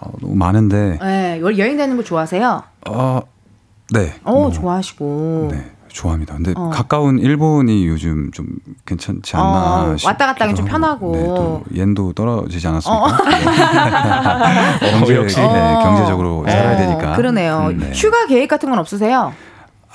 [0.00, 2.62] 어, 너무 많은데 네, 월 여행 다니는 거 좋아하세요?
[2.88, 3.20] 어,
[3.90, 4.14] 네.
[4.24, 5.48] 어 뭐, 좋아하시고.
[5.52, 5.70] 네.
[5.88, 6.34] 좋아합니다.
[6.34, 6.70] 근데 어.
[6.70, 8.46] 가까운 일본이 요즘 좀
[8.86, 10.70] 괜찮지 않나 어, 싶기도 왔다 갔다 하기 좀 하고.
[10.70, 11.12] 편하고.
[11.12, 13.04] 네, 또 옌도 떨어지지 않았습니까?
[13.04, 13.08] 어.
[13.24, 14.90] 네.
[14.92, 15.40] 경제, 역시.
[15.40, 15.80] 네, 어.
[15.82, 17.16] 경제적으로 살아야 되니까.
[17.16, 17.68] 그러네요.
[17.70, 17.92] 음, 네.
[17.94, 19.32] 휴가 계획 같은 건 없으세요?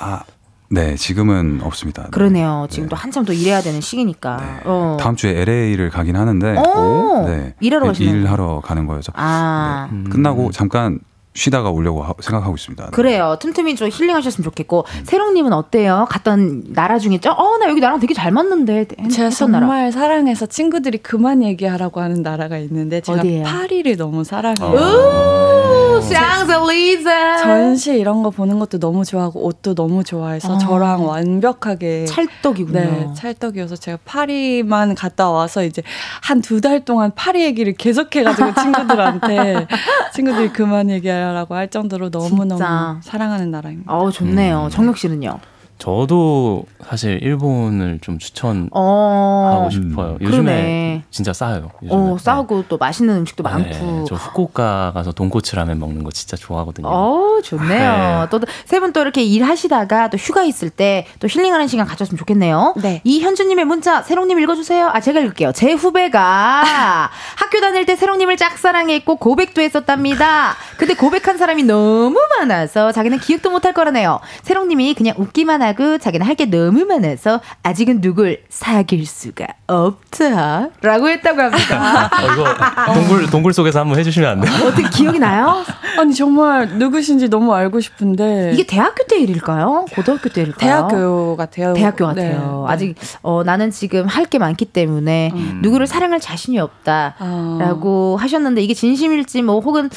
[0.04, 0.24] 아,
[0.70, 2.04] 네, 지금은 없습니다.
[2.04, 2.10] 네.
[2.10, 2.68] 그러네요.
[2.70, 4.62] 지금 또 한참 또 일해야 되는 시기니까.
[4.66, 4.98] 어.
[5.00, 7.28] 다음 주에 LA를 가긴 하는데 오,
[7.60, 8.16] 일하러 네, 가시나요?
[8.18, 9.88] 일하러 가는 거여서 아.
[9.92, 11.00] 네, 끝나고 잠깐
[11.34, 12.86] 쉬다가 오려고 하- 생각하고 있습니다.
[12.86, 12.92] 네.
[12.92, 13.38] 그래요.
[13.40, 16.06] 틈틈이 좀 힐링하셨으면 좋겠고 세롱님은 어때요?
[16.10, 19.66] 갔던 나라 중에 어나 여기 나랑 되게 잘 맞는데 제가 했던 나라.
[19.66, 23.44] 정말 사랑해서 친구들이 그만 얘기하라고 하는 나라가 있는데 제가 어디예요?
[23.46, 24.70] 파리를 너무 사랑해요.
[24.70, 30.58] 오, 샹젤리제 전시 이런 거 보는 것도 너무 좋아하고 옷도 너무 좋아해서 아.
[30.60, 32.80] 저랑 완벽하게 찰떡이군요.
[32.80, 35.82] 네, 찰떡이어서 제가 파리만 갔다 와서 이제
[36.22, 39.68] 한 두 달 동안 파리 얘기를 계속해가지고 친구들한테
[40.14, 43.00] 친구들이 그만 얘기하 라고 할 정도로 너무너무 진짜.
[43.02, 43.94] 사랑하는 나라입니다.
[43.94, 44.68] 어 좋네요.
[44.72, 45.40] 정혁 씨는요?
[45.80, 49.70] 저도 사실 일본을 좀 추천하고 어.
[49.72, 50.18] 싶어요.
[50.18, 50.24] 그러네.
[50.38, 51.72] 요즘에 진짜 싸요.
[51.84, 52.00] 요즘에.
[52.12, 53.50] 어 싸고 또 맛있는 음식도 네.
[53.50, 53.70] 많고.
[53.70, 56.88] 네, 저 후쿠오카 가서 돈코츠 라면 먹는 거 진짜 좋아하거든요.
[56.88, 58.22] 어, 좋네요.
[58.22, 58.30] 네.
[58.30, 62.76] 또세 분 또 이렇게 일하시다가 또 휴가 있을 때 또 힐링하는 시간 가졌으면 좋겠네요.
[62.78, 63.02] 네.
[63.04, 64.90] 이현주님의 문자 세롱님 읽어주세요.
[64.94, 65.52] 아 제가 읽을게요.
[65.54, 66.64] 제 후배가
[67.36, 70.56] 학교 다닐 때 세롱님을 짝사랑했고 고백도 했었답니다.
[70.78, 74.20] 근데 고백한 사람이 너무 많아서 자기는 기억도 못할 거라네요.
[74.44, 81.08] 세롱님이 그냥 웃기만 하고 자기는 할 게 너무 많아서 아직은 누굴 사귈 수가 없다 라고
[81.10, 82.10] 했다고 합니다.
[82.12, 84.52] 어, 이거 동굴 동굴 속에서 한번 해주시면 안 돼요?
[84.68, 85.64] 어떻게 기억이 나요?
[86.00, 89.86] 아니 정말 누구신지 너무 알고 싶은데 이게 대학교 때 일일까요?
[89.94, 90.88] 고등학교 때 일일까요?
[90.88, 91.74] 대학교 같아요.
[91.76, 92.66] 대학교 네, 같아요.
[92.68, 92.74] 네.
[92.74, 95.60] 아직 어, 나는 지금 할 게 많기 때문에 음.
[95.62, 96.64] 누구를 사랑할 자신이 아.
[96.64, 97.16] 없다
[97.60, 99.90] 라고 하셨는데 이게 진심일지 뭐 혹은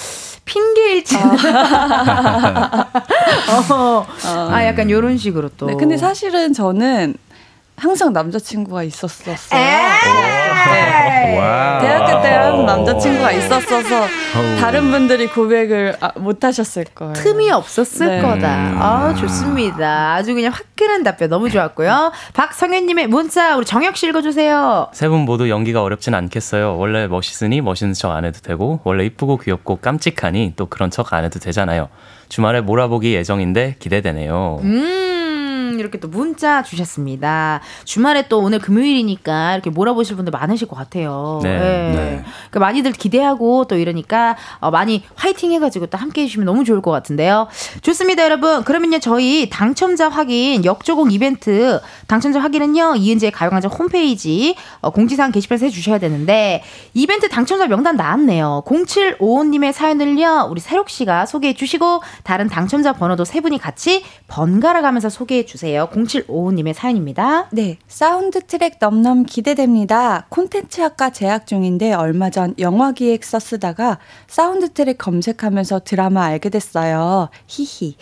[0.44, 1.16] 핑계일지
[3.72, 4.06] 어,
[4.50, 5.66] 아 약간 요런 식으로 또.
[5.66, 7.14] 네, 근데 사실은 저는
[7.76, 9.60] 항상 남자친구가 있었었어요.
[11.38, 11.80] wow.
[11.82, 14.06] 대학교 때랑 남자친구가 있었어서
[14.58, 17.12] 다른 분들이 고백을 아, 못 하셨을 거예요.
[17.12, 18.22] 틈이 없었을 네.
[18.22, 18.48] 거다.
[18.48, 20.14] 아, 좋습니다.
[20.14, 22.12] 아주 그냥 화끈한 답변 너무 좋았고요.
[22.32, 24.88] 박성현님의 문자 우리 정혁 씨 읽어주세요.
[24.92, 26.78] 세 분 모두 연기가 어렵진 않겠어요.
[26.78, 31.24] 원래 멋있으니 멋있는 척 안 해도 되고 원래 이쁘고 귀엽고 깜찍하니 또 그런 척 안
[31.24, 31.88] 해도 되잖아요.
[32.28, 34.60] 주말에 몰아보기 예정인데 기대되네요.
[34.62, 35.05] 음,
[35.86, 37.60] 이렇게 또 문자 주셨습니다.
[37.84, 41.40] 주말에 또 오늘 금요일이니까 이렇게 몰아보실 분들 많으실 것 같아요.
[41.42, 41.58] 네, 예.
[41.58, 42.24] 네.
[42.50, 46.90] 그러니까 많이들 기대하고 또 이러니까 어, 많이 화이팅 해가지고 또 함께 해주시면 너무 좋을 것
[46.90, 47.48] 같은데요.
[47.82, 48.64] 좋습니다, 여러분.
[48.64, 55.98] 그러면요, 저희 당첨자 확인, 역조공 이벤트 당첨자 확인은요, 이은지의 가요광장 홈페이지 어, 공지사항 게시판에서 해주셔야
[55.98, 56.62] 되는데,
[56.94, 58.64] 이벤트 당첨자 명단 나왔네요.
[58.66, 65.08] 0755님의 사연을요, 우리 새록 씨가 소개해 주시고, 다른 당첨자 번호도 세 분이 같이 번갈아 가면서
[65.08, 65.75] 소개해 주세요.
[65.76, 67.48] 0755님의 사연입니다.
[67.52, 70.26] 네, 사운드 트랙 넘넘 기대됩니다.
[70.28, 77.28] 콘텐츠 학과 재학 중인데 얼마 전 영화 기획서 쓰다가 사운드 트랙 검색하면서 드라마 알게 됐어요.
[77.46, 77.96] 히히.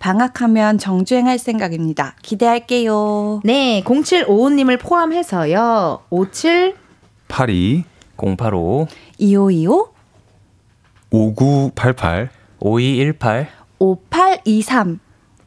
[0.00, 2.16] 방학하면 정주행할 생각입니다.
[2.22, 3.40] 기대할게요.
[3.44, 6.74] 네, 0755님을 포함해서요, 57
[7.28, 7.84] 82
[8.16, 8.88] 085
[9.18, 9.92] 2525
[11.10, 12.30] 5988
[12.60, 13.48] 5218
[13.78, 15.00] 5823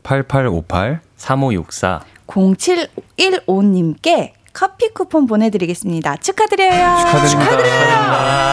[0.03, 6.17] 8858 3564 0715님께 커피 쿠폰 보내드리겠습니다.
[6.17, 6.97] 축하드려요.
[7.29, 8.51] 축하드립니다.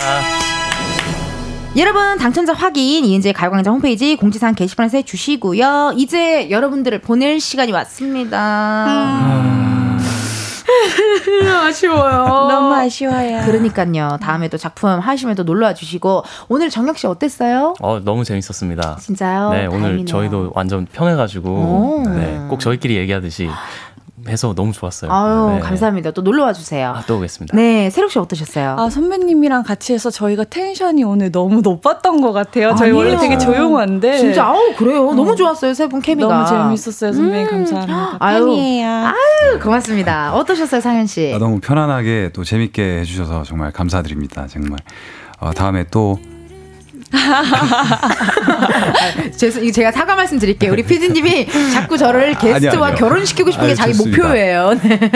[1.77, 5.95] 여러분 당첨자 확인 이은재 가요광장 홈페이지 공지사항 게시판에서 해주시고요.
[5.97, 9.60] 이제 여러분들을 보낼 시간이 왔습니다.
[11.67, 12.25] 아쉬워요.
[12.49, 13.43] 너무 아쉬워요.
[13.47, 14.19] 그러니까요.
[14.21, 17.75] 다음에 또 작품 하시면 또 놀러와 주시고 오늘 정혁 씨 어땠어요?
[17.81, 18.97] 어, 너무 재밌었습니다.
[19.01, 19.51] 진짜요?
[19.51, 20.07] 네, 오늘 다행이네요.
[20.07, 22.05] 저희도 완전 편해가지고 오.
[22.09, 23.49] 네, 꼭 저희끼리 얘기하듯이
[24.29, 25.11] 해서 너무 좋았어요.
[25.11, 25.61] 아유 네.
[25.61, 26.11] 감사합니다.
[26.11, 26.93] 또 놀러 와 주세요.
[26.97, 27.57] 아, 또 오겠습니다.
[27.57, 28.77] 네, 세록 씨 어떠셨어요?
[28.79, 32.75] 아, 선배님이랑 같이 해서 저희가 텐션이 오늘 너무 높았던 것 같아요.
[32.77, 33.21] 저희 원래 아니에요.
[33.21, 34.19] 되게 조용한데.
[34.19, 35.13] 진짜 아우 그래요.
[35.15, 36.29] 너무 좋았어요 세 분 케미가.
[36.29, 37.47] 너무 재밌었어요, 선배님.
[37.47, 37.51] 음.
[37.51, 38.17] 감사합니다.
[38.21, 38.45] 아유.
[38.45, 38.89] 팬이에요.
[39.07, 40.35] 아유 고맙습니다.
[40.35, 41.33] 어떠셨어요 상현 씨?
[41.35, 44.47] 아, 너무 편안하게 또 재밌게 해 주셔서 정말 감사드립니다.
[44.49, 44.79] 정말
[45.39, 46.19] 어, 다음에 또
[49.37, 50.73] 죄송, 이거 제가 사과 말씀 드릴게요.
[50.73, 52.99] 우리 피디님이 자꾸 저를 게스트와 아니요.
[52.99, 54.23] 결혼시키고 싶은 게 아유, 자기 좋습니다.
[54.23, 54.75] 목표예요.
[54.83, 55.11] 네.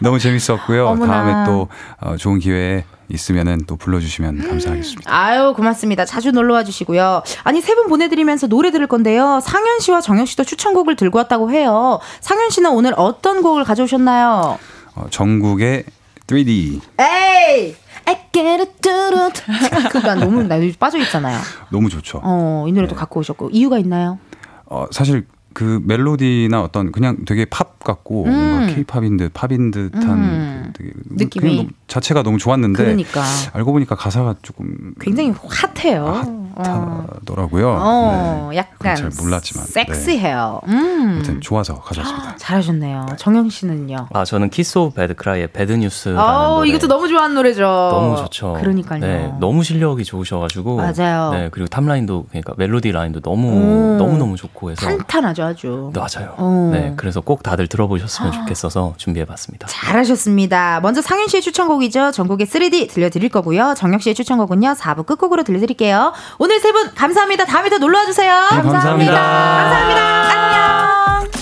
[0.00, 0.88] 너무 재밌었고요.
[0.88, 1.12] 어머나.
[1.12, 1.68] 다음에 또
[2.00, 5.10] 어, 좋은 기회 있으면은 또 불러주시면 감사하겠습니다.
[5.12, 6.04] 아유, 고맙습니다.
[6.04, 7.22] 자주 놀러 와 주시고요.
[7.42, 9.40] 아니, 세 분 보내드리면서 노래 들을 건데요.
[9.42, 11.98] 상현 씨와 정혁 씨도 추천곡을 들고 왔다고 해요.
[12.20, 14.58] 상현 씨는 오늘 어떤 곡을 가져오셨나요?
[14.94, 15.84] 어, 전국의
[16.28, 17.74] 3D 에이!
[18.08, 18.20] It.
[19.90, 21.38] 그가 너무 나 빠져 있잖아요.
[21.70, 22.20] 너무 좋죠.
[22.22, 24.18] 어, 이 노래도 갖고 오셨고 이유가 있나요?
[24.66, 28.30] 어, 사실 그 멜로디나 어떤 그냥 되게 팝 같고 음.
[28.30, 30.72] 뭔가 케이팝인 듯 팝인 듯한 음.
[30.76, 31.40] 그 되게 느낌이.
[31.42, 33.22] 그냥 너무 자체가 너무 좋았는데 그러니까
[33.52, 36.40] 알고 보니까 가사가 조금 굉장히 핫해요.
[36.56, 37.74] 어, 하더라고요.
[37.80, 38.58] 어, 네.
[38.58, 39.72] 약간 잘 몰랐지만 네.
[39.72, 40.60] 섹시해요.
[40.66, 41.12] 음.
[41.14, 42.36] 아무튼 좋아서 가져왔습니다.
[42.36, 43.06] 잘하셨네요.
[43.16, 44.08] 정혁 씨는요?
[44.12, 46.68] 아, 저는 Kiss of Life의 Bad News라는 어, 노래.
[46.68, 47.62] 이것도 너무 좋아하는 노래죠.
[47.62, 48.54] 너무 좋죠.
[48.60, 49.00] 그러니까요.
[49.00, 50.76] 네, 너무 실력이 좋으셔가지고.
[50.76, 51.30] 맞아요.
[51.32, 53.96] 네, 그리고 top line도 그러니까 멜로디 라인도 너무 오.
[53.96, 54.84] 너무 너무 좋고 해서.
[54.86, 55.90] 탄탄하죠, 아주.
[55.94, 56.34] 맞아요.
[56.36, 56.70] 어.
[56.72, 59.66] 네, 그래서 꼭 다들 들어보셨으면 좋겠어서 준비해봤습니다.
[59.68, 60.80] 잘하셨습니다.
[60.80, 62.12] 먼저 상윤 씨의 추천곡이죠.
[62.12, 63.74] 전국의 3D 들려드릴 거고요.
[63.76, 64.74] 정혁 씨의 추천곡은요.
[64.74, 66.12] 4부 끝곡으로 들려드릴게요.
[66.38, 67.46] 오늘 세 분 감사합니다.
[67.46, 68.32] 다음에 더 놀러 와 주세요.
[68.52, 69.12] 네, 감사합니다.
[69.12, 70.00] 감사합니다.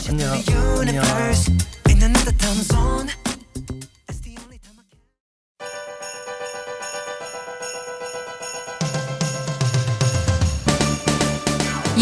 [0.08, 0.32] 안녕.
[0.32, 0.88] 안녕.
[0.88, 1.04] 안녕.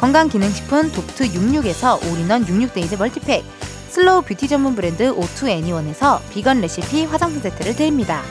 [0.00, 3.44] 건강기능식품 독트 66에서 all-in-one 66 days multi pack
[3.90, 8.22] slow beauty 전문 브랜드 오투 애니원에서 비건 레시피 화장품 세트를 드립니다.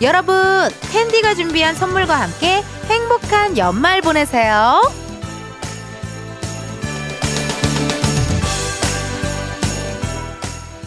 [0.00, 0.36] 여러분
[0.92, 5.07] 은디가 준비한 선물과 함께 행복한 연말 보내세요.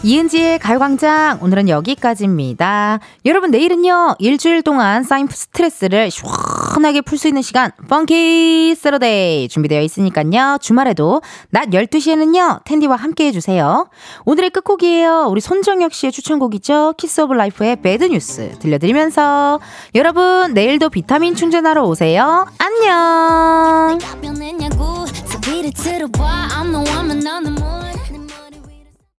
[0.04, 2.98] 이은지의 가요광장 오늘은 여기까지입니다.
[3.24, 10.58] 여러분 내일은요 일주일 동안 쌓인 스트레스를 시원하게 풀 수 있는 시간 Funky Saturday 준비되어 있으니까요.
[10.60, 12.64] 주말에도 낮 12시에는요.
[12.64, 13.88] 은디와 함께 해주세요.
[14.24, 15.28] 오늘의 끝곡이에요.
[15.30, 16.94] 우리 손정혁 씨의 추천곡이죠.
[16.96, 19.60] Kiss of Life의 Bad News 들려드리면서
[19.94, 22.46] 여러분 내일도 비타민 충전하러 오세요.
[22.58, 23.98] 안녕.